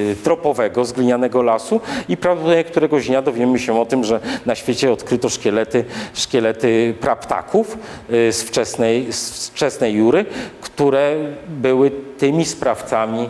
yy, 0.07 0.15
tropowego 0.23 0.85
z 0.85 0.91
glinianego 0.91 1.41
lasu 1.41 1.66
i 2.09 2.17
prawdopodobnie 2.17 2.63
któregoś 2.63 3.07
dnia 3.07 3.21
dowiemy 3.21 3.59
się 3.59 3.81
o 3.81 3.85
tym, 3.85 4.03
że 4.03 4.19
na 4.45 4.55
świecie 4.55 4.91
odkryto 4.91 5.29
szkielety, 5.29 5.85
szkielety 6.13 6.95
praptaków 6.99 7.77
y, 8.11 8.33
z 8.33 8.43
wczesnej, 8.43 9.13
z 9.13 9.49
wczesnej 9.49 9.93
jury, 9.93 10.25
które 10.61 11.15
były 11.47 11.91
tymi 12.17 12.45
sprawcami 12.45 13.29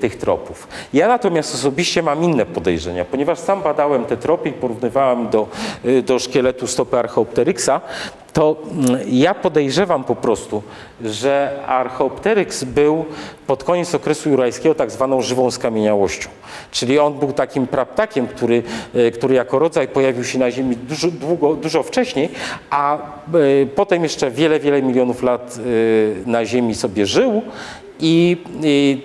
tych 0.00 0.16
tropów. 0.16 0.68
Ja 0.92 1.08
natomiast 1.08 1.54
osobiście 1.54 2.02
mam 2.02 2.24
inne 2.24 2.46
podejrzenia, 2.46 3.04
ponieważ 3.04 3.38
sam 3.38 3.62
badałem 3.62 4.04
te 4.04 4.16
tropy 4.16 4.48
i 4.48 4.52
porównywałem 4.52 5.28
do, 5.28 5.46
y, 5.84 6.02
do 6.02 6.18
szkieletu 6.18 6.66
stopy 6.66 6.98
Archaeopteryxa, 6.98 7.80
to 8.32 8.56
mm, 8.72 9.00
ja 9.06 9.34
podejrzewam 9.34 10.04
po 10.04 10.16
prostu, 10.16 10.62
że 11.04 11.58
Archaeopteryx 11.66 12.64
był 12.64 13.04
pod 13.46 13.64
koniec 13.64 13.94
okresu 13.94 14.30
jurajskiego 14.30 14.74
tak 14.74 14.90
zwaną 14.90 15.22
żywą 15.22 15.50
skamieniałością. 15.50 16.28
Czyli 16.70 16.98
on 16.98 17.14
był 17.14 17.32
takim 17.32 17.66
praptakiem, 17.66 18.26
który, 18.26 18.62
y, 18.94 19.10
który 19.10 19.34
jako 19.34 19.58
rodzaj 19.58 19.88
pojawił 19.88 20.24
się 20.24 20.38
na 20.38 20.50
Ziemi 20.50 20.76
dużo, 20.76 21.08
długo, 21.10 21.54
dużo 21.54 21.82
wcześniej, 21.82 22.28
a 22.70 22.98
y, 23.34 23.68
potem 23.74 24.02
jeszcze 24.02 24.30
wiele, 24.30 24.60
wiele 24.60 24.82
milionów 24.82 25.22
lat 25.22 25.58
y, 25.66 26.22
na 26.26 26.44
Ziemi 26.44 26.74
sobie 26.74 27.06
żył 27.06 27.42
i, 28.00 28.36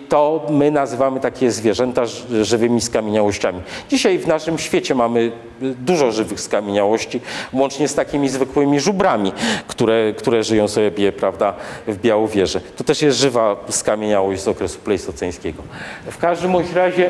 to 0.09 0.47
my 0.49 0.71
nazywamy 0.71 1.19
takie 1.19 1.51
zwierzęta 1.51 2.01
żywymi 2.41 2.81
skamieniałościami. 2.81 3.61
Dzisiaj 3.89 4.19
w 4.19 4.27
naszym 4.27 4.57
świecie 4.57 4.95
mamy 4.95 5.31
dużo 5.61 6.11
żywych 6.11 6.41
skamieniałości, 6.41 7.21
łącznie 7.53 7.87
z 7.87 7.95
takimi 7.95 8.29
zwykłymi 8.29 8.79
żubrami, 8.79 9.31
które, 9.67 10.13
które 10.17 10.43
żyją 10.43 10.67
sobie, 10.67 11.11
prawda, 11.11 11.53
w 11.87 11.97
Białowieży. 11.97 12.61
To 12.77 12.83
też 12.83 13.01
jest 13.01 13.17
żywa 13.17 13.55
skamieniałość 13.69 14.41
z 14.41 14.47
okresu 14.47 14.79
plejstoceńskiego. 14.79 15.63
W 16.11 16.17
każdym 16.17 16.51
bądź 16.51 16.73
razie 16.73 17.09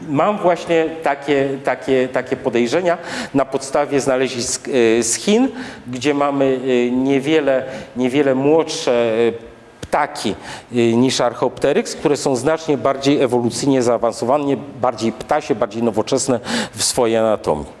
Mam 0.00 0.38
właśnie 0.38 0.86
takie, 1.02 1.48
takie, 1.64 2.08
takie 2.08 2.36
podejrzenia 2.36 2.98
na 3.34 3.44
podstawie 3.44 4.00
znalezisk 4.00 4.68
y, 4.68 5.02
z 5.02 5.14
Chin, 5.14 5.48
gdzie 5.86 6.14
mamy 6.14 6.44
y, 6.44 6.90
niewiele, 6.90 7.64
niewiele 7.96 8.34
młodsze 8.34 9.18
y, 9.18 9.47
ptaki 9.88 10.34
y, 10.72 10.96
niż 10.96 11.20
Archaeopteryx, 11.20 11.94
które 11.94 12.16
są 12.16 12.36
znacznie 12.36 12.78
bardziej 12.78 13.20
ewolucyjnie 13.20 13.82
zaawansowane, 13.82 14.56
bardziej 14.80 15.12
ptasie, 15.12 15.54
bardziej 15.54 15.82
nowoczesne 15.82 16.40
w 16.74 16.84
swojej 16.84 17.16
anatomii. 17.16 17.78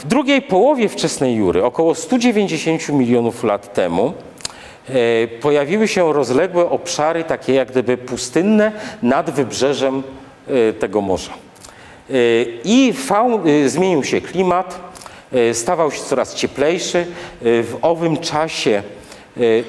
W 0.00 0.06
drugiej 0.06 0.42
połowie 0.42 0.88
wczesnej 0.88 1.36
Jury, 1.36 1.64
około 1.64 1.94
190 1.94 2.88
milionów 2.88 3.44
lat 3.44 3.74
temu, 3.74 4.12
e, 4.88 4.92
pojawiły 5.28 5.88
się 5.88 6.12
rozległe 6.12 6.70
obszary, 6.70 7.24
takie 7.24 7.54
jak 7.54 7.70
gdyby 7.70 7.96
pustynne, 7.96 8.72
nad 9.02 9.30
wybrzeżem 9.30 10.02
e, 10.48 10.72
tego 10.72 11.00
morza. 11.00 11.30
E, 11.30 12.14
I 12.64 12.92
faun, 12.92 13.42
zmienił 13.66 14.04
się 14.04 14.20
klimat, 14.20 14.93
stawał 15.52 15.90
się 15.90 16.02
coraz 16.02 16.34
cieplejszy. 16.34 16.98
E, 16.98 17.62
W 17.62 17.78
owym 17.82 18.16
czasie 18.16 18.70
E, 18.70 18.93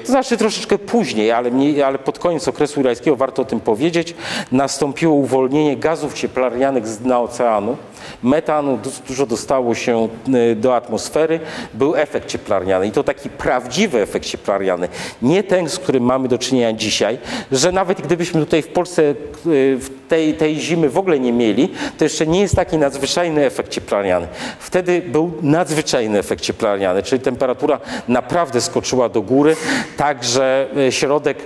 To 0.04 0.06
znaczy 0.12 0.36
troszeczkę 0.36 0.78
później, 0.78 1.32
ale, 1.32 1.50
mniej, 1.50 1.82
ale 1.82 1.98
pod 1.98 2.18
koniec 2.18 2.48
okresu 2.48 2.80
jurajskiego, 2.80 3.16
warto 3.16 3.42
o 3.42 3.44
tym 3.44 3.60
powiedzieć, 3.60 4.14
nastąpiło 4.52 5.14
uwolnienie 5.14 5.76
gazów 5.76 6.14
cieplarnianych 6.14 6.86
z 6.86 6.98
dna 6.98 7.20
oceanu. 7.20 7.76
Metanu 8.22 8.76
du- 8.76 8.90
dużo 9.08 9.26
dostało 9.26 9.74
się 9.74 10.08
e, 10.52 10.54
do 10.54 10.76
atmosfery, 10.76 11.40
był 11.74 11.96
efekt 11.96 12.28
cieplarniany 12.28 12.86
i 12.86 12.92
to 12.92 13.04
taki 13.04 13.30
prawdziwy 13.30 14.00
efekt 14.00 14.26
cieplarniany, 14.26 14.88
nie 15.22 15.42
ten, 15.42 15.68
z 15.68 15.78
którym 15.78 16.04
mamy 16.04 16.28
do 16.28 16.38
czynienia 16.38 16.72
dzisiaj, 16.72 17.18
że 17.52 17.72
nawet 17.72 18.00
gdybyśmy 18.00 18.40
tutaj 18.40 18.62
w 18.62 18.68
Polsce 18.68 19.14
w 19.44 19.86
tej, 20.08 20.34
tej 20.34 20.60
zimy 20.60 20.88
w 20.88 20.98
ogóle 20.98 21.18
nie 21.20 21.32
mieli, 21.32 21.72
to 21.98 22.04
jeszcze 22.04 22.26
nie 22.26 22.40
jest 22.40 22.56
taki 22.56 22.78
nadzwyczajny 22.78 23.44
efekt 23.44 23.70
cieplarniany. 23.70 24.26
Wtedy 24.58 25.02
był 25.06 25.32
nadzwyczajny 25.42 26.18
efekt 26.18 26.42
cieplarniany, 26.42 27.02
czyli 27.02 27.22
temperatura 27.22 27.80
naprawdę 28.08 28.60
skoczyła 28.60 29.08
do 29.08 29.22
góry, 29.22 29.55
tak 29.96 30.24
że 30.24 30.68
e, 30.88 30.92
środek 30.92 31.38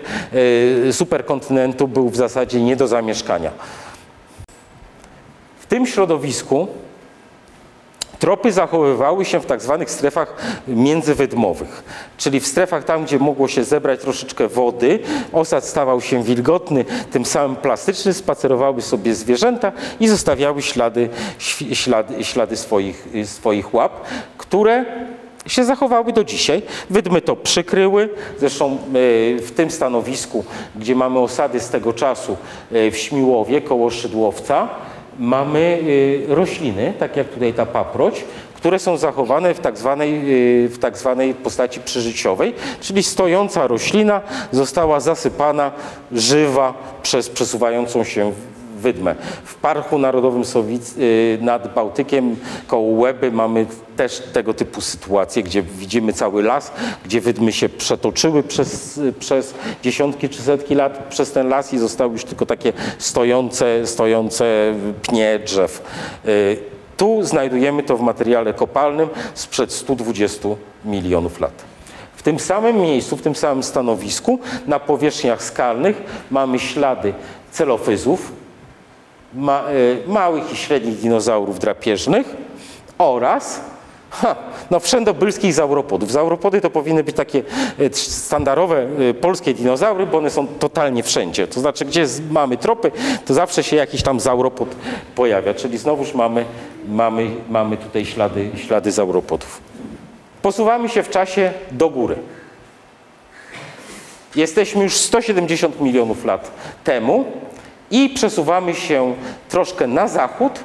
e, 0.88 0.92
superkontynentu 0.92 1.88
był 1.88 2.10
w 2.10 2.16
zasadzie 2.16 2.60
nie 2.60 2.76
do 2.76 2.88
zamieszkania. 2.88 3.50
W 5.60 5.66
tym 5.66 5.86
środowisku 5.86 6.68
Tropy 8.20 8.52
zachowywały 8.52 9.24
się 9.24 9.40
w 9.40 9.46
tak 9.46 9.62
zwanych 9.62 9.90
strefach 9.90 10.36
międzywydmowych, 10.68 11.82
czyli 12.16 12.40
w 12.40 12.46
strefach 12.46 12.84
tam, 12.84 13.04
gdzie 13.04 13.18
mogło 13.18 13.48
się 13.48 13.64
zebrać 13.64 14.00
troszeczkę 14.00 14.48
wody, 14.48 14.98
osad 15.32 15.64
stawał 15.64 16.00
się 16.00 16.22
wilgotny, 16.22 16.84
tym 17.10 17.24
samym 17.24 17.56
plastyczny, 17.56 18.14
spacerowały 18.14 18.82
sobie 18.82 19.14
zwierzęta 19.14 19.72
i 20.00 20.08
zostawiały 20.08 20.62
ślady, 20.62 21.08
ślady, 21.72 22.24
ślady 22.24 22.56
swoich, 22.56 23.08
swoich 23.24 23.74
łap, 23.74 23.92
które 24.38 24.84
się 25.46 25.64
zachowały 25.64 26.12
do 26.12 26.24
dzisiaj. 26.24 26.62
Wydmy 26.90 27.20
to 27.22 27.36
przykryły, 27.36 28.08
zresztą 28.38 28.66
e, 28.66 28.76
w 29.38 29.50
tym 29.56 29.70
stanowisku, 29.70 30.44
gdzie 30.76 30.94
mamy 30.94 31.18
osady 31.18 31.60
z 31.60 31.68
tego 31.68 31.92
czasu 31.92 32.36
e, 32.72 32.90
w 32.90 32.98
Śmiłowie 32.98 33.60
koło 33.60 33.90
Szydłowca, 33.90 34.68
mamy 35.18 35.78
y, 35.82 36.24
rośliny, 36.28 36.92
tak 36.98 37.16
jak 37.16 37.28
tutaj 37.28 37.52
ta 37.52 37.66
paproć, 37.66 38.24
które 38.54 38.78
są 38.78 38.96
zachowane 38.96 39.54
w 39.54 39.60
tak 39.60 39.78
zwanej, 39.78 40.20
w 40.68 40.78
tak 40.80 40.98
zwanej 40.98 41.34
postaci 41.34 41.80
przyżyciowej, 41.80 42.54
czyli 42.80 43.02
stojąca 43.02 43.66
roślina 43.66 44.20
została 44.52 45.00
zasypana 45.00 45.72
żywa 46.12 46.74
przez 47.02 47.30
przesuwającą 47.30 48.04
się 48.04 48.32
wydmę. 48.80 49.14
W 49.44 49.54
Parku 49.54 49.98
Narodowym 49.98 50.44
Sowic, 50.44 50.96
y, 50.96 51.38
nad 51.40 51.74
Bałtykiem 51.74 52.36
koło 52.66 53.00
Łeby 53.00 53.32
mamy 53.32 53.66
też 53.96 54.22
tego 54.32 54.54
typu 54.54 54.80
sytuacje, 54.80 55.42
gdzie 55.42 55.62
widzimy 55.62 56.12
cały 56.12 56.42
las, 56.42 56.72
gdzie 57.04 57.20
wydmy 57.20 57.52
się 57.52 57.68
przetoczyły 57.68 58.42
przez, 58.42 59.00
przez 59.18 59.54
dziesiątki 59.82 60.28
czy 60.28 60.42
setki 60.42 60.74
lat 60.74 61.06
przez 61.08 61.32
ten 61.32 61.48
las 61.48 61.72
i 61.72 61.78
zostały 61.78 62.12
już 62.12 62.24
tylko 62.24 62.46
takie 62.46 62.72
stojące, 62.98 63.86
stojące 63.86 64.74
pnie 65.02 65.38
drzew. 65.46 65.82
Y, 66.26 66.56
Tu 66.96 67.22
znajdujemy 67.22 67.82
to 67.82 67.96
w 67.96 68.00
materiale 68.00 68.54
kopalnym 68.54 69.08
sprzed 69.34 69.72
120 69.72 70.48
milionów 70.84 71.40
lat. 71.40 71.52
W 72.16 72.22
tym 72.22 72.38
samym 72.38 72.80
miejscu, 72.80 73.16
w 73.16 73.22
tym 73.22 73.34
samym 73.34 73.62
stanowisku, 73.62 74.38
na 74.66 74.80
powierzchniach 74.80 75.42
skalnych 75.42 76.02
mamy 76.30 76.58
ślady 76.58 77.14
celofyzów, 77.50 78.32
ma, 79.34 79.64
y, 79.70 80.08
małych 80.08 80.52
i 80.52 80.56
średnich 80.56 80.96
dinozaurów 80.96 81.58
drapieżnych 81.58 82.36
oraz 82.98 83.60
ha, 84.10 84.36
no, 84.70 84.80
wszędobylskich 84.80 85.54
zauropodów. 85.54 86.12
Zauropody 86.12 86.60
to 86.60 86.70
powinny 86.70 87.04
być 87.04 87.16
takie 87.16 87.42
y, 87.80 87.90
standardowe 87.94 88.86
y, 89.00 89.14
polskie 89.14 89.54
dinozaury, 89.54 90.06
bo 90.06 90.18
one 90.18 90.30
są 90.30 90.46
totalnie 90.46 91.02
wszędzie. 91.02 91.46
To 91.46 91.60
znaczy, 91.60 91.84
gdzie 91.84 92.06
mamy 92.30 92.56
tropy, 92.56 92.90
to 93.26 93.34
zawsze 93.34 93.62
się 93.62 93.76
jakiś 93.76 94.02
tam 94.02 94.20
zauropod 94.20 94.68
pojawia. 95.14 95.54
Czyli 95.54 95.78
znowuż 95.78 96.14
mamy, 96.14 96.44
mamy, 96.88 97.30
mamy 97.50 97.76
tutaj 97.76 98.04
ślady, 98.04 98.50
ślady 98.56 98.92
zauropodów. 98.92 99.60
Posuwamy 100.42 100.88
się 100.88 101.02
w 101.02 101.10
czasie 101.10 101.52
do 101.72 101.90
góry. 101.90 102.16
Jesteśmy 104.36 104.84
już 104.84 104.96
170 104.96 105.80
milionów 105.80 106.24
lat 106.24 106.50
temu 106.84 107.24
i 107.90 108.08
przesuwamy 108.08 108.74
się 108.74 109.14
troszkę 109.48 109.86
na 109.86 110.08
zachód, 110.08 110.60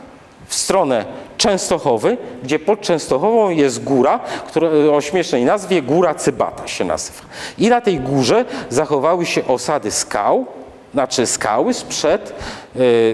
w 0.48 0.56
stronę 0.56 1.06
Częstochowy, 1.38 2.18
gdzie 2.44 2.60
pod 2.60 2.82
Częstochową 2.82 3.50
jest 3.50 3.84
góra, 3.84 4.20
która 4.48 4.70
o 4.94 5.02
śmiesznej 5.02 5.46
nazwie 5.46 5.82
Góra 5.82 6.16
Cybata 6.16 6.68
się 6.68 6.86
nazywa. 6.86 7.20
I 7.58 7.70
na 7.70 7.82
tej 7.82 8.00
górze 8.00 8.46
zachowały 8.70 9.26
się 9.26 9.48
osady 9.48 9.92
skał, 9.92 10.46
znaczy 10.94 11.26
skały 11.26 11.74
sprzed 11.74 12.34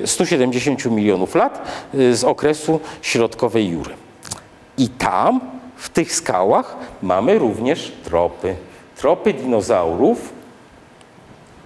e, 0.03 0.07
170 0.07 0.85
milionów 0.85 1.35
lat 1.35 1.61
e, 1.93 2.15
z 2.15 2.23
okresu 2.23 2.79
środkowej 3.01 3.69
Jury. 3.69 3.93
I 4.77 4.89
tam, 4.89 5.41
w 5.75 5.89
tych 5.89 6.15
skałach, 6.15 6.75
mamy 7.01 7.39
również 7.39 7.91
tropy. 8.03 8.55
Tropy 8.95 9.33
dinozaurów, 9.33 10.40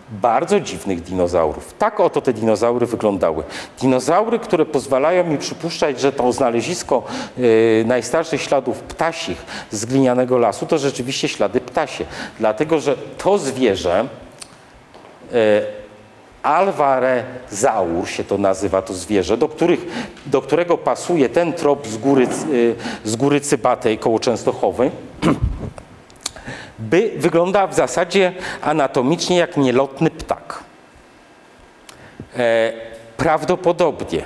bardzo 0.10 0.60
dziwnych 0.60 1.02
dinozaurów. 1.02 1.74
Tak 1.74 2.00
oto 2.00 2.22
te 2.22 2.34
dinozaury 2.34 2.86
wyglądały. 2.86 3.44
Dinozaury, 3.82 4.40
które 4.40 4.66
pozwalają 4.66 5.24
mi 5.24 5.38
przypuszczać, 5.38 6.00
że 6.00 6.12
to 6.12 6.32
znalezisko 6.32 7.04
e, 7.38 7.84
najstarszych 7.84 8.42
śladów 8.42 8.80
ptasich 8.80 9.46
z 9.72 9.86
glinianego 9.86 10.38
lasu 10.38 10.66
to 10.66 10.78
rzeczywiście 10.78 11.28
ślady 11.28 11.62
ptasie. 11.62 12.06
Dlatego, 12.40 12.80
że 12.80 12.96
to 13.18 13.38
zwierzę 13.38 14.08
e, 15.34 15.86
Alwarezaur 16.46 18.08
się 18.08 18.24
to 18.24 18.38
nazywa, 18.38 18.82
to 18.82 18.94
zwierzę, 18.94 19.38
do, 19.38 19.50
których, 19.50 19.86
do 20.26 20.42
którego 20.42 20.78
pasuje 20.78 21.30
ten 21.30 21.54
trop 21.54 21.88
z 21.88 21.98
góry, 21.98 22.28
y, 22.52 22.76
z 23.04 23.16
góry 23.16 23.42
Cybatej 23.42 23.98
koło 23.98 24.20
Częstochowy, 24.20 24.92
by 26.80 27.12
wygląda 27.18 27.68
w 27.68 27.74
zasadzie 27.74 28.34
anatomicznie 28.62 29.38
jak 29.38 29.58
nielotny 29.58 30.12
ptak. 30.12 30.64
E, 32.38 32.74
prawdopodobnie 33.18 34.26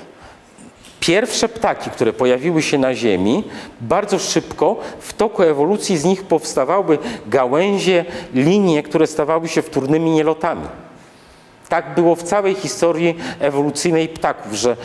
Pierwsze 1.00 1.50
ptaki, 1.50 1.90
które 1.90 2.14
pojawiły 2.14 2.62
się 2.62 2.78
na 2.78 2.96
Ziemi, 2.96 3.44
bardzo 3.82 4.20
szybko 4.20 4.78
w 5.00 5.14
toku 5.14 5.44
ewolucji 5.44 5.98
z 5.98 6.06
nich 6.06 6.24
powstawały 6.24 6.98
gałęzie, 7.28 8.06
linie, 8.34 8.84
które 8.84 9.08
stawały 9.08 9.48
się 9.48 9.62
wtórnymi 9.62 10.12
nielotami. 10.12 10.68
Tak 11.70 11.96
było 11.96 12.16
w 12.16 12.24
całej 12.24 12.56
historii 12.56 13.16
ewolucyjnej 13.40 14.08
ptaków, 14.08 14.54
że 14.54 14.78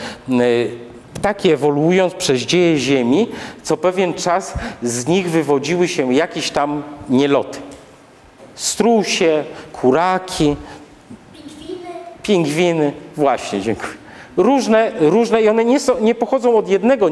ptaki 1.14 1.50
ewoluując 1.50 2.14
przez 2.14 2.40
dzieje 2.40 2.78
Ziemi, 2.78 3.28
co 3.62 3.76
pewien 3.76 4.14
czas 4.14 4.54
z 4.82 5.06
nich 5.06 5.30
wywodziły 5.30 5.88
się 5.88 6.14
jakieś 6.14 6.50
tam 6.50 6.82
nieloty. 7.08 7.58
Strusie, 8.54 9.44
kuraki, 9.72 10.56
pingwiny, 12.22 12.92
właśnie, 13.16 13.60
dziękuję. 13.60 13.92
Różne, 14.36 14.92
różne 15.00 15.42
i 15.42 15.48
one 15.48 15.64
nie, 15.64 15.80
są, 15.80 16.00
nie 16.00 16.14
pochodzą 16.14 16.56
od 16.56 16.68
jednego 16.68 17.08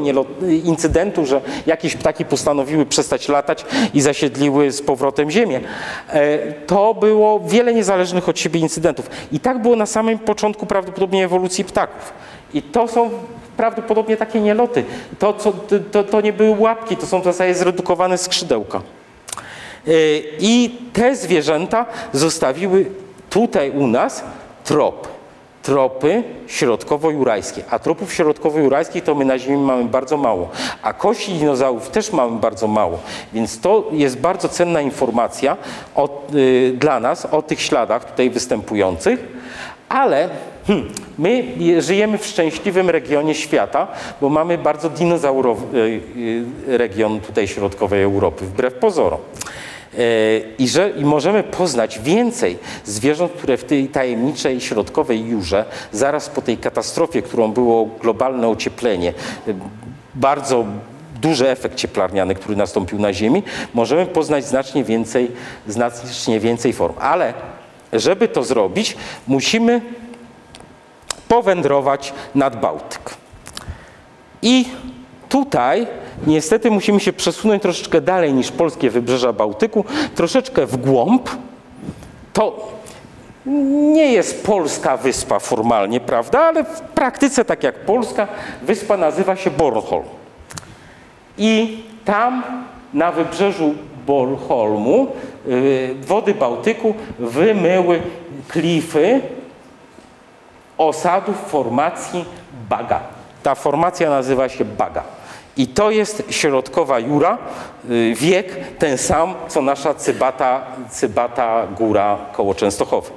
incydentu, 0.63 1.25
że 1.25 1.41
jakieś 1.65 1.95
ptaki 1.95 2.25
postanowiły 2.25 2.85
przestać 2.85 3.29
latać 3.29 3.65
i 3.93 4.01
zasiedliły 4.01 4.71
z 4.71 4.81
powrotem 4.81 5.31
ziemię. 5.31 5.59
E, 6.09 6.37
To 6.51 6.93
było 6.93 7.39
wiele 7.39 7.73
niezależnych 7.73 8.29
od 8.29 8.39
siebie 8.39 8.59
incydentów. 8.59 9.09
I 9.31 9.39
tak 9.39 9.61
było 9.61 9.75
na 9.75 9.85
samym 9.85 10.19
początku 10.19 10.65
prawdopodobnie 10.65 11.25
ewolucji 11.25 11.63
ptaków. 11.63 12.13
I 12.53 12.61
to 12.61 12.87
są 12.87 13.09
prawdopodobnie 13.57 14.17
takie 14.17 14.39
nieloty. 14.39 14.83
To, 15.19 15.33
co, 15.33 15.53
to, 15.91 16.03
to 16.03 16.21
nie 16.21 16.33
były 16.33 16.59
łapki, 16.59 16.97
to 16.97 17.05
są 17.05 17.21
w 17.21 17.23
zasadzie 17.23 17.55
zredukowane 17.55 18.17
skrzydełka. 18.17 18.81
E, 19.87 19.91
I 20.39 20.77
te 20.93 21.15
zwierzęta 21.15 21.85
zostawiły 22.13 22.85
tutaj 23.29 23.71
u 23.71 23.87
nas 23.87 24.23
trop. 24.63 25.07
Tropy 25.63 26.23
środkowo-jurajskie. 26.47 27.63
A 27.69 27.79
tropów 27.79 28.13
środkowo-jurajskich 28.13 29.03
to 29.03 29.15
my 29.15 29.25
na 29.25 29.39
Ziemi 29.39 29.57
mamy 29.57 29.83
bardzo 29.83 30.17
mało. 30.17 30.49
A 30.81 30.93
kości 30.93 31.33
dinozaurów 31.33 31.89
też 31.89 32.11
mamy 32.11 32.39
bardzo 32.39 32.67
mało. 32.67 32.99
Więc 33.33 33.59
to 33.59 33.89
jest 33.91 34.17
bardzo 34.17 34.49
cenna 34.49 34.81
informacja 34.81 35.57
o, 35.95 36.21
y, 36.35 36.73
dla 36.77 36.99
nas 36.99 37.25
o 37.25 37.41
tych 37.41 37.61
śladach 37.61 38.05
tutaj 38.05 38.29
występujących. 38.29 39.19
Ale 39.89 40.29
hmm, 40.67 40.89
my 41.17 41.43
żyjemy 41.81 42.17
w 42.17 42.25
szczęśliwym 42.25 42.89
regionie 42.89 43.35
świata, 43.35 43.87
bo 44.21 44.29
mamy 44.29 44.57
bardzo 44.57 44.89
dinozaurowy 44.89 45.77
y, 45.77 46.01
y, 46.67 46.77
region 46.77 47.19
tutaj 47.19 47.47
środkowej 47.47 48.03
Europy, 48.03 48.45
wbrew 48.45 48.73
pozorom. 48.73 49.19
E, 49.97 49.97
I, 50.57 50.67
że, 50.67 50.89
I 50.89 51.05
możemy 51.05 51.43
poznać 51.43 51.99
więcej 51.99 52.57
zwierząt, 52.85 53.31
które 53.31 53.57
w 53.57 53.63
tej 53.63 53.87
tajemniczej 53.87 54.61
środkowej 54.61 55.25
Jurze, 55.25 55.65
zaraz 55.91 56.29
po 56.29 56.41
tej 56.41 56.57
katastrofie, 56.57 57.21
którą 57.21 57.51
było 57.51 57.85
globalne 57.85 58.47
ocieplenie, 58.47 59.13
e, 59.47 59.53
bardzo 60.15 60.65
duży 61.21 61.49
efekt 61.49 61.75
cieplarniany, 61.75 62.35
który 62.35 62.55
nastąpił 62.55 62.99
na 62.99 63.13
Ziemi, 63.13 63.43
możemy 63.73 64.05
poznać 64.05 64.45
znacznie 64.45 64.83
więcej, 64.83 65.31
znacznie 65.67 66.39
więcej 66.39 66.73
form. 66.73 66.93
Ale 66.99 67.33
żeby 67.93 68.27
to 68.27 68.43
zrobić, 68.43 68.97
musimy 69.27 69.81
powędrować 71.33 72.13
nad 72.35 72.59
Bałtyk. 72.59 73.15
I 74.41 74.65
tutaj 75.29 75.87
niestety 76.27 76.71
musimy 76.71 76.99
się 76.99 77.13
przesunąć 77.13 77.61
troszeczkę 77.61 78.01
dalej 78.01 78.33
niż 78.33 78.51
polskie 78.51 78.89
wybrzeża 78.89 79.33
Bałtyku, 79.33 79.85
troszeczkę 80.15 80.65
w 80.65 80.77
głąb. 80.77 81.29
To 82.33 82.71
nie 83.93 84.13
jest 84.13 84.45
polska 84.45 84.97
wyspa 84.97 85.39
formalnie, 85.39 85.99
prawda, 85.99 86.39
ale 86.39 86.63
w 86.63 86.81
praktyce, 86.81 87.45
tak 87.45 87.63
jak 87.63 87.75
Polska, 87.75 88.27
wyspa 88.61 88.97
nazywa 88.97 89.35
się 89.35 89.51
Bornholm. 89.51 90.03
I 91.37 91.83
tam 92.05 92.43
na 92.93 93.11
wybrzeżu 93.11 93.75
Bornholmu 94.07 95.07
y, 95.47 95.95
wody 96.01 96.33
Bałtyku 96.33 96.93
wymyły 97.19 98.01
klify 98.47 99.21
osadów 100.77 101.35
formacji 101.47 102.25
Baga. 102.69 102.99
Ta 103.43 103.55
formacja 103.55 104.09
nazywa 104.09 104.49
się 104.49 104.65
Baga. 104.65 105.03
I 105.57 105.67
to 105.67 105.91
jest 105.91 106.23
środkowa 106.29 106.99
Jura, 106.99 107.37
y, 107.89 108.13
wiek 108.15 108.77
ten 108.79 108.97
sam, 108.97 109.33
co 109.47 109.61
nasza 109.61 109.93
Cybata, 109.93 110.61
Cybata 110.89 111.67
Góra 111.67 112.17
koło 112.33 112.55
Częstochowy. 112.55 113.09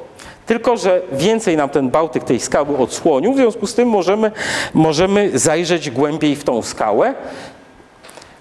Tylko, 0.47 0.77
że 0.77 1.03
więcej 1.13 1.57
nam 1.57 1.69
ten 1.69 1.91
Bałtyk 1.91 2.25
tej 2.25 2.41
skały 2.41 2.79
odsłonił, 2.79 3.33
w 3.33 3.37
związku 3.37 3.67
z 3.67 3.75
tym 3.75 3.89
możemy, 3.89 4.33
możemy 4.75 5.39
zajrzeć 5.39 5.91
głębiej 5.91 6.37
w 6.37 6.45
tą 6.45 6.63
skałę. 6.63 7.15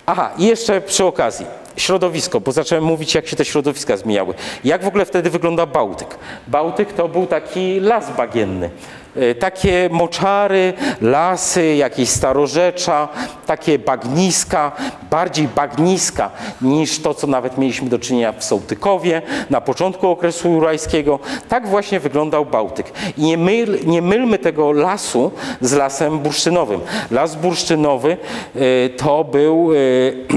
Aha, 0.06 0.32
i 0.38 0.46
jeszcze 0.46 0.82
przy 0.82 1.06
okazji, 1.06 1.46
środowisko, 1.78 2.40
bo 2.40 2.52
zacząłem 2.52 2.84
mówić, 2.84 3.16
jak 3.16 3.28
się 3.28 3.36
te 3.36 3.46
środowiska 3.46 3.98
zmieniały. 3.98 4.34
Jak 4.64 4.84
w 4.84 4.88
ogóle 4.88 5.06
wtedy 5.06 5.30
wygląda 5.30 5.66
Bałtyk? 5.66 6.18
Bałtyk 6.48 6.94
to 6.94 7.08
był 7.08 7.26
taki 7.26 7.80
las 7.80 8.12
bagienny. 8.18 8.70
E, 9.16 9.36
Takie 9.36 9.90
moczary, 9.92 10.74
lasy, 11.02 11.76
jakieś 11.76 12.10
starorzecza, 12.10 13.08
takie 13.46 13.80
bagniska, 13.80 14.72
bardziej 15.10 15.48
bagniska 15.48 16.32
niż 16.62 17.02
to, 17.02 17.14
co 17.14 17.28
nawet 17.28 17.58
mieliśmy 17.58 17.90
do 17.90 18.00
czynienia 18.00 18.32
w 18.32 18.44
Sołtykowie 18.44 19.22
na 19.50 19.62
początku 19.62 20.08
okresu 20.08 20.50
jurajskiego. 20.52 21.20
Tak 21.50 21.68
właśnie 21.68 22.00
wyglądał 22.00 22.46
Bałtyk. 22.46 22.92
I 23.18 23.22
nie, 23.22 23.38
myl, 23.38 23.80
nie 23.86 24.02
mylmy 24.02 24.40
tego 24.40 24.72
lasu 24.72 25.32
z 25.62 25.74
lasem 25.74 26.20
bursztynowym. 26.20 26.82
Las 27.12 27.36
bursztynowy 27.36 28.18
e, 28.56 28.90
to 28.90 29.24
był 29.24 29.72
e, 29.74 29.76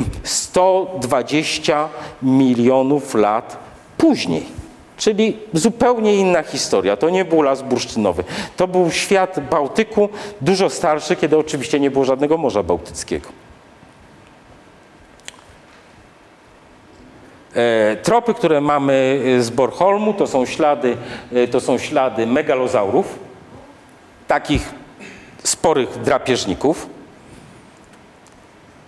120 0.22 1.89
milionów 2.22 3.14
lat 3.14 3.57
później. 3.99 4.57
Czyli 4.99 5.36
zupełnie 5.53 6.16
inna 6.16 6.42
historia. 6.42 6.96
To 6.96 7.11
nie 7.11 7.24
był 7.24 7.42
las 7.42 7.62
bursztynowy. 7.62 8.24
To 8.57 8.68
był 8.68 8.90
świat 8.90 9.40
Bałtyku, 9.51 10.09
dużo 10.40 10.70
starszy, 10.70 11.16
kiedy 11.16 11.38
oczywiście 11.38 11.80
nie 11.80 11.90
było 11.90 12.05
żadnego 12.05 12.38
Morza 12.38 12.62
Bałtyckiego. 12.62 13.28
E, 17.55 17.96
Tropy, 17.96 18.34
które 18.34 18.61
mamy 18.61 19.22
z 19.40 19.51
Bornholmu, 19.51 20.14
to 20.14 20.26
są 20.26 20.46
ślady, 20.46 20.96
e, 21.32 21.49
to 21.49 21.61
są 21.61 21.78
ślady 21.78 22.26
megalozaurów, 22.26 23.18
takich 24.28 24.74
sporych 25.42 26.03
drapieżników. 26.03 26.86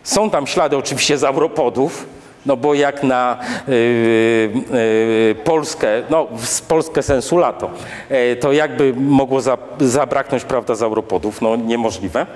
Są 0.02 0.30
tam 0.30 0.46
ślady 0.46 0.76
oczywiście 0.76 1.18
zauropodów, 1.26 2.06
no 2.46 2.56
bo 2.56 2.74
jak 2.74 3.02
na 3.02 3.38
y, 3.68 3.72
y, 3.72 5.36
Polskę, 5.44 5.88
no 6.10 6.26
z 6.36 6.60
Polskę 6.60 7.02
sensu 7.02 7.38
lato, 7.38 7.70
y, 8.10 8.36
to 8.36 8.52
jakby 8.52 8.94
mogło 8.94 9.40
za, 9.40 9.58
zabraknąć, 9.80 10.44
prawda, 10.44 10.74
zauropodów, 10.74 11.42
no 11.42 11.56
niemożliwe. 11.56 12.26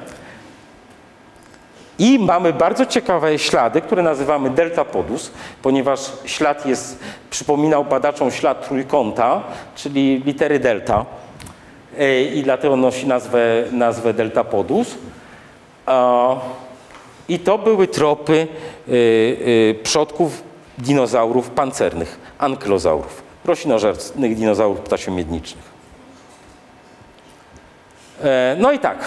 I 1.98 2.18
mamy 2.18 2.52
bardzo 2.52 2.86
ciekawe 2.86 3.38
ślady, 3.38 3.80
które 3.80 4.02
nazywamy 4.02 4.50
deltapodus, 4.50 5.30
ponieważ 5.62 6.00
ślad 6.24 6.66
jest, 6.66 6.98
przypominał 7.30 7.84
badaczom 7.84 8.30
ślad 8.30 8.68
trójkąta, 8.68 9.42
czyli 9.74 10.22
litery 10.26 10.58
delta 10.58 11.04
y, 12.00 12.30
i 12.34 12.42
dlatego 12.42 12.76
nosi 12.76 13.06
nazwę, 13.06 13.64
nazwę 13.72 14.14
deltapodus. 14.14 14.94
A, 15.86 16.36
i 17.28 17.38
to 17.38 17.58
były 17.58 17.88
tropy 17.88 18.32
y, 18.88 18.92
y, 18.92 19.78
przodków 19.82 20.42
dinozaurów 20.78 21.50
pancernych, 21.50 22.18
ankylozaurów, 22.38 23.22
roślinożernych 23.44 24.36
dinozaurów 24.36 24.80
ptasio-miedniczych. 24.80 25.74
E, 28.22 28.56
no 28.58 28.72
i 28.72 28.78
tak, 28.78 29.04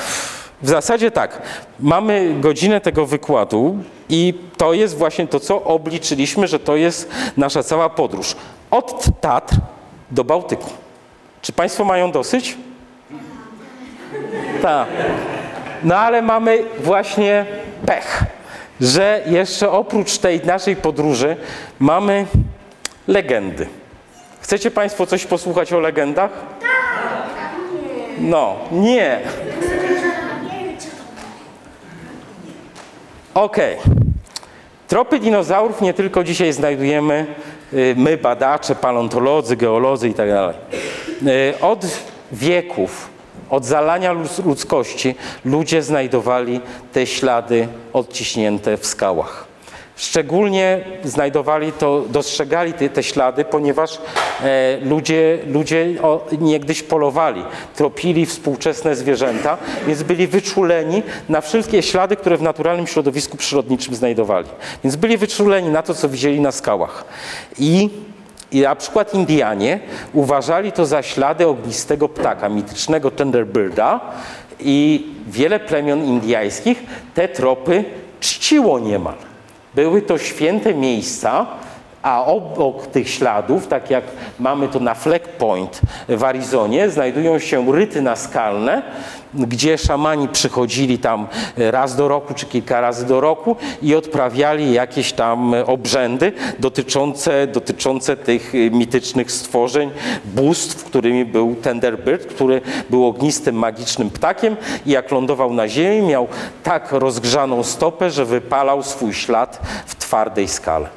w 0.62 0.70
zasadzie 0.70 1.12
tak, 1.12 1.42
mamy 1.80 2.36
godzinę 2.40 2.82
tego 2.82 3.06
wykładu 3.06 3.78
i 4.10 4.34
to 4.58 4.74
jest 4.74 4.98
właśnie 4.98 5.28
to, 5.28 5.40
co 5.40 5.64
obliczyliśmy, 5.64 6.48
że 6.48 6.60
to 6.60 6.76
jest 6.76 7.10
nasza 7.38 7.64
cała 7.64 7.90
podróż. 7.90 8.36
Od 8.72 9.06
Tatr 9.22 9.56
do 10.12 10.24
Bałtyku. 10.24 10.70
Czy 11.42 11.52
Państwo 11.54 11.86
mają 11.86 12.12
dosyć? 12.12 12.58
Tak. 14.62 14.88
No 15.84 15.98
ale 15.98 16.22
mamy 16.22 16.64
właśnie 16.80 17.46
pech, 17.86 18.24
że 18.82 19.22
jeszcze 19.26 19.72
oprócz 19.72 20.18
tej 20.18 20.46
naszej 20.46 20.76
podróży 20.76 21.36
mamy 21.80 22.26
legendy. 23.08 23.68
Chcecie 24.42 24.72
Państwo 24.72 25.06
coś 25.06 25.26
posłuchać 25.26 25.74
o 25.74 25.80
legendach? 25.80 26.32
No, 28.20 28.56
nie. 28.72 29.20
Okej. 33.34 33.78
Tropy 34.88 35.20
dinozaurów 35.20 35.82
nie 35.82 35.94
tylko 35.94 36.24
dzisiaj 36.24 36.54
znajdujemy 36.54 37.26
y, 37.74 37.96
my, 37.98 38.18
badacze, 38.18 38.76
paleontolodzy, 38.76 39.56
geolodzy 39.56 40.10
i 40.10 40.14
tak. 40.14 40.30
Y, 40.30 41.54
Od 41.62 41.86
wieków 42.32 43.17
od 43.50 43.66
zalania 43.66 44.14
lud- 44.14 44.46
ludzkości 44.46 45.16
ludzie 45.46 45.82
znajdowali 45.82 46.62
te 46.94 47.08
ślady 47.08 47.68
odciśnięte 47.94 48.78
w 48.78 48.86
skałach. 48.86 49.48
Szczególnie 49.96 50.80
znajdowali 51.04 51.72
to, 51.72 52.04
dostrzegali 52.10 52.74
te, 52.74 52.90
te 52.90 53.04
ślady, 53.04 53.46
ponieważ 53.46 53.98
e, 54.44 54.78
ludzie, 54.82 55.40
ludzie 55.48 55.88
o, 56.02 56.26
niegdyś 56.40 56.84
polowali, 56.84 57.44
tropili 57.76 58.26
współczesne 58.26 58.96
zwierzęta, 58.96 59.58
więc 59.88 60.04
byli 60.04 60.28
wyczuleni 60.28 61.04
na 61.30 61.42
wszystkie 61.42 61.84
ślady, 61.84 62.16
które 62.16 62.38
w 62.38 62.42
naturalnym 62.42 62.88
środowisku 62.88 63.38
przyrodniczym 63.38 63.96
znajdowali. 63.96 64.48
Więc 64.84 64.96
byli 64.96 65.18
wyczuleni 65.18 65.70
na 65.70 65.82
to, 65.82 65.94
co 65.94 66.10
widzieli 66.10 66.40
na 66.42 66.52
skałach. 66.52 67.06
I 67.60 67.90
i 68.52 68.62
na 68.62 68.76
przykład 68.76 69.14
Indianie 69.14 69.80
uważali 70.14 70.72
to 70.72 70.86
za 70.86 71.02
ślady 71.02 71.48
ognistego 71.48 72.10
ptaka, 72.10 72.50
mitycznego 72.50 73.12
Thunderbirda 73.12 74.00
i 74.60 75.08
wiele 75.28 75.60
plemion 75.60 76.04
indyjskich 76.04 76.84
te 77.14 77.28
tropy 77.28 77.84
czciło 78.20 78.80
niemal. 78.80 79.16
Były 79.76 80.02
to 80.02 80.18
święte 80.18 80.74
miejsca, 80.74 81.46
a 82.04 82.26
obok 82.26 82.88
tych 82.88 83.10
śladów, 83.10 83.68
tak 83.68 83.90
jak 83.90 84.04
mamy 84.40 84.68
to 84.68 84.80
na 84.80 84.94
Flag 84.94 85.28
Point 85.28 85.82
w 86.10 86.24
Arizonie, 86.24 86.90
znajdują 86.90 87.40
się 87.40 87.72
ryty 87.72 88.02
naskalne, 88.02 88.82
gdzie 89.38 89.78
szamani 89.78 90.28
przychodzili 90.28 91.00
tam 91.00 91.28
raz 91.58 91.96
do 91.96 92.08
roku 92.08 92.34
czy 92.34 92.46
kilka 92.46 92.82
razy 92.82 93.06
do 93.06 93.22
roku 93.22 93.56
i 93.82 93.96
odprawiali 93.96 94.74
jakieś 94.74 95.14
tam 95.14 95.54
obrzędy 95.66 96.34
dotyczące, 96.60 97.48
dotyczące 97.48 98.18
tych 98.18 98.54
mitycznych 98.72 99.32
stworzeń, 99.32 99.92
bóstw, 100.26 100.84
którymi 100.84 101.26
był 101.26 101.56
Thunderbird, 101.56 102.26
który 102.26 102.62
był 102.90 103.06
ognistym, 103.06 103.56
magicznym 103.56 104.10
ptakiem 104.10 104.58
i 104.86 104.92
jak 104.92 105.12
lądował 105.12 105.54
na 105.54 105.68
ziemi, 105.68 106.08
miał 106.08 106.28
tak 106.64 106.92
rozgrzaną 106.92 107.64
stopę, 107.64 108.12
że 108.12 108.26
wypalał 108.26 108.84
swój 108.84 109.14
ślad 109.14 109.62
w 109.86 109.96
twardej 109.96 110.48
skale. 110.48 110.90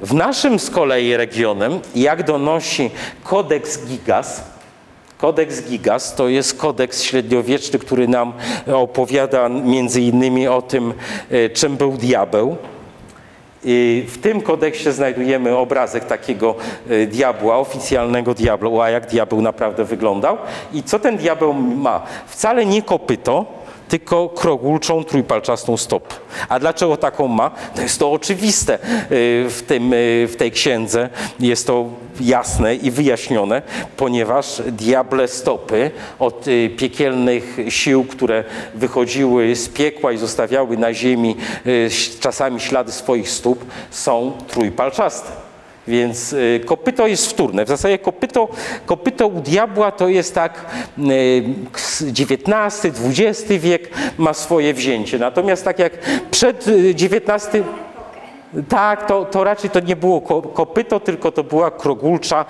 W 0.00 0.14
naszym 0.14 0.58
z 0.58 0.70
kolei 0.70 1.16
regionem, 1.16 1.80
jak 1.94 2.22
donosi 2.22 2.90
kodeks 3.24 3.86
Gigas, 3.86 4.42
kodeks 5.18 5.62
Gigas 5.62 6.14
to 6.14 6.28
jest 6.28 6.58
kodeks 6.58 7.02
średniowieczny, 7.02 7.78
który 7.78 8.08
nam 8.08 8.32
opowiada 8.74 9.48
między 9.48 10.00
innymi 10.00 10.48
o 10.48 10.62
tym, 10.62 10.94
e, 11.30 11.50
czym 11.50 11.76
był 11.76 11.92
diabeł. 11.92 12.56
W 14.06 14.18
tym 14.22 14.40
kodeksie 14.40 14.92
znajdujemy 14.92 15.56
obrazek 15.56 16.04
takiego 16.04 16.54
e, 16.90 17.06
diabła, 17.06 17.58
oficjalnego 17.58 18.34
diabła, 18.34 18.90
jak 18.90 19.06
diabeł 19.06 19.42
naprawdę 19.42 19.84
wyglądał. 19.84 20.38
I 20.72 20.82
co 20.82 20.98
ten 20.98 21.16
diabeł 21.16 21.52
ma? 21.54 22.02
Wcale 22.26 22.66
nie 22.66 22.82
kopyto, 22.82 23.55
tylko 23.88 24.28
krogulczą, 24.28 25.04
trójpalczastą 25.04 25.76
stopę. 25.76 26.14
A 26.48 26.58
dlaczego 26.58 26.96
taką 26.96 27.28
ma? 27.28 27.50
To 27.74 27.82
jest 27.82 27.98
to 27.98 28.12
oczywiste 28.12 28.74
y, 28.74 28.78
w, 29.48 29.62
tym, 29.66 29.92
y, 29.92 30.28
w 30.30 30.36
tej 30.36 30.52
księdze. 30.52 31.08
Jest 31.40 31.66
to 31.66 31.88
jasne 32.20 32.74
i 32.74 32.90
wyjaśnione, 32.90 33.62
ponieważ 33.96 34.62
diable 34.66 35.28
stopy 35.28 35.90
od 36.18 36.48
y, 36.48 36.70
piekielnych 36.76 37.56
sił, 37.68 38.04
które 38.04 38.44
wychodziły 38.74 39.56
z 39.56 39.68
piekła 39.68 40.12
i 40.12 40.18
zostawiały 40.18 40.76
na 40.76 40.94
ziemi 40.94 41.36
czasami 42.20 42.60
ślady 42.60 42.92
swoich 42.92 43.30
stóp, 43.30 43.64
są 43.90 44.32
trójpalczaste. 44.48 45.45
Więc 45.88 46.32
y, 46.32 46.60
kopyto 46.66 47.06
jest 47.06 47.26
wtórne. 47.30 47.64
W 47.64 47.68
zasadzie 47.68 47.98
kopyto, 47.98 48.48
kopyto 48.86 49.26
u 49.26 49.40
diabła 49.40 49.92
to 49.92 50.08
jest 50.08 50.34
tak 50.34 50.64
XIX, 52.20 53.00
XX 53.04 53.44
wiek 53.50 53.90
ma 54.18 54.34
swoje 54.34 54.74
wzięcie. 54.74 55.18
Natomiast 55.18 55.64
tak 55.64 55.78
jak 55.78 55.92
przed 56.30 56.64
XIX 57.02 57.64
tak, 58.68 59.06
to, 59.06 59.24
to 59.24 59.44
raczej 59.44 59.70
to 59.70 59.80
nie 59.80 59.96
było 59.96 60.20
ko- 60.20 60.42
kopyto, 60.42 61.00
tylko 61.00 61.32
to 61.32 61.44
była 61.44 61.70
krogulcza 61.70 62.44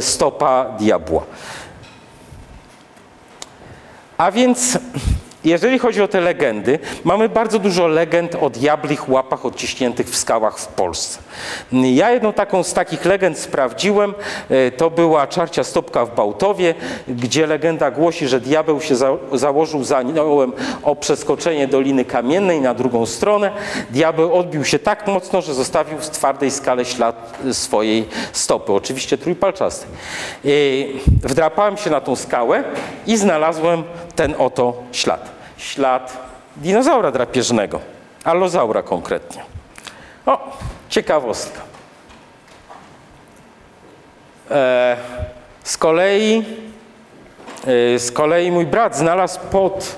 stopa 0.00 0.64
diabła. 0.78 1.22
A 4.18 4.30
więc 4.32 4.78
jeżeli 5.44 5.78
chodzi 5.78 6.02
o 6.02 6.08
te 6.08 6.20
legendy, 6.20 6.78
mamy 7.04 7.28
bardzo 7.28 7.58
dużo 7.58 7.86
legend 7.86 8.36
o 8.40 8.50
diablich 8.50 9.08
łapach 9.08 9.46
odciśniętych 9.46 10.10
w 10.10 10.16
skałach 10.16 10.58
w 10.58 10.66
Polsce. 10.66 11.18
Ja 11.72 12.10
jedną 12.10 12.32
taką 12.32 12.62
z 12.62 12.72
takich 12.72 13.04
legend 13.04 13.38
sprawdziłem, 13.38 14.14
e, 14.50 14.70
to 14.70 14.90
była 14.90 15.26
czarcia 15.26 15.64
stopka 15.64 16.06
w 16.06 16.14
Bałtowie, 16.14 16.74
gdzie 17.08 17.46
legenda 17.46 17.90
głosi, 17.90 18.28
że 18.28 18.40
diabeł 18.40 18.80
się 18.80 18.96
za, 18.96 19.16
założył 19.32 19.84
za 19.84 19.98
aniołem 19.98 20.52
o 20.82 20.96
przeskoczenie 20.96 21.68
Doliny 21.68 22.04
Kamiennej 22.04 22.60
na 22.60 22.74
drugą 22.74 23.06
stronę. 23.06 23.50
Diabeł 23.90 24.34
odbił 24.34 24.64
się 24.64 24.78
tak 24.78 25.06
mocno, 25.06 25.42
że 25.42 25.54
zostawił 25.54 25.98
w 25.98 26.10
twardej 26.10 26.50
skale 26.50 26.84
ślad 26.84 27.38
swojej 27.52 28.08
stopy, 28.32 28.72
oczywiście 28.72 29.18
trójpalczastej. 29.18 29.90
Wdrapałem 31.22 31.76
się 31.76 31.90
na 31.90 32.00
tą 32.00 32.16
skałę 32.16 32.64
i 33.06 33.16
znalazłem 33.16 33.82
ten 34.14 34.34
oto 34.38 34.82
ślad. 34.92 35.30
Ślad 35.56 36.18
dinozaura 36.56 37.10
drapieżnego, 37.10 37.80
allozaura 38.24 38.82
konkretnie. 38.82 39.42
O, 40.26 40.56
ciekawostka. 40.88 41.60
E, 44.50 44.96
z 45.64 45.76
kolei, 45.76 46.44
e, 47.94 47.98
z 47.98 48.12
kolei 48.12 48.50
mój 48.50 48.66
brat 48.66 48.96
znalazł 48.96 49.40
pod, 49.40 49.96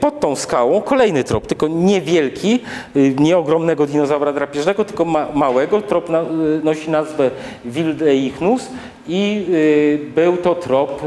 pod 0.00 0.20
tą 0.20 0.36
skałą 0.36 0.82
kolejny 0.82 1.24
trop, 1.24 1.46
tylko 1.46 1.68
niewielki, 1.68 2.60
e, 2.96 3.00
nie 3.10 3.38
ogromnego 3.38 3.86
dinozaura 3.86 4.32
drapieżnego, 4.32 4.84
tylko 4.84 5.04
ma, 5.04 5.28
małego. 5.34 5.82
Trop 5.82 6.10
na, 6.10 6.20
e, 6.20 6.24
nosi 6.64 6.90
nazwę 6.90 7.30
Wildeichnus 7.64 8.68
i 9.08 9.46
był 10.14 10.36
to 10.36 10.54
trop 10.54 11.02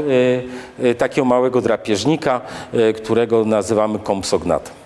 takiego 0.98 1.24
małego 1.24 1.60
drapieżnika, 1.60 2.40
którego 2.96 3.44
nazywamy 3.44 3.98
kompsognatem. 3.98 4.77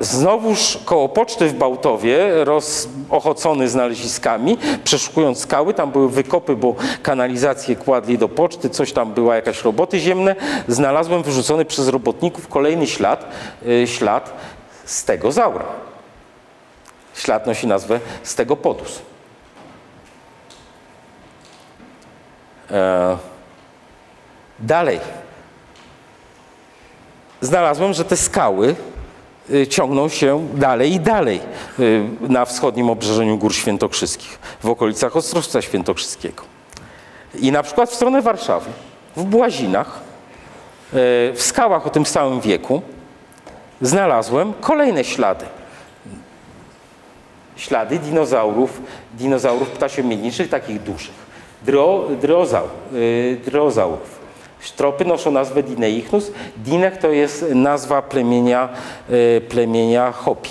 Znowuż 0.00 0.78
koło 0.84 1.08
poczty 1.08 1.48
w 1.48 1.54
Bałtowie, 1.54 2.44
roz, 2.44 2.88
ochocony 3.10 3.68
znaleziskami, 3.68 4.58
przeszukując 4.84 5.38
skały, 5.38 5.74
tam 5.74 5.90
były 5.90 6.10
wykopy, 6.10 6.56
bo 6.56 6.74
kanalizację 7.02 7.76
kładli 7.76 8.18
do 8.18 8.28
poczty, 8.28 8.70
coś 8.70 8.92
tam 8.92 9.12
była, 9.14 9.36
jakaś 9.36 9.64
roboty 9.64 10.00
ziemne, 10.00 10.36
znalazłem 10.68 11.22
wyrzucony 11.22 11.64
przez 11.64 11.88
robotników 11.88 12.48
kolejny 12.48 12.86
ślad, 12.86 13.26
e, 13.82 13.86
ślad 13.86 14.32
stegozaura. 14.84 15.66
Ślad 17.14 17.46
nosi 17.46 17.66
nazwę 17.66 18.00
stegopodus. 18.22 19.02
E, 22.70 23.16
Dalej. 24.58 25.00
Znalazłem, 27.40 27.92
że 27.92 28.04
te 28.04 28.16
skały 28.16 28.68
y, 28.68 28.74
ciągną 29.68 30.08
się 30.08 30.48
dalej 30.54 30.92
i 30.92 31.00
dalej 31.00 31.40
y, 31.78 32.04
na 32.20 32.44
wschodnim 32.44 32.90
obrzeżeniu 32.90 33.38
Gór 33.38 33.54
Świętokrzyskich, 33.54 34.38
w 34.62 34.68
okolicach 34.68 35.16
Ostrowca 35.16 35.62
Świętokrzyskiego. 35.62 36.42
I 37.38 37.52
na 37.52 37.62
przykład 37.62 37.90
w 37.90 37.94
stronę 37.94 38.22
Warszawy, 38.22 38.70
w 39.16 39.24
Błazinach, 39.24 40.00
y, 40.92 41.32
w 41.34 41.42
skałach 41.42 41.86
o 41.86 41.90
tym 41.90 42.06
samym 42.06 42.40
wieku, 42.40 42.82
znalazłem 43.80 44.52
kolejne 44.60 45.04
ślady. 45.04 45.44
Ślady 47.56 47.98
dinozaurów, 47.98 48.80
dinozaurów 49.14 49.70
ptasiemiedniczych, 49.70 50.48
takich 50.48 50.82
dużych. 50.82 51.26
Dro, 51.62 52.04
drozaur, 52.20 52.70
y, 52.92 53.40
drozaurów. 53.44 54.15
Tropy 54.72 55.04
noszą 55.04 55.30
nazwę 55.30 55.62
Dineichnus. 55.62 56.30
Dinech 56.56 56.96
to 56.96 57.10
jest 57.10 57.44
nazwa 57.54 58.02
plemienia, 58.02 58.68
y, 59.10 59.40
plemienia 59.48 60.12
Hopi. 60.12 60.50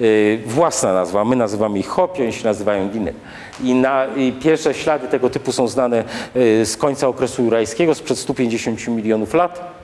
Y, 0.00 0.42
Własna 0.46 0.92
nazwa, 0.92 1.24
my 1.24 1.36
nazywamy 1.36 1.78
ich 1.78 1.88
Hopi, 1.88 2.22
oni 2.22 2.32
się 2.32 2.44
nazywają 2.44 2.88
Dinech. 2.88 3.16
I, 3.62 3.74
na, 3.74 4.06
I 4.16 4.32
pierwsze 4.32 4.74
ślady 4.74 5.08
tego 5.08 5.30
typu 5.30 5.52
są 5.52 5.68
znane 5.68 6.04
y, 6.36 6.66
z 6.66 6.76
końca 6.76 7.08
okresu 7.08 7.42
jurajskiego, 7.42 7.94
sprzed 7.94 8.18
150 8.18 8.88
milionów 8.88 9.34
lat, 9.34 9.76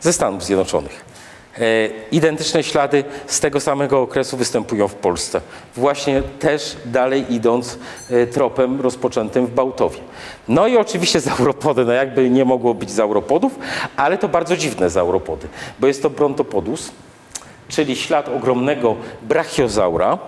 ze 0.00 0.12
Stanów 0.12 0.44
Zjednoczonych. 0.44 1.13
E, 1.58 1.88
Identyczne 2.12 2.62
ślady 2.62 3.04
z 3.26 3.40
tego 3.40 3.60
samego 3.60 4.00
okresu 4.00 4.36
występują 4.36 4.88
w 4.88 4.94
Polsce. 4.94 5.40
Właśnie 5.76 6.22
też 6.22 6.76
dalej 6.84 7.34
idąc 7.34 7.78
e, 8.10 8.26
tropem 8.26 8.80
rozpoczętym 8.80 9.46
w 9.46 9.50
Bałtowie. 9.50 9.98
No 10.48 10.66
i 10.66 10.76
oczywiście 10.76 11.20
zauropody, 11.20 11.84
no 11.84 11.92
jakby 11.92 12.30
nie 12.30 12.44
mogło 12.44 12.74
być 12.74 12.90
zauropodów, 12.90 13.58
ale 13.96 14.18
to 14.18 14.28
bardzo 14.28 14.56
dziwne 14.56 14.90
zauropody, 14.90 15.48
bo 15.80 15.86
jest 15.86 16.02
to 16.02 16.10
brontopodus, 16.10 16.90
czyli 17.68 17.96
ślad 17.96 18.28
ogromnego 18.28 18.96
brachiozaura. 19.22 20.18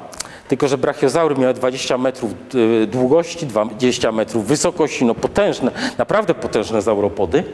Tylko, 0.49 0.68
że 0.68 0.79
brachiozaury 0.79 1.35
miały 1.35 1.55
20 1.55 1.99
metrów 1.99 2.31
y, 2.55 2.87
długości, 2.87 3.47
20 3.47 4.12
metrów 4.12 4.47
wysokości, 4.47 5.05
no 5.05 5.14
potężne, 5.14 5.70
naprawdę 5.99 6.35
potężne 6.35 6.83
zauropody, 6.83 7.45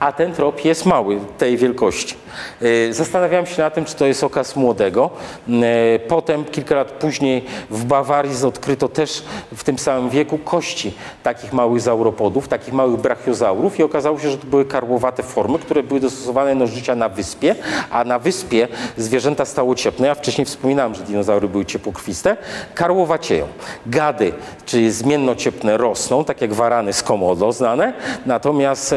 a 0.00 0.12
ten 0.12 0.32
trop 0.32 0.64
jest 0.64 0.86
mały, 0.86 1.18
tej 1.38 1.56
wielkości. 1.56 2.14
Y, 2.62 2.94
Zastanawiałem 2.94 3.46
się 3.46 3.62
na 3.62 3.70
tym, 3.70 3.84
czy 3.84 3.96
to 3.96 4.06
jest 4.06 4.24
okaz 4.24 4.56
młodego. 4.56 5.10
Y, 5.48 6.00
Potem, 6.08 6.44
kilka 6.44 6.74
lat 6.74 6.90
później 6.90 7.44
w 7.70 7.84
Bawarii 7.84 8.44
odkryto 8.44 8.88
też 8.88 9.22
w 9.56 9.64
tym 9.64 9.78
samym 9.78 10.10
wieku 10.10 10.38
kości 10.38 10.94
takich 11.22 11.52
małych 11.52 11.80
zauropodów, 11.80 12.48
takich 12.48 12.74
małych 12.74 13.00
brachiozaurów 13.00 13.78
i 13.78 13.82
okazało 13.82 14.18
się, 14.18 14.30
że 14.30 14.38
to 14.38 14.46
były 14.46 14.64
karłowate 14.64 15.22
formy, 15.22 15.58
które 15.58 15.82
były 15.82 16.00
dostosowane 16.00 16.56
do 16.56 16.66
życia 16.66 16.94
na 16.94 17.08
wyspie, 17.08 17.54
a 17.90 18.04
na 18.04 18.18
wyspie 18.18 18.68
zwierzęta 18.96 19.44
stałociepne, 19.44 20.06
ja 20.06 20.14
wcześniej 20.14 20.44
wspominałem, 20.44 20.94
że 20.94 21.02
dinozaury 21.02 21.48
były 21.48 21.64
ciepłokrwiste, 21.66 22.36
karłowacieją. 22.74 23.46
Gady, 23.86 24.32
czyli 24.66 24.90
zmiennociepne 24.90 25.76
rosną, 25.76 26.24
tak 26.24 26.40
jak 26.40 26.52
warany 26.52 26.92
z 26.92 27.02
Komodo 27.02 27.52
znane, 27.52 27.92
natomiast 28.26 28.92
e, 28.92 28.96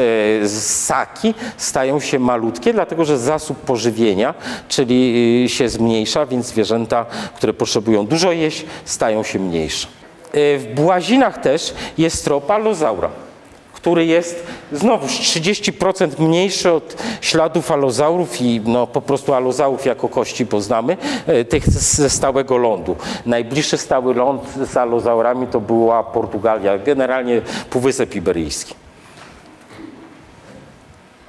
ssaki 0.92 1.34
stają 1.56 2.00
się 2.00 2.18
malutkie, 2.18 2.72
dlatego 2.72 3.04
że 3.04 3.18
zasób 3.18 3.58
pożywienia, 3.58 4.34
czyli 4.68 5.44
y, 5.44 5.48
się 5.48 5.68
zmniejsza, 5.68 6.26
więc 6.26 6.46
zwierzęta, 6.46 7.06
które 7.36 7.52
potrzebują 7.52 8.06
dużo 8.06 8.32
jeść, 8.32 8.64
stają 8.84 9.22
się 9.22 9.38
mniejsze. 9.38 9.88
E, 10.32 10.58
W 10.58 10.66
Błazinach 10.74 11.38
też 11.40 11.74
jest 11.98 12.24
trop 12.24 12.50
alozaura 12.50 13.10
który 13.72 14.06
jest 14.06 14.46
znowu 14.72 15.06
30% 15.06 16.20
mniejszy 16.20 16.72
od 16.72 16.96
śladów 17.20 17.70
alozaurów 17.70 18.40
i 18.40 18.60
no, 18.64 18.86
po 18.86 19.00
prostu 19.02 19.34
alozaurów 19.34 19.86
jako 19.86 20.08
kości 20.08 20.46
poznamy, 20.46 20.96
e, 21.26 21.44
tych 21.44 21.70
ze 21.70 22.10
stałego 22.10 22.56
lądu. 22.56 22.96
Najbliższy 23.26 23.78
stały 23.78 24.14
ląd 24.14 24.42
z 24.72 24.76
alozaurami 24.76 25.46
to 25.46 25.60
była 25.60 26.02
Portugalia, 26.02 26.78
generalnie 26.78 27.42
Półwysep 27.70 28.14
Iberyjski. 28.14 28.81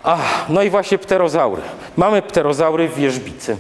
Ach, 0.03 0.45
no 0.49 0.63
i 0.63 0.69
właśnie 0.69 0.97
pterozaury. 0.97 1.61
Mamy 1.97 2.21
pterozaury 2.21 2.89
w 2.89 2.95
wierzbicy, 2.95 3.57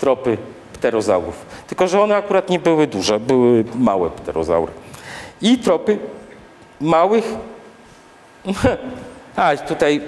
tropy 0.00 0.38
pterozaurów. 0.72 1.46
Tylko, 1.66 1.88
że 1.88 2.02
one 2.02 2.16
akurat 2.16 2.50
nie 2.50 2.58
były 2.58 2.86
duże, 2.86 3.20
były 3.20 3.64
małe 3.74 4.10
pterozaury. 4.10 4.72
I 5.42 5.58
tropy 5.58 5.98
małych 6.80 7.24
a 9.36 9.56
tutaj 9.56 10.00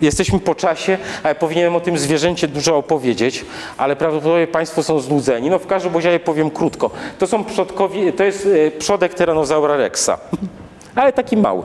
jesteśmy 0.00 0.40
po 0.40 0.54
czasie, 0.54 0.98
a 1.22 1.28
ja 1.28 1.34
powinienem 1.34 1.76
o 1.76 1.80
tym 1.80 1.98
zwierzęcie 1.98 2.48
dużo 2.48 2.76
opowiedzieć, 2.76 3.44
ale 3.76 3.96
prawdopodobnie 3.96 4.46
Państwo 4.46 4.82
są 4.82 5.00
znudzeni. 5.00 5.50
No 5.50 5.58
w 5.58 5.66
każdym 5.66 5.94
razie 5.94 6.20
powiem 6.20 6.50
krótko. 6.50 6.90
To 7.18 7.26
są 7.26 7.44
przodkowie, 7.44 8.12
to 8.12 8.24
jest 8.24 8.48
e, 8.66 8.70
przodek 8.70 9.14
Tyrannosaura 9.14 9.76
rexa, 9.76 10.10
ale 10.94 11.12
taki 11.12 11.36
mały. 11.36 11.62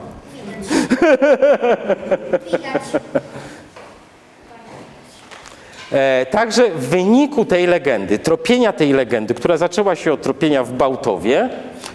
E, 5.92 6.26
Także 6.30 6.70
w 6.70 6.88
wyniku 6.88 7.44
tej 7.44 7.66
legendy, 7.66 8.18
tropienia 8.18 8.72
tej 8.72 8.92
legendy, 8.92 9.34
która 9.34 9.56
zaczęła 9.56 9.96
się 9.96 10.12
od 10.12 10.22
tropienia 10.22 10.64
w 10.64 10.72
Bałtowie, 10.72 11.48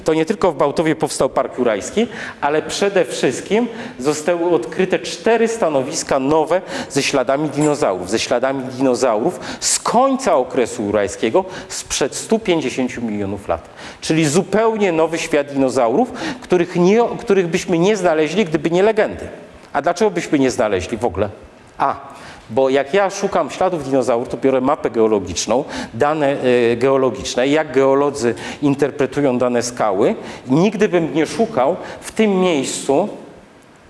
to 0.03 0.13
nie 0.13 0.25
tylko 0.25 0.51
w 0.51 0.55
Bałtowie 0.55 0.95
powstał 0.95 1.29
Park 1.29 1.57
Jurajski, 1.57 2.07
ale 2.41 2.61
przede 2.61 3.05
wszystkim 3.05 3.67
zostały 3.99 4.49
odkryte 4.49 4.99
cztery 4.99 5.47
stanowiska 5.47 6.19
nowe 6.19 6.61
ze 6.89 7.03
śladami 7.03 7.49
dinozaurów, 7.49 8.09
ze 8.09 8.19
śladami 8.19 8.63
dinozaurów 8.63 9.39
z 9.59 9.79
końca 9.79 10.35
okresu 10.35 10.83
jurajskiego 10.83 11.45
sprzed 11.67 12.15
150 12.15 12.97
milionów 12.97 13.47
lat. 13.47 13.69
Czyli 14.01 14.25
zupełnie 14.25 14.91
nowy 14.91 15.17
świat 15.17 15.47
dinozaurów, 15.47 16.11
których, 16.41 16.75
nie, 16.75 16.99
których 17.19 17.47
byśmy 17.47 17.79
nie 17.79 17.97
znaleźli, 17.97 18.45
gdyby 18.45 18.71
nie 18.71 18.83
legendy. 18.83 19.27
A 19.73 19.81
dlaczego 19.81 20.11
byśmy 20.11 20.39
nie 20.39 20.51
znaleźli 20.51 20.97
w 20.97 21.05
ogóle? 21.05 21.29
A, 21.77 22.12
bo 22.49 22.69
jak 22.69 22.93
ja 22.93 23.09
szukam 23.09 23.49
śladów 23.49 23.83
dinozaurów, 23.83 24.29
to 24.29 24.37
biorę 24.37 24.61
mapę 24.61 24.89
geologiczną, 24.89 25.63
dane 25.93 26.27
e, 26.71 26.75
geologiczne, 26.75 27.47
jak 27.47 27.71
geolodzy 27.71 28.35
interpretują 28.61 29.37
dane 29.37 29.61
skały. 29.61 30.15
Nigdy 30.47 30.89
bym 30.89 31.13
nie 31.13 31.25
szukał 31.25 31.75
w 32.01 32.11
tym 32.11 32.39
miejscu, 32.39 33.09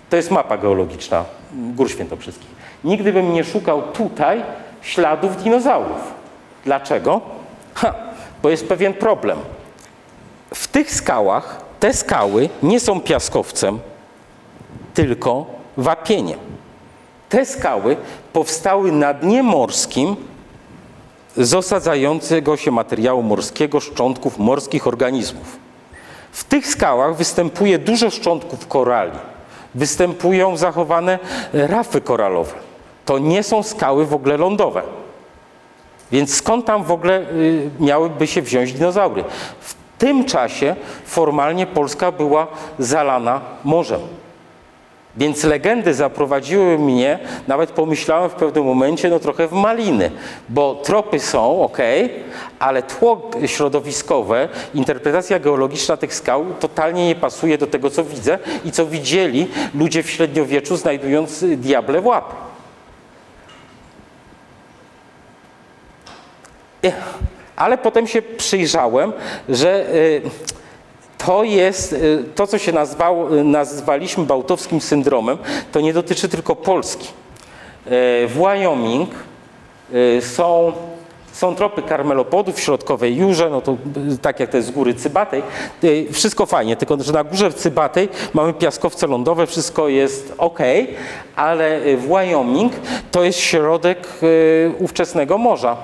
to 0.09 0.15
jest 0.15 0.31
mapa 0.31 0.57
geologiczna 0.57 1.25
Gór 1.53 1.91
Świętokrzyskich, 1.91 2.47
nigdy 2.83 3.13
bym 3.13 3.33
nie 3.33 3.43
szukał 3.43 3.81
tutaj 3.81 4.43
śladów 4.81 5.43
dinozaurów. 5.43 6.13
Dlaczego? 6.65 7.21
Ha, 7.73 7.93
bo 8.43 8.49
jest 8.49 8.67
pewien 8.67 8.93
problem. 8.93 9.37
W 10.53 10.67
tych 10.67 10.91
skałach 10.91 11.61
te 11.79 11.93
skały 11.93 12.49
nie 12.63 12.79
są 12.79 13.01
piaskowcem, 13.01 13.79
tylko 14.93 15.45
wapieniem. 15.77 16.39
Te 17.29 17.45
skały 17.45 17.97
powstały 18.33 18.91
na 18.91 19.13
dnie 19.13 19.43
morskim 19.43 20.15
z 21.37 21.53
osadzającego 21.53 22.57
się 22.57 22.71
materiału 22.71 23.23
morskiego, 23.23 23.79
szczątków 23.79 24.39
morskich 24.39 24.87
organizmów. 24.87 25.59
W 26.31 26.43
tych 26.43 26.67
skałach 26.67 27.15
występuje 27.15 27.79
dużo 27.79 28.09
szczątków 28.09 28.67
korali. 28.67 29.19
Występują 29.75 30.57
zachowane 30.57 31.19
rafy 31.53 32.01
koralowe. 32.01 32.53
To 33.05 33.19
nie 33.19 33.43
są 33.43 33.63
skały 33.63 34.05
w 34.05 34.13
ogóle 34.13 34.37
lądowe. 34.37 34.81
Więc 36.11 36.35
skąd 36.35 36.65
tam 36.65 36.83
w 36.83 36.91
ogóle 36.91 37.19
y, 37.21 37.69
miałyby 37.79 38.27
się 38.27 38.41
wziąć 38.41 38.73
dinozaury? 38.73 39.23
W 39.59 39.75
tym 39.97 40.25
czasie 40.25 40.75
formalnie 41.05 41.67
Polska 41.67 42.11
była 42.11 42.47
zalana 42.79 43.41
morzem. 43.63 44.01
Więc 45.17 45.43
legendy 45.43 45.93
zaprowadziły 45.93 46.79
mnie, 46.79 47.19
nawet 47.47 47.71
pomyślałem 47.71 48.29
w 48.29 48.33
pewnym 48.33 48.65
momencie, 48.65 49.09
no 49.09 49.19
trochę 49.19 49.47
w 49.47 49.51
maliny, 49.51 50.11
bo 50.49 50.75
tropy 50.75 51.19
są 51.19 51.61
ok, 51.61 51.77
ale 52.59 52.83
tło 52.83 53.31
środowiskowe, 53.45 54.49
interpretacja 54.73 55.39
geologiczna 55.39 55.97
tych 55.97 56.15
skał 56.15 56.45
totalnie 56.59 57.07
nie 57.07 57.15
pasuje 57.15 57.57
do 57.57 57.67
tego, 57.67 57.89
co 57.89 58.03
widzę 58.03 58.39
i 58.65 58.71
co 58.71 58.85
widzieli 58.85 59.47
ludzie 59.75 60.03
w 60.03 60.09
średniowieczu, 60.09 60.77
znajdując 60.77 61.45
diable 61.57 62.01
w 62.01 62.05
łapy. 62.05 62.35
Ech, 66.83 66.95
Ale 67.55 67.77
potem 67.77 68.07
się 68.07 68.21
przyjrzałem, 68.21 69.13
że 69.49 69.89
y, 69.95 70.21
to 71.25 71.43
jest 71.43 71.93
y, 71.93 72.23
to, 72.35 72.47
co 72.47 72.57
się 72.57 72.71
nazwało, 72.71 73.37
y, 73.37 73.43
nazwaliśmy 73.43 74.25
bałtowskim 74.25 74.81
syndromem, 74.81 75.37
to 75.71 75.81
nie 75.81 75.93
dotyczy 75.93 76.29
tylko 76.29 76.55
Polski. 76.55 77.07
Y, 77.07 78.27
W 78.27 78.33
Wyoming 78.33 79.09
y, 79.93 80.21
są, 80.21 80.71
są 81.31 81.55
tropy 81.55 81.81
karmelopodów 81.81 82.55
w 82.55 82.59
środkowej 82.59 83.15
Jurze, 83.17 83.49
no 83.49 83.61
to 83.61 83.77
tak 84.21 84.39
jak 84.39 84.49
to 84.49 84.57
jest 84.57 84.69
z 84.69 84.71
góry 84.71 84.93
Cybatej. 84.93 85.43
Wszystko 86.11 86.45
fajnie, 86.45 86.75
tylko 86.75 86.97
że 87.03 87.13
na 87.13 87.23
górze 87.23 87.53
Cybatej 87.53 88.09
mamy 88.33 88.53
piaskowce 88.53 89.07
lądowe, 89.07 89.47
wszystko 89.47 89.87
jest 89.87 90.33
ok, 90.37 90.59
ale 91.35 91.79
w 91.97 92.07
Wyoming 92.07 92.73
to 93.11 93.23
jest 93.23 93.39
środek 93.39 94.07
ówczesnego 94.79 95.37
morza. 95.37 95.77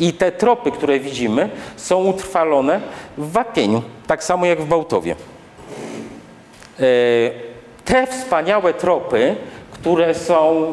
I 0.00 0.12
te 0.12 0.32
tropy, 0.32 0.70
które 0.70 1.00
widzimy, 1.00 1.48
są 1.76 2.04
utrwalone 2.04 2.80
w 3.18 3.32
wapieniu, 3.32 3.82
tak 4.06 4.24
samo 4.24 4.46
jak 4.46 4.60
w 4.60 4.66
Bałtowie. 4.66 5.16
E, 6.80 6.84
Te 7.84 8.06
wspaniałe 8.06 8.74
tropy, 8.74 9.36
które 9.72 10.14
są 10.14 10.66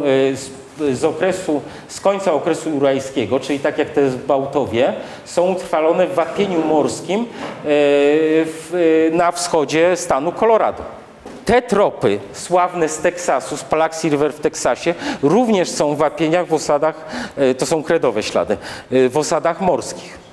e, 0.82 0.94
z, 0.96 1.04
okresu, 1.04 1.62
z 1.88 2.00
końca 2.02 2.34
okresu 2.34 2.70
jurajskiego, 2.70 3.40
czyli 3.40 3.60
tak 3.60 3.78
jak 3.78 3.90
te 3.90 4.02
w 4.02 4.26
Bałtowie, 4.26 4.94
są 5.26 5.52
utrwalone 5.52 6.08
w 6.08 6.14
wapieniu 6.14 6.66
morskim 6.66 7.26
e, 7.66 9.12
na 9.12 9.32
wschodzie 9.32 9.96
stanu 9.98 10.32
Colorado. 10.32 11.03
Te 11.46 11.62
tropy 11.62 12.20
sławne 12.34 12.90
z 12.90 12.98
Teksasu, 12.98 13.58
z 13.58 13.64
Palaxy 13.64 14.10
River 14.10 14.34
w 14.34 14.40
Teksasie, 14.40 14.96
również 15.24 15.70
są 15.70 15.96
w 15.96 15.98
wapieniach 15.98 16.48
w 16.48 16.54
osadach, 16.54 17.06
e, 17.38 17.56
to 17.56 17.66
są 17.66 17.84
kredowe 17.84 18.24
ślady, 18.24 18.58
e, 18.92 19.10
w 19.10 19.18
osadach 19.18 19.62
morskich. 19.62 20.24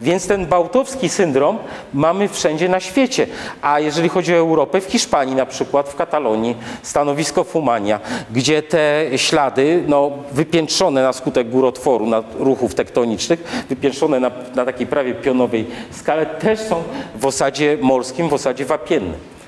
Więc 0.00 0.26
ten 0.26 0.46
bałtowski 0.46 1.08
syndrom 1.08 1.58
mamy 1.94 2.28
wszędzie 2.28 2.68
na 2.68 2.80
świecie. 2.80 3.26
A 3.62 3.80
jeżeli 3.80 4.08
chodzi 4.08 4.34
o 4.34 4.36
Europę, 4.36 4.80
w 4.80 4.84
Hiszpanii 4.84 5.34
na 5.34 5.46
przykład, 5.46 5.88
w 5.88 5.96
Katalonii, 5.96 6.56
stanowisko 6.82 7.44
Fumania, 7.44 8.00
gdzie 8.30 8.62
te 8.62 9.04
ślady, 9.16 9.84
no, 9.86 10.10
wypiętrzone 10.32 11.02
na 11.02 11.12
skutek 11.12 11.50
górotworu, 11.50 12.06
na 12.06 12.22
ruchów 12.38 12.74
tektonicznych, 12.74 13.64
wypiętrzone 13.68 14.20
na, 14.20 14.30
na 14.54 14.64
takiej 14.64 14.86
prawie 14.86 15.14
pionowej 15.14 15.66
skale, 15.90 16.26
też 16.26 16.60
są 16.60 16.82
w 17.16 17.26
osadzie 17.26 17.78
morskim, 17.80 18.28
w 18.28 18.34
osadzie 18.34 18.64
wapiennym. 18.64 19.39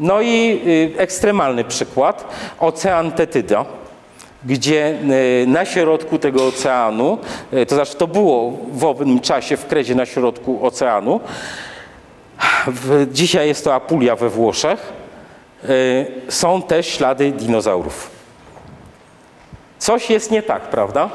No 0.00 0.20
i 0.20 0.60
y, 0.96 1.00
ekstremalny 1.00 1.64
przykład, 1.64 2.24
ocean 2.58 3.12
Tetyda. 3.12 3.64
gdzie 4.44 4.86
e, 5.42 5.46
na 5.46 5.64
środku 5.64 6.18
tego 6.18 6.46
oceanu, 6.46 7.18
e, 7.52 7.66
to 7.66 7.74
znaczy 7.74 7.96
to 7.96 8.06
było 8.06 8.52
w 8.72 8.84
owym 8.84 9.20
czasie 9.20 9.56
w 9.56 9.66
Kredzie 9.66 9.94
na 9.94 10.06
środku 10.06 10.66
oceanu, 10.66 11.20
dzisiaj 13.12 13.48
jest 13.48 13.64
to 13.64 13.74
Apulia 13.74 14.16
we 14.16 14.28
Włoszech, 14.28 14.92
e, 15.64 15.68
są 16.28 16.62
też 16.62 16.86
ślady 16.86 17.32
dinozaurów. 17.32 18.10
Coś 19.78 20.10
jest 20.10 20.30
nie 20.30 20.42
tak, 20.42 20.62
prawda? 20.62 21.10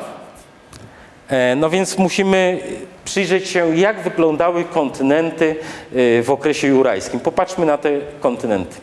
E, 1.29 1.55
No 1.55 1.69
więc 1.69 1.97
musimy 1.97 2.59
przyjrzeć 3.05 3.47
się, 3.47 3.77
jak 3.77 4.01
wyglądały 4.01 4.63
kontynenty 4.63 5.55
e, 5.95 6.23
w 6.23 6.31
okresie 6.31 6.67
jurajskim. 6.67 7.19
Popatrzmy 7.19 7.65
na 7.65 7.77
te 7.77 7.89
kontynenty. 8.19 8.75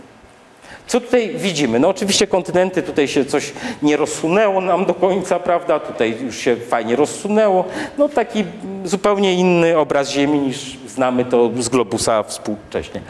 Co 0.90 1.00
tutaj 1.00 1.34
widzimy? 1.36 1.80
No 1.80 1.88
oczywiście 1.88 2.26
kontynenty, 2.26 2.82
tutaj 2.82 3.08
się 3.08 3.24
coś 3.24 3.52
nie 3.82 3.96
rozsunęło 3.96 4.60
nam 4.60 4.86
do 4.86 4.94
końca, 4.94 5.38
prawda? 5.38 5.80
Tutaj 5.80 6.16
już 6.22 6.36
się 6.36 6.56
fajnie 6.56 6.96
rozsunęło. 6.96 7.64
No 7.98 8.08
taki 8.08 8.44
zupełnie 8.84 9.34
inny 9.34 9.78
obraz 9.78 10.10
Ziemi 10.10 10.38
niż 10.38 10.76
znamy 10.88 11.24
to 11.24 11.50
z 11.58 11.68
globusa 11.68 12.22
współcześnie. 12.22 13.00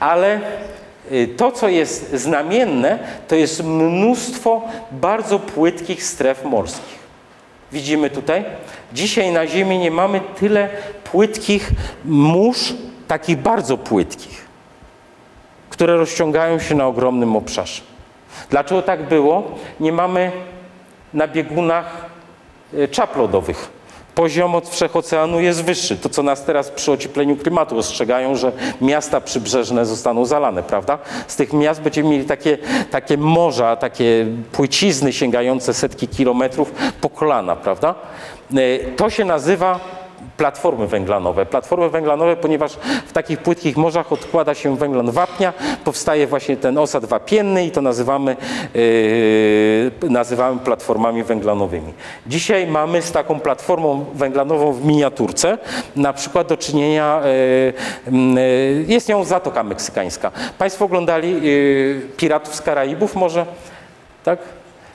Ale 0.00 0.40
y, 1.12 1.28
to, 1.36 1.52
co 1.52 1.68
jest 1.68 2.12
znamienne, 2.12 2.98
to 3.28 3.34
jest 3.34 3.64
mnóstwo 3.64 4.62
bardzo 4.92 5.38
płytkich 5.38 6.04
stref 6.04 6.44
morskich. 6.44 6.97
Widzimy 7.72 8.10
tutaj? 8.10 8.44
Dzisiaj 8.92 9.32
na 9.32 9.46
Ziemi 9.46 9.78
nie 9.78 9.90
mamy 9.90 10.20
tyle 10.20 10.68
płytkich 11.04 11.70
mórz, 12.04 12.74
takich 13.08 13.38
bardzo 13.38 13.78
płytkich 13.78 14.48
które 15.78 15.96
rozciągają 15.96 16.58
się 16.58 16.74
na 16.74 16.86
ogromnym 16.86 17.36
obszarze. 17.36 17.82
Dlaczego 18.50 18.82
tak 18.82 19.02
było? 19.02 19.54
Nie 19.80 19.92
mamy 19.92 20.32
na 21.14 21.28
biegunach 21.28 22.06
e, 22.74 22.88
czap 22.88 23.16
lodowych. 23.16 23.68
Poziom 24.18 24.54
od 24.54 24.68
wszechoceanu 24.68 25.40
jest 25.40 25.64
wyższy. 25.64 25.96
To, 25.96 26.08
co 26.08 26.22
nas 26.22 26.44
teraz 26.44 26.70
przy 26.70 26.92
ociepleniu 26.92 27.36
klimatu 27.36 27.78
ostrzegają, 27.78 28.34
że 28.36 28.52
miasta 28.80 29.20
przybrzeżne 29.20 29.86
zostaną 29.86 30.24
zalane, 30.24 30.62
prawda? 30.62 30.98
Z 31.26 31.36
tych 31.36 31.52
miast 31.52 31.80
będziemy 31.82 32.08
mieli 32.08 32.24
takie, 32.24 32.58
takie 32.90 33.16
morza, 33.16 33.76
takie 33.76 34.26
płycizny 34.52 35.12
sięgające 35.12 35.74
setki 35.74 36.08
kilometrów 36.08 36.72
po 37.00 37.10
kolana, 37.10 37.56
prawda? 37.56 37.94
E, 38.56 38.78
To 38.96 39.10
się 39.10 39.24
nazywa 39.24 39.80
platformy 40.38 40.86
węglanowe. 40.86 41.46
Platformy 41.46 41.90
węglanowe, 41.90 42.36
ponieważ 42.36 42.72
w 43.06 43.12
takich 43.12 43.38
płytkich 43.38 43.76
morzach 43.76 44.12
odkłada 44.12 44.54
się 44.54 44.76
węglan 44.76 45.10
wapnia, 45.10 45.52
powstaje 45.84 46.26
właśnie 46.26 46.56
ten 46.56 46.78
osad 46.78 47.04
wapienny 47.04 47.66
i 47.66 47.70
to 47.70 47.82
nazywamy, 47.82 48.36
yy, 48.74 50.10
nazywamy 50.10 50.60
platformami 50.60 51.22
węglanowymi. 51.24 51.92
Dzisiaj 52.26 52.66
mamy 52.66 53.02
z 53.02 53.12
taką 53.12 53.40
platformą 53.40 54.04
węglanową 54.14 54.72
w 54.72 54.84
miniaturce 54.84 55.58
na 55.96 56.12
przykład 56.12 56.46
do 56.46 56.56
czynienia, 56.56 57.20
yy, 58.06 58.12
yy, 58.12 58.84
jest 58.88 59.08
nią 59.08 59.24
Zatoka 59.24 59.62
Meksykańska. 59.62 60.30
Państwo 60.58 60.84
oglądali 60.84 61.42
yy, 61.42 62.00
Piratów 62.16 62.54
z 62.54 62.62
Karaibów 62.62 63.16
może? 63.16 63.46
Tak? 64.24 64.38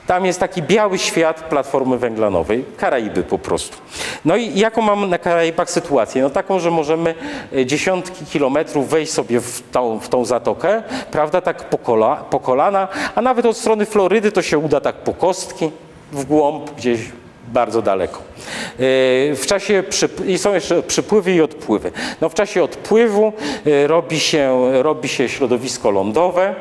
Tam 0.08 0.26
jest 0.26 0.40
taki 0.40 0.62
biały 0.62 0.98
świat 0.98 1.44
platformy 1.44 1.98
węglanowej, 1.98 2.66
Karaiby 2.78 3.24
po 3.24 3.40
prostu. 3.40 3.78
No 4.26 4.36
i 4.36 4.60
jaką 4.60 4.82
mamy 4.82 5.08
na 5.08 5.18
Karaibach 5.18 5.70
sytuację? 5.72 6.22
No 6.22 6.30
taką, 6.30 6.60
że 6.60 6.72
możemy 6.72 7.16
e, 7.56 7.66
dziesiątki 7.66 8.26
kilometrów 8.26 8.90
wejść 8.90 9.12
sobie 9.12 9.40
w 9.40 9.62
tą, 9.72 10.00
w 10.00 10.10
tą 10.10 10.26
zatokę, 10.26 10.84
prawda, 11.12 11.42
tak 11.42 11.70
po, 11.70 11.78
kola, 11.78 12.16
po 12.16 12.40
kolana, 12.40 12.88
a 13.16 13.22
nawet 13.22 13.46
od 13.46 13.58
strony 13.58 13.86
Florydy 13.86 14.32
to 14.32 14.42
się 14.42 14.58
uda 14.58 14.82
tak 14.82 14.96
po 14.96 15.14
kostki, 15.14 15.72
w 16.12 16.26
głąb 16.26 16.72
gdzieś 16.72 17.00
bardzo 17.48 17.82
daleko. 17.82 18.20
E, 18.20 19.36
W 19.36 19.44
czasie 19.46 19.84
i 20.28 20.38
są 20.38 20.54
jeszcze 20.54 20.84
przypływy 20.84 21.34
i 21.34 21.42
odpływy. 21.42 21.92
No 22.22 22.30
w 22.30 22.34
czasie 22.34 22.64
odpływu 22.64 23.34
e, 23.66 23.88
robi 23.88 24.20
się, 24.20 24.70
robi 24.82 25.08
się 25.10 25.30
środowisko 25.30 25.92
lądowe, 25.92 26.56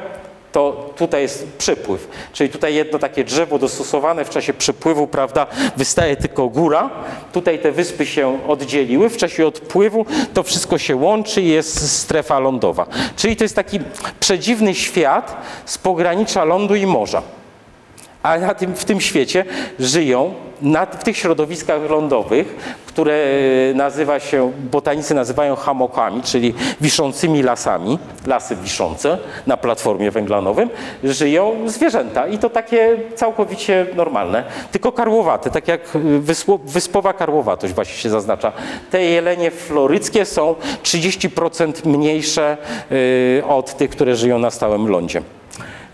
to 0.52 0.90
tutaj 0.96 1.22
jest 1.22 1.46
przypływ. 1.58 2.08
Czyli 2.32 2.50
tutaj 2.50 2.74
jedno 2.74 2.98
takie 2.98 3.24
drzewo 3.24 3.58
dostosowane 3.58 4.24
w 4.24 4.30
czasie 4.30 4.54
przypływu, 4.54 5.06
prawda, 5.06 5.46
wystaje 5.76 6.16
tylko 6.16 6.48
góra. 6.48 6.90
Tutaj 7.32 7.58
te 7.58 7.72
wyspy 7.72 8.06
się 8.06 8.38
oddzieliły. 8.48 9.08
W 9.08 9.16
czasie 9.16 9.46
odpływu 9.46 10.06
to 10.34 10.42
wszystko 10.42 10.78
się 10.78 10.96
łączy 10.96 11.42
i 11.42 11.48
jest 11.48 11.98
strefa 11.98 12.38
lądowa. 12.38 12.86
Czyli 13.16 13.36
to 13.36 13.44
jest 13.44 13.56
taki 13.56 13.80
przedziwny 14.20 14.74
świat 14.74 15.36
z 15.64 15.78
pogranicza 15.78 16.44
lądu 16.44 16.74
i 16.74 16.86
morza. 16.86 17.22
A 18.22 18.38
na 18.38 18.54
tym, 18.54 18.74
w 18.74 18.84
tym 18.84 19.00
świecie 19.00 19.44
żyją, 19.78 20.34
na, 20.62 20.86
w 20.86 21.04
tych 21.04 21.16
środowiskach 21.16 21.90
lądowych, 21.90 22.56
które 22.86 23.14
e, 23.70 23.74
nazywa 23.74 24.20
się, 24.20 24.52
botanicy 24.70 25.14
nazywają 25.14 25.56
hamokami, 25.56 26.22
czyli 26.22 26.54
wiszącymi 26.80 27.42
lasami, 27.42 27.98
lasy 28.26 28.56
wiszące 28.56 29.18
na 29.46 29.56
platformie 29.56 30.10
węglanowym, 30.10 30.70
żyją 31.04 31.56
zwierzęta 31.66 32.26
i 32.26 32.38
to 32.38 32.50
takie 32.50 32.96
całkowicie 33.14 33.86
normalne, 33.94 34.44
tylko 34.72 34.92
karłowate, 34.92 35.50
tak 35.50 35.68
jak 35.68 35.80
wysło, 36.20 36.58
wyspowa 36.64 37.12
karłowatość 37.12 37.74
właśnie 37.74 37.94
się 37.94 38.10
zaznacza. 38.10 38.52
Te 38.90 39.02
jelenie 39.04 39.50
floryckie 39.50 40.24
są 40.24 40.54
30% 40.82 41.86
mniejsze 41.86 42.56
e, 43.40 43.46
od 43.46 43.76
tych, 43.76 43.90
które 43.90 44.16
żyją 44.16 44.38
na 44.38 44.50
stałym 44.50 44.88
lądzie. 44.88 45.22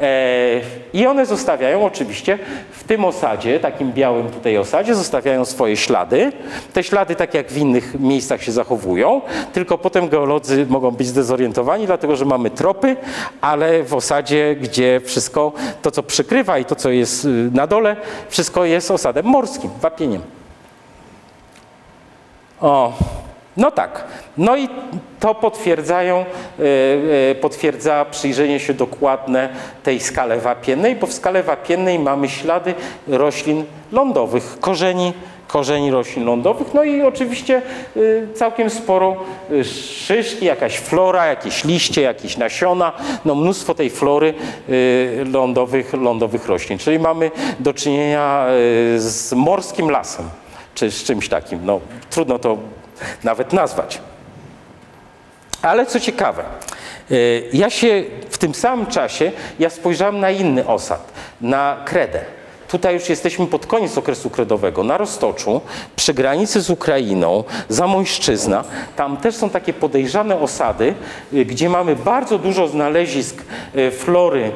E, 0.00 0.60
I 0.92 1.06
one 1.06 1.26
zostawiają 1.26 1.84
oczywiście 1.84 2.38
w 2.72 2.84
tym 2.84 3.04
osadzie, 3.04 3.60
takim 3.60 3.92
białym 3.92 4.30
tutaj 4.30 4.58
osadzie, 4.58 4.94
zostawiają 4.94 5.44
swoje 5.44 5.76
ślady. 5.76 6.32
Te 6.72 6.82
ślady, 6.82 7.14
tak 7.14 7.34
jak 7.34 7.50
w 7.50 7.56
innych 7.56 8.00
miejscach 8.00 8.42
się 8.42 8.52
zachowują, 8.52 9.20
tylko 9.52 9.78
potem 9.78 10.08
geolodzy 10.08 10.66
mogą 10.68 10.90
być 10.90 11.06
zdezorientowani, 11.06 11.86
dlatego 11.86 12.16
że 12.16 12.24
mamy 12.24 12.50
tropy, 12.50 12.96
ale 13.40 13.82
w 13.82 13.94
osadzie, 13.94 14.56
gdzie 14.60 15.00
wszystko, 15.04 15.52
to 15.82 15.90
co 15.90 16.02
przykrywa 16.02 16.58
i 16.58 16.64
to 16.64 16.74
co 16.74 16.90
jest 16.90 17.24
y, 17.24 17.28
na 17.52 17.66
dole, 17.66 17.96
wszystko 18.28 18.64
jest 18.64 18.90
osadem 18.90 19.26
morskim, 19.26 19.70
wapieniem. 19.80 20.22
O, 22.60 22.92
no 23.58 23.70
tak. 23.70 24.04
No 24.36 24.56
i 24.56 24.68
to 25.20 25.34
potwierdzają, 25.34 26.16
e, 26.18 26.22
e, 27.30 27.34
potwierdza 27.34 28.04
przyjrzenie 28.10 28.60
się 28.60 28.74
dokładne 28.74 29.48
tej 29.82 30.00
skale 30.00 30.38
wapiennej, 30.38 30.96
bo 30.96 31.06
w 31.06 31.12
skale 31.12 31.42
wapiennej 31.42 31.98
mamy 31.98 32.28
ślady 32.28 32.74
roślin 33.06 33.64
lądowych, 33.92 34.60
korzeni, 34.60 35.12
korzeni 35.48 35.90
roślin 35.90 36.24
lądowych, 36.24 36.74
no 36.74 36.84
i 36.84 37.02
oczywiście 37.02 37.62
y, 37.96 38.28
całkiem 38.34 38.70
sporo 38.70 39.16
szyszki, 39.64 40.44
jakaś 40.44 40.78
flora, 40.78 41.26
jakieś 41.26 41.64
liście, 41.64 42.02
jakieś 42.02 42.36
nasiona, 42.36 42.92
no 43.24 43.34
mnóstwo 43.34 43.74
tej 43.74 43.90
flory 43.90 44.34
lądowych, 45.32 45.92
lądowych 45.92 46.46
roślin. 46.46 46.78
Czyli 46.78 46.98
mamy 46.98 47.30
do 47.60 47.74
czynienia 47.74 48.46
z 48.96 49.32
morskim 49.32 49.90
lasem, 49.90 50.28
czy 50.74 50.90
z 50.90 51.04
czymś 51.04 51.28
takim. 51.28 51.60
No, 51.64 51.80
trudno 52.10 52.38
to 52.38 52.58
nawet 53.24 53.52
nazwać. 53.52 54.00
Ale 55.62 55.86
co 55.86 56.00
ciekawe, 56.00 56.44
y, 57.10 57.48
ja 57.52 57.70
się 57.70 58.04
w 58.30 58.38
tym 58.38 58.54
samym 58.54 58.86
czasie 58.86 59.32
ja 59.58 59.70
spojrzałem 59.70 60.20
na 60.20 60.30
inny 60.30 60.66
osad, 60.66 61.12
na 61.40 61.76
Kredę. 61.84 62.20
Tutaj 62.68 62.94
już 62.94 63.08
jesteśmy 63.08 63.46
pod 63.46 63.66
koniec 63.66 63.98
okresu 63.98 64.30
kredowego, 64.30 64.84
na 64.84 64.98
Roztoczu, 64.98 65.60
przy 65.96 66.14
granicy 66.14 66.60
z 66.60 66.70
Ukrainą, 66.70 67.44
Zamojszczyzna. 67.68 68.64
Tam 68.96 69.16
też 69.16 69.34
są 69.34 69.50
takie 69.50 69.72
podejrzane 69.72 70.38
osady, 70.38 70.94
y, 71.32 71.44
gdzie 71.44 71.68
mamy 71.68 71.96
bardzo 71.96 72.38
dużo 72.38 72.68
znalezisk 72.68 73.42
y, 73.76 73.90
flory, 73.90 74.52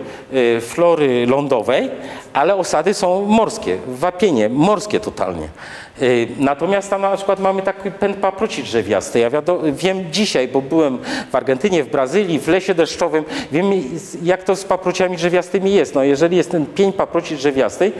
flory 0.60 1.27
lądowej, 1.27 1.90
ale 2.33 2.57
osady 2.57 2.95
są 2.95 3.27
morskie, 3.27 3.79
wapienie, 3.87 4.49
morskie 4.49 5.01
totalnie. 5.01 5.49
Y, 6.03 6.29
Natomiast 6.39 6.91
tam 6.91 7.03
na 7.03 7.17
przykład 7.17 7.41
mamy 7.41 7.63
taki 7.63 7.91
pęd 7.91 8.17
paproci 8.17 8.63
drzewiasty. 8.63 9.19
Ja 9.19 9.31
wiem 9.73 10.13
dzisiaj, 10.13 10.49
bo 10.49 10.63
byłem 10.63 10.99
w 11.31 11.35
Argentynie, 11.35 11.85
w 11.85 11.91
Brazylii, 11.91 12.39
w 12.39 12.49
lesie 12.49 12.75
deszczowym, 12.75 13.25
wiem 13.53 13.71
jak 14.23 14.43
to 14.43 14.57
z 14.57 14.65
paprociami 14.65 15.17
drzewiastymi 15.17 15.73
jest. 15.75 15.95
No, 15.95 16.03
jeżeli 16.03 16.37
jest 16.37 16.51
ten 16.51 16.67
pień 16.67 16.93
paproci 16.93 17.37
drzewiastej, 17.37 17.93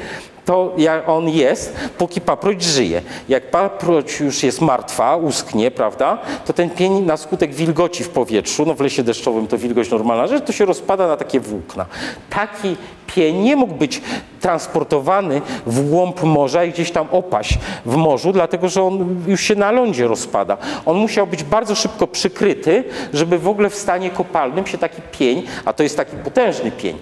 to 0.45 0.77
on 1.07 1.29
jest, 1.29 1.77
póki 1.99 2.21
paproć 2.21 2.63
żyje. 2.63 3.03
Jak 3.29 3.51
paproć 3.51 4.21
już 4.21 4.43
jest 4.43 4.61
martwa, 4.61 5.17
uschnie, 5.17 5.71
prawda, 5.71 6.19
to 6.47 6.53
ten 6.53 6.71
pień 6.71 6.93
na 6.93 7.17
skutek 7.17 7.55
wilgoci 7.55 8.05
w 8.05 8.09
powietrzu, 8.09 8.67
no 8.67 8.75
w 8.75 8.81
lesie 8.81 9.03
deszczowym 9.03 9.47
to 9.47 9.59
wilgoć 9.59 9.91
normalna 9.91 10.27
rzecz, 10.27 10.45
to 10.45 10.53
się 10.53 10.65
rozpada 10.65 11.09
na 11.09 11.17
takie 11.17 11.41
włókna. 11.41 11.87
Taki 12.31 12.77
pień 13.15 13.37
nie 13.37 13.57
mógł 13.57 13.75
być 13.75 14.03
transportowany 14.41 15.43
w 15.67 15.91
głąb 15.91 16.23
morza 16.23 16.65
i 16.65 16.73
gdzieś 16.73 16.91
tam 16.91 17.07
opaść 17.11 17.59
w 17.87 17.97
morzu, 17.97 18.33
dlatego 18.33 18.69
że 18.69 18.83
on 18.83 19.25
już 19.27 19.41
się 19.41 19.55
na 19.55 19.71
lądzie 19.71 20.09
rozpada. 20.09 20.57
On 20.87 20.97
musiał 20.97 21.27
być 21.27 21.45
bardzo 21.45 21.75
szybko 21.75 22.07
przykryty, 22.07 22.85
żeby 23.13 23.39
w 23.39 23.49
ogóle 23.49 23.71
w 23.71 23.75
stanie 23.75 24.11
kopalnym 24.11 24.67
się 24.67 24.79
taki 24.79 25.03
pień, 25.13 25.43
a 25.65 25.73
to 25.73 25.83
jest 25.83 25.97
taki 25.97 26.17
potężny 26.17 26.71
pień, 26.71 26.99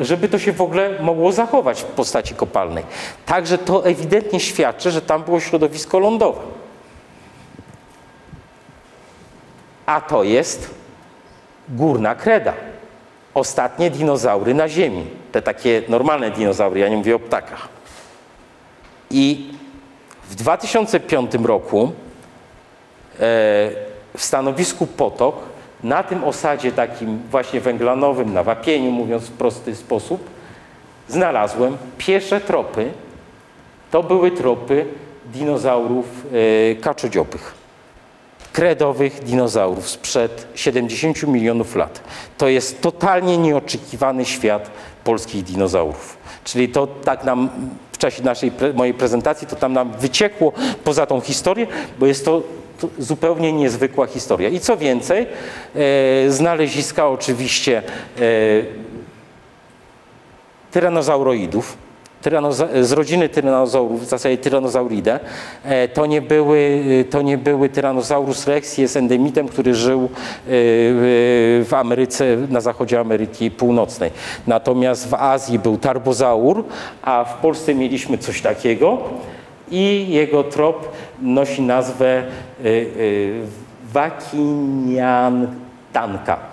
e, 0.00 0.04
żeby 0.04 0.28
to 0.28 0.38
się 0.38 0.52
w 0.52 0.60
ogóle 0.60 0.90
mogło 1.00 1.32
zachować 1.32 1.82
w 1.82 1.84
postaci 1.84 2.34
kopalnej. 2.34 2.84
Także 3.26 3.58
to 3.58 3.86
ewidentnie 3.86 4.40
świadczy, 4.40 4.90
że 4.90 5.02
tam 5.02 5.22
było 5.22 5.40
środowisko 5.40 5.98
lądowe. 5.98 6.40
A 9.86 10.00
to 10.00 10.24
jest 10.24 10.70
górna 11.68 12.14
kreda. 12.14 12.52
Ostatnie 13.34 13.90
dinozaury 13.90 14.54
na 14.54 14.68
Ziemi. 14.68 15.06
Te 15.32 15.42
takie 15.42 15.82
normalne 15.88 16.30
dinozaury, 16.30 16.80
ja 16.80 16.88
nie 16.88 16.96
mówię 16.96 17.16
o 17.16 17.18
ptakach. 17.18 17.68
I 19.10 19.50
w 20.30 20.34
2005 20.34 21.34
roku 21.44 21.82
e, 21.84 21.90
w 24.16 24.22
stanowisku 24.24 24.86
Potok, 24.86 25.36
na 25.82 26.02
tym 26.02 26.24
osadzie 26.24 26.72
takim 26.72 27.18
właśnie 27.30 27.60
węglanowym, 27.60 28.34
na 28.34 28.42
wapieniu, 28.42 28.90
mówiąc 28.90 29.24
w 29.24 29.32
prosty 29.32 29.76
sposób, 29.76 30.30
znalazłem 31.08 31.76
pierwsze 31.98 32.40
tropy. 32.40 32.90
To 33.90 34.02
były 34.02 34.30
tropy 34.30 34.86
dinozaurów 35.32 36.06
e, 36.72 36.74
kaczodziobych 36.74 37.59
kredowych 38.52 39.24
dinozaurów 39.24 39.88
sprzed 39.88 40.46
70 40.54 41.22
milionów 41.22 41.76
lat. 41.76 42.00
To 42.38 42.48
jest 42.48 42.80
totalnie 42.80 43.38
nieoczekiwany 43.38 44.24
świat 44.24 44.70
polskich 45.04 45.42
dinozaurów. 45.44 46.16
Czyli 46.44 46.68
to 46.68 46.86
tak 46.86 47.24
nam 47.24 47.50
w 47.92 47.98
czasie 47.98 48.22
naszej 48.22 48.52
mojej 48.74 48.94
prezentacji 48.94 49.46
to 49.46 49.56
tam 49.56 49.72
nam 49.72 49.92
wyciekło 49.92 50.52
poza 50.84 51.06
tą 51.06 51.20
historię, 51.20 51.66
bo 51.98 52.06
jest 52.06 52.24
to, 52.24 52.42
zupełnie 52.98 53.52
niezwykła 53.52 54.06
historia. 54.06 54.48
I 54.48 54.60
co 54.60 54.76
więcej, 54.76 55.26
e, 56.26 56.30
znaleziska 56.30 57.08
oczywiście 57.08 57.78
e, 57.78 58.22
tyranozauroidów, 60.70 61.76
Tyranoza- 61.76 61.89
z 62.82 62.92
rodziny 62.92 63.28
tyranozaurów, 63.28 64.02
w 64.02 64.08
zasadzie 64.08 64.38
Tyrannosauridae, 64.38 65.20
e, 65.64 65.88
to 65.88 66.06
nie 66.06 66.22
były, 66.22 66.84
to 67.10 67.22
nie 67.22 67.38
były 67.38 67.68
Tyrannosaurus 67.68 68.46
rex, 68.46 68.78
jest 68.78 68.96
endemitem, 68.96 69.48
który 69.48 69.74
żył 69.74 70.04
e, 70.04 70.08
w 71.64 71.70
Ameryce, 71.72 72.36
na 72.48 72.60
zachodzie 72.60 73.00
Ameryki 73.00 73.50
Północnej. 73.50 74.10
Natomiast 74.46 75.08
w 75.08 75.14
Azji 75.14 75.58
był 75.58 75.78
tarbozaur, 75.78 76.64
a 77.02 77.24
w 77.24 77.34
Polsce 77.34 77.74
mieliśmy 77.74 78.18
coś 78.18 78.42
takiego 78.42 78.98
i 79.70 80.06
jego 80.08 80.44
trop 80.44 80.92
nosi 81.22 81.62
nazwę 81.62 82.18
e, 82.18 82.24
wakiniantanka 83.92 86.49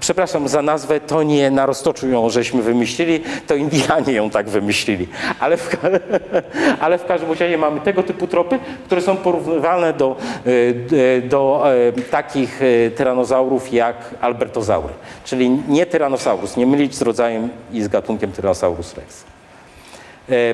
przepraszam 0.00 0.48
za 0.48 0.62
nazwę, 0.62 1.00
to 1.00 1.22
nie 1.22 1.50
na 1.50 1.66
roztoczu 1.66 2.08
ją 2.08 2.30
żeśmy 2.30 2.62
wymyślili, 2.62 3.20
to 3.46 3.54
Indianie 3.54 4.12
ją 4.12 4.30
tak 4.30 4.48
wymyślili. 4.48 5.08
Ale 5.40 5.56
w, 5.56 5.76
ale 6.84 6.98
w 6.98 7.06
każdym 7.06 7.30
razie 7.30 7.58
mamy 7.58 7.80
tego 7.80 8.02
typu 8.02 8.26
tropy, 8.26 8.58
które 8.86 9.00
są 9.00 9.16
porównywalne 9.16 9.92
do, 9.92 10.16
e, 10.46 11.20
do 11.20 11.64
e, 11.88 11.92
takich 11.92 12.60
e, 12.62 12.90
tyranozaurów 12.90 13.72
jak 13.72 13.96
albertozaury. 14.20 14.94
Czyli 15.24 15.50
nie 15.68 15.86
tyranosaurus, 15.86 16.56
nie 16.56 16.66
mylić 16.66 16.94
z 16.94 17.02
rodzajem 17.02 17.48
i 17.72 17.82
z 17.82 17.88
gatunkiem 17.88 18.32
Tyrannosaurus 18.32 18.94
rex. 18.94 19.24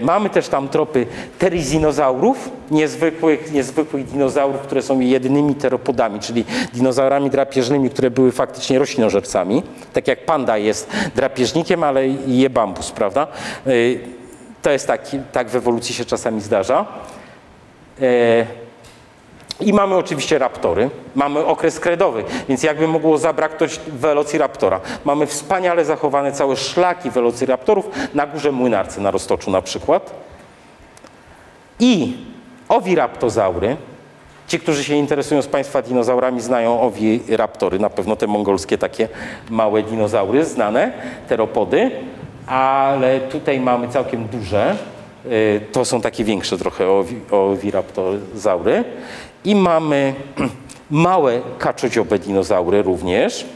Mamy 0.01 0.31
też 0.31 0.49
tam 0.49 0.69
tropy 0.69 1.07
terizinozaurów, 1.39 2.51
niezwykłych, 2.71 3.53
niezwykłych 3.53 4.07
dinozaurów, 4.07 4.61
które 4.61 4.83
są 4.83 5.01
jedynymi 5.01 5.55
teropodami, 5.55 6.21
czyli 6.21 6.45
dinozaurami 6.75 7.31
drapieżnymi, 7.31 7.91
które 7.91 8.11
były 8.11 8.33
faktycznie 8.33 8.79
roślinożercami. 8.79 9.63
Tak 9.93 10.09
jak 10.09 10.25
panda 10.25 10.59
jest 10.59 10.91
drapieżnikiem, 11.17 11.83
ale 11.83 12.09
je 12.27 12.51
bambus, 12.51 12.91
prawda? 12.91 13.27
To 14.63 14.71
jest 14.71 14.87
taki, 14.87 15.19
tak 15.33 15.49
w 15.49 15.57
ewolucji 15.57 15.95
się 15.95 16.05
czasami 16.05 16.41
zdarza. 16.41 16.87
I 19.61 19.73
mamy 19.73 19.97
oczywiście 19.97 20.39
raptory, 20.39 20.91
mamy 21.15 21.47
okres 21.47 21.81
kredowy, 21.81 22.25
więc 22.49 22.63
jakby 22.63 22.89
mogło 22.89 23.19
zabraknąć 23.19 23.81
velociraptora. 23.89 24.81
Mamy 25.05 25.27
wspaniale 25.27 25.85
zachowane 25.85 26.33
całe 26.33 26.57
szlaki 26.57 27.11
velociraptorów 27.11 27.89
na 28.15 28.27
górze 28.27 28.53
Młynarcy 28.53 29.01
na 29.01 29.11
Roztoczu 29.11 29.51
na 29.51 29.63
przykład. 29.63 30.15
I 31.81 32.17
owiraptozaury, 32.69 33.77
ci, 34.47 34.61
którzy 34.61 34.85
się 34.85 34.95
interesują 34.95 35.43
z 35.43 35.47
Państwa 35.47 35.83
dinozaurami 35.83 36.41
znają 36.41 36.81
owiraptory, 36.81 37.79
na 37.79 37.91
pewno 37.91 38.17
te 38.17 38.27
mongolskie 38.27 38.79
takie 38.79 39.09
małe 39.51 39.83
dinozaury 39.83 40.45
znane, 40.45 40.93
teropody, 41.29 41.91
ale 42.47 43.21
tutaj 43.21 43.61
mamy 43.61 43.89
całkiem 43.89 44.25
duże, 44.25 44.77
to 45.73 45.85
są 45.85 46.01
takie 46.01 46.25
większe 46.25 46.59
trochę 46.59 46.85
owiraptozaury. 47.31 48.85
I 49.45 49.55
mamy 49.55 50.15
małe 50.91 51.41
kaczodziobe 51.59 52.19
dinozaury 52.19 52.83
również. 52.83 53.47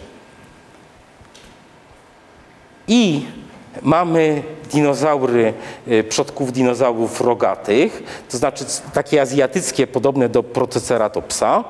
I 2.89 3.27
mamy 3.83 4.43
dinozaury, 4.73 5.53
przodków 6.09 6.53
dinozaurów 6.53 7.21
rogatych, 7.21 8.03
to 8.29 8.37
znaczy 8.37 8.65
takie 8.95 9.21
azjatyckie, 9.21 9.87
podobne 9.87 10.29
do 10.29 10.43
Protoceratopsa, 10.43 11.65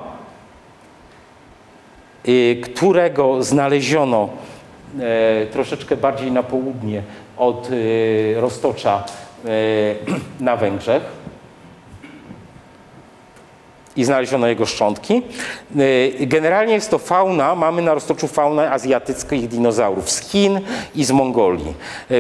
którego 2.63 3.43
znaleziono 3.43 4.29
troszeczkę 5.53 5.97
bardziej 5.97 6.33
na 6.33 6.43
południe 6.43 7.03
od 7.37 7.69
Roztocza 8.37 9.05
na 10.41 10.57
Węgrzech 10.57 11.03
i 13.97 14.05
znaleziono 14.05 14.47
jego 14.47 14.67
szczątki. 14.67 15.23
Generalnie 16.21 16.75
jest 16.75 16.91
to 16.91 16.99
fauna, 16.99 17.55
mamy 17.55 17.83
na 17.83 17.95
roztoczu 17.95 18.29
faunę 18.29 18.71
azjatyckich 18.71 19.49
dinozaurów 19.49 20.11
z 20.11 20.31
Chin 20.31 20.61
i 20.95 21.05
z 21.05 21.11
Mongolii. 21.11 21.75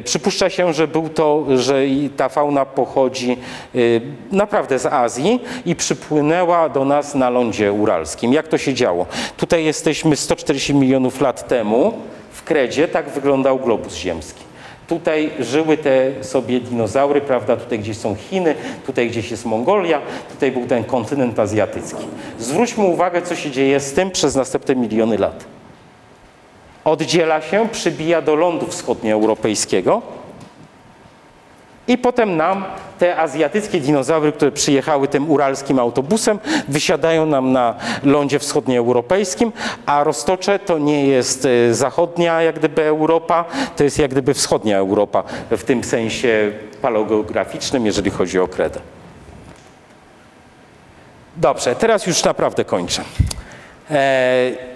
Przypuszcza 0.04 0.50
się, 0.50 0.72
że 0.72 0.88
był 0.88 1.08
to, 1.08 1.44
że 1.56 1.82
ta 2.16 2.28
fauna 2.28 2.64
pochodzi 2.64 3.36
naprawdę 4.32 4.78
z 4.78 4.86
Azji 4.86 5.40
i 5.66 5.76
przypłynęła 5.76 6.68
do 6.68 6.84
nas 6.84 7.14
na 7.14 7.30
lądzie 7.30 7.72
uralskim. 7.72 8.32
Jak 8.32 8.48
to 8.48 8.58
się 8.58 8.74
działo? 8.74 9.06
Tutaj 9.36 9.64
jesteśmy 9.64 10.16
140 10.16 10.74
milionów 10.74 11.20
lat 11.20 11.48
temu 11.48 11.92
w 12.32 12.42
Kredzie, 12.42 12.88
tak 12.88 13.10
wyglądał 13.10 13.58
globus 13.58 13.94
ziemski. 13.94 14.51
Tutaj 14.92 15.30
żyły 15.40 15.76
te 15.76 16.24
sobie 16.24 16.60
dinozaury, 16.60 17.20
prawda? 17.20 17.56
Tutaj 17.56 17.78
gdzieś 17.78 17.96
są 17.96 18.14
Chiny, 18.14 18.54
tutaj 18.86 19.10
gdzieś 19.10 19.30
jest 19.30 19.44
Mongolia, 19.44 20.00
tutaj 20.30 20.52
był 20.52 20.66
ten 20.66 20.84
kontynent 20.84 21.38
azjatycki. 21.38 22.04
Zwróćmy 22.38 22.84
uwagę, 22.84 23.22
co 23.22 23.36
się 23.36 23.50
dzieje 23.50 23.80
z 23.80 23.92
tym 23.92 24.10
przez 24.10 24.34
następne 24.34 24.76
miliony 24.76 25.18
lat. 25.18 25.44
Oddziela 26.84 27.40
się, 27.40 27.68
przybija 27.72 28.22
do 28.22 28.34
lądu 28.34 28.66
wschodnioeuropejskiego 28.66 30.02
i 31.92 31.98
potem 31.98 32.36
nam 32.36 32.64
te 32.98 33.16
azjatyckie 33.16 33.80
dinozaury, 33.80 34.32
które 34.32 34.52
przyjechały 34.52 35.08
tym 35.08 35.30
uralskim 35.30 35.78
autobusem, 35.78 36.38
wysiadają 36.68 37.26
nam 37.26 37.52
na 37.52 37.74
lądzie 38.04 38.38
wschodnioeuropejskim, 38.38 39.52
a 39.86 40.04
Roztocze 40.04 40.58
to 40.58 40.78
nie 40.78 41.06
jest 41.06 41.48
zachodnia 41.70 42.42
jak 42.42 42.58
gdyby 42.58 42.82
Europa, 42.82 43.44
to 43.76 43.84
jest 43.84 43.98
jak 43.98 44.10
gdyby 44.10 44.34
wschodnia 44.34 44.78
Europa 44.78 45.22
w 45.50 45.64
tym 45.64 45.84
sensie 45.84 46.52
paleogeograficznym, 46.82 47.86
jeżeli 47.86 48.10
chodzi 48.10 48.38
o 48.38 48.48
kredę. 48.48 48.80
Dobrze, 51.36 51.74
teraz 51.74 52.06
już 52.06 52.24
naprawdę 52.24 52.64
kończę. 52.64 53.02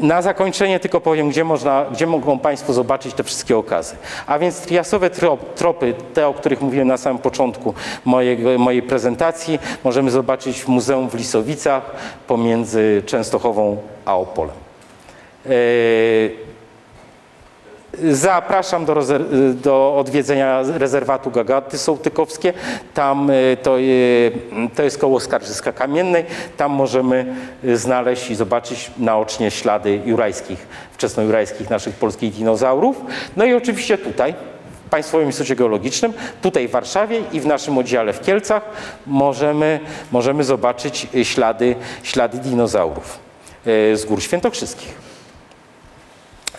Na 0.01 0.23
zakończenie 0.23 0.81
tylko 0.81 1.01
powiem, 1.01 1.29
gdzie, 1.29 1.45
można, 1.45 1.85
gdzie 1.93 2.07
mogą 2.07 2.39
Państwo 2.39 2.73
zobaczyć 2.73 3.15
te 3.15 3.25
wszystkie 3.25 3.57
okazy. 3.57 3.97
A 4.27 4.39
więc 4.39 4.61
triasowe 4.61 5.11
tropy, 5.55 5.95
te, 6.15 6.29
o 6.29 6.35
których 6.35 6.61
mówiłem 6.61 6.89
na 6.89 6.97
samym 6.97 7.19
początku 7.19 7.75
mojej, 8.05 8.59
mojej 8.59 8.83
prezentacji, 8.83 9.59
możemy 9.85 10.11
zobaczyć 10.11 10.63
w 10.63 10.69
Muzeum 10.69 11.11
w 11.11 11.15
Lisowicach 11.15 11.83
pomiędzy 12.27 13.03
Częstochową 13.07 13.77
a 14.05 14.17
Opolem. 14.17 14.57
Zapraszam 18.03 18.85
do, 18.85 19.03
do, 19.63 19.97
odwiedzenia 19.99 20.63
rezerwatu 20.63 21.31
Gagaty 21.31 21.79
Sołtykowskie. 21.79 22.53
Tam 22.95 23.31
to, 23.63 23.77
to 24.75 24.83
jest 24.83 24.99
koło 24.99 25.21
Skarżyska 25.21 25.73
Kamiennej. 25.73 26.25
Tam 26.57 26.73
możemy 26.73 27.35
znaleźć 27.75 28.31
i 28.31 28.35
zobaczyć 28.35 28.91
naocznie 28.99 29.51
ślady 29.51 30.01
jurajskich, 30.05 30.67
wczesnojurajskich 30.93 31.71
naszych 31.71 31.95
polskich 31.95 32.35
dinozaurów. 32.35 32.97
No 33.37 33.45
i 33.45 33.55
oczywiście 33.55 33.99
tutaj 33.99 34.35
Państwowym 34.91 35.27
Instytucie 35.27 35.57
Geologicznym, 35.57 36.13
tutaj 36.43 36.69
w 36.69 36.71
Warszawie 36.71 37.21
i 37.33 37.41
w 37.41 37.47
naszym 37.47 37.79
oddziale 37.79 38.13
w 38.13 38.21
Kielcach 38.21 38.63
możemy, 39.07 39.81
możemy 40.13 40.45
zobaczyć 40.45 41.07
ślady, 41.23 41.75
ślady 42.03 42.39
dinozaurów 42.39 43.19
z 43.95 44.05
gór 44.05 44.23
świętokrzyskich. 44.23 45.06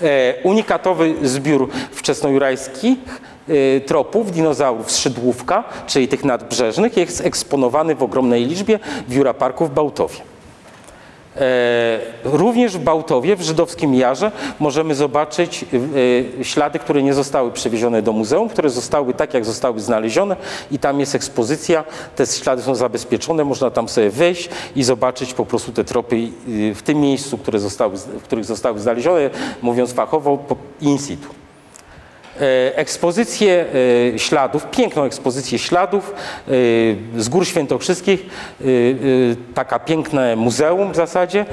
E, 0.02 0.34
Unikatowy 0.44 1.15
zbiór 1.22 1.69
wczesnojurajskich 1.91 3.22
e, 3.48 3.82
tropów 3.82 4.32
dinozaurów 4.32 4.91
z 4.91 4.98
Szydłówka, 4.98 5.64
czyli 5.88 6.07
tych 6.07 6.24
nadbrzeżnych, 6.24 6.98
jest 6.98 7.26
eksponowany 7.26 7.95
w 7.95 8.03
ogromnej 8.03 8.45
liczbie 8.45 8.80
w 9.07 9.14
Jura 9.14 9.34
Parku 9.34 9.65
w 9.65 9.74
Bałtowie. 9.74 10.36
E, 11.39 11.99
Również 12.23 12.77
w 12.77 12.80
Bałtowie, 12.80 13.35
w 13.35 13.41
żydowskim 13.41 13.95
Jarze, 13.95 14.31
możemy 14.59 14.95
zobaczyć 14.95 15.65
e, 16.39 16.43
ślady, 16.43 16.80
które 16.80 17.03
nie 17.03 17.14
zostały 17.14 17.51
przewiezione 17.51 18.01
do 18.01 18.11
muzeum, 18.11 18.49
które 18.49 18.69
zostały 18.69 19.14
tak, 19.14 19.34
jak 19.34 19.45
zostały 19.45 19.80
znalezione 19.80 20.35
i 20.72 20.80
tam 20.80 20.99
jest 20.99 21.15
ekspozycja. 21.15 21.84
Te 22.15 22.26
ślady 22.26 22.61
są 22.61 22.76
zabezpieczone, 22.76 23.45
można 23.45 23.72
tam 23.72 23.89
sobie 23.89 24.09
wejść 24.09 24.49
i 24.76 24.84
zobaczyć 24.84 25.34
po 25.34 25.45
prostu 25.45 25.72
te 25.72 25.84
tropy 25.84 26.15
e, 26.15 26.76
w 26.76 26.81
tym 26.81 27.01
miejscu, 27.01 27.38
które 27.38 27.59
zostały, 27.59 27.97
w 27.97 28.23
których 28.23 28.45
zostały 28.45 28.80
znalezione, 28.80 29.30
mówiąc 29.61 29.93
fachowo, 29.93 30.38
in 30.81 30.97
situ. 30.97 31.47
E, 32.41 32.77
Ekspozycję 32.77 33.65
e, 34.15 34.19
śladów, 34.19 34.65
piękną 34.72 35.03
ekspozycję 35.03 35.59
śladów 35.59 36.14
e, 36.14 36.51
z 37.22 37.30
Gór 37.30 37.45
Świętokrzyskich, 37.45 38.26
taka 39.53 39.80
piękne 39.80 40.35
muzeum 40.35 40.91
w 40.91 40.95
zasadzie, 40.95 41.45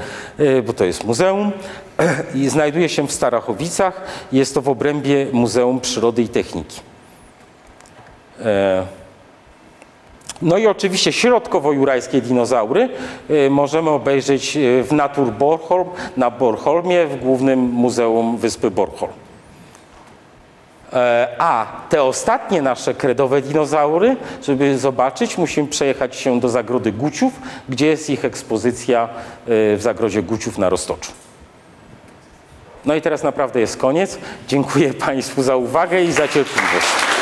bo 0.65 0.73
to 0.73 0.85
jest 0.85 1.03
muzeum 1.03 1.51
i 2.35 2.49
znajduje 2.49 2.89
się 2.89 3.07
w 3.07 3.11
Starachowicach. 3.11 4.01
Jest 4.31 4.53
to 4.53 4.61
w 4.61 4.69
obrębie 4.69 5.27
Muzeum 5.31 5.79
Przyrody 5.79 6.21
i 6.21 6.27
Techniki. 6.27 6.79
No 10.41 10.57
i 10.57 10.67
oczywiście 10.67 11.11
środkowo-jurajskie 11.13 12.21
dinozaury 12.21 12.89
możemy 13.49 13.89
obejrzeć 13.89 14.57
w 14.83 14.91
Natur 14.91 15.31
Bornholm, 15.31 15.87
na 16.17 16.31
Bornholmie 16.31 17.05
w 17.05 17.15
Głównym 17.15 17.59
Muzeum 17.59 18.37
Wyspy 18.37 18.71
Bornholm. 18.71 19.24
E, 20.95 21.27
A 21.37 21.65
te 21.89 22.03
ostatnie 22.03 22.61
nasze 22.61 22.93
kredowe 22.93 23.41
dinozaury, 23.41 24.15
żeby 24.43 24.77
zobaczyć, 24.77 25.37
musimy 25.37 25.67
przejechać 25.67 26.15
się 26.15 26.39
do 26.39 26.49
zagrody 26.49 26.91
Guciów, 26.91 27.33
gdzie 27.69 27.87
jest 27.87 28.09
ich 28.09 28.25
ekspozycja 28.25 29.03
e, 29.03 29.07
w 29.77 29.81
zagrodzie 29.81 30.23
Guciów 30.23 30.57
na 30.57 30.69
Roztoczu. 30.69 31.11
No 32.85 32.95
i 32.95 33.01
teraz 33.01 33.23
naprawdę 33.23 33.59
jest 33.59 33.77
koniec. 33.77 34.17
Dziękuję 34.47 34.93
Państwu 34.93 35.43
za 35.43 35.55
uwagę 35.55 36.03
i 36.03 36.11
za 36.11 36.27
cierpliwość. 36.27 37.14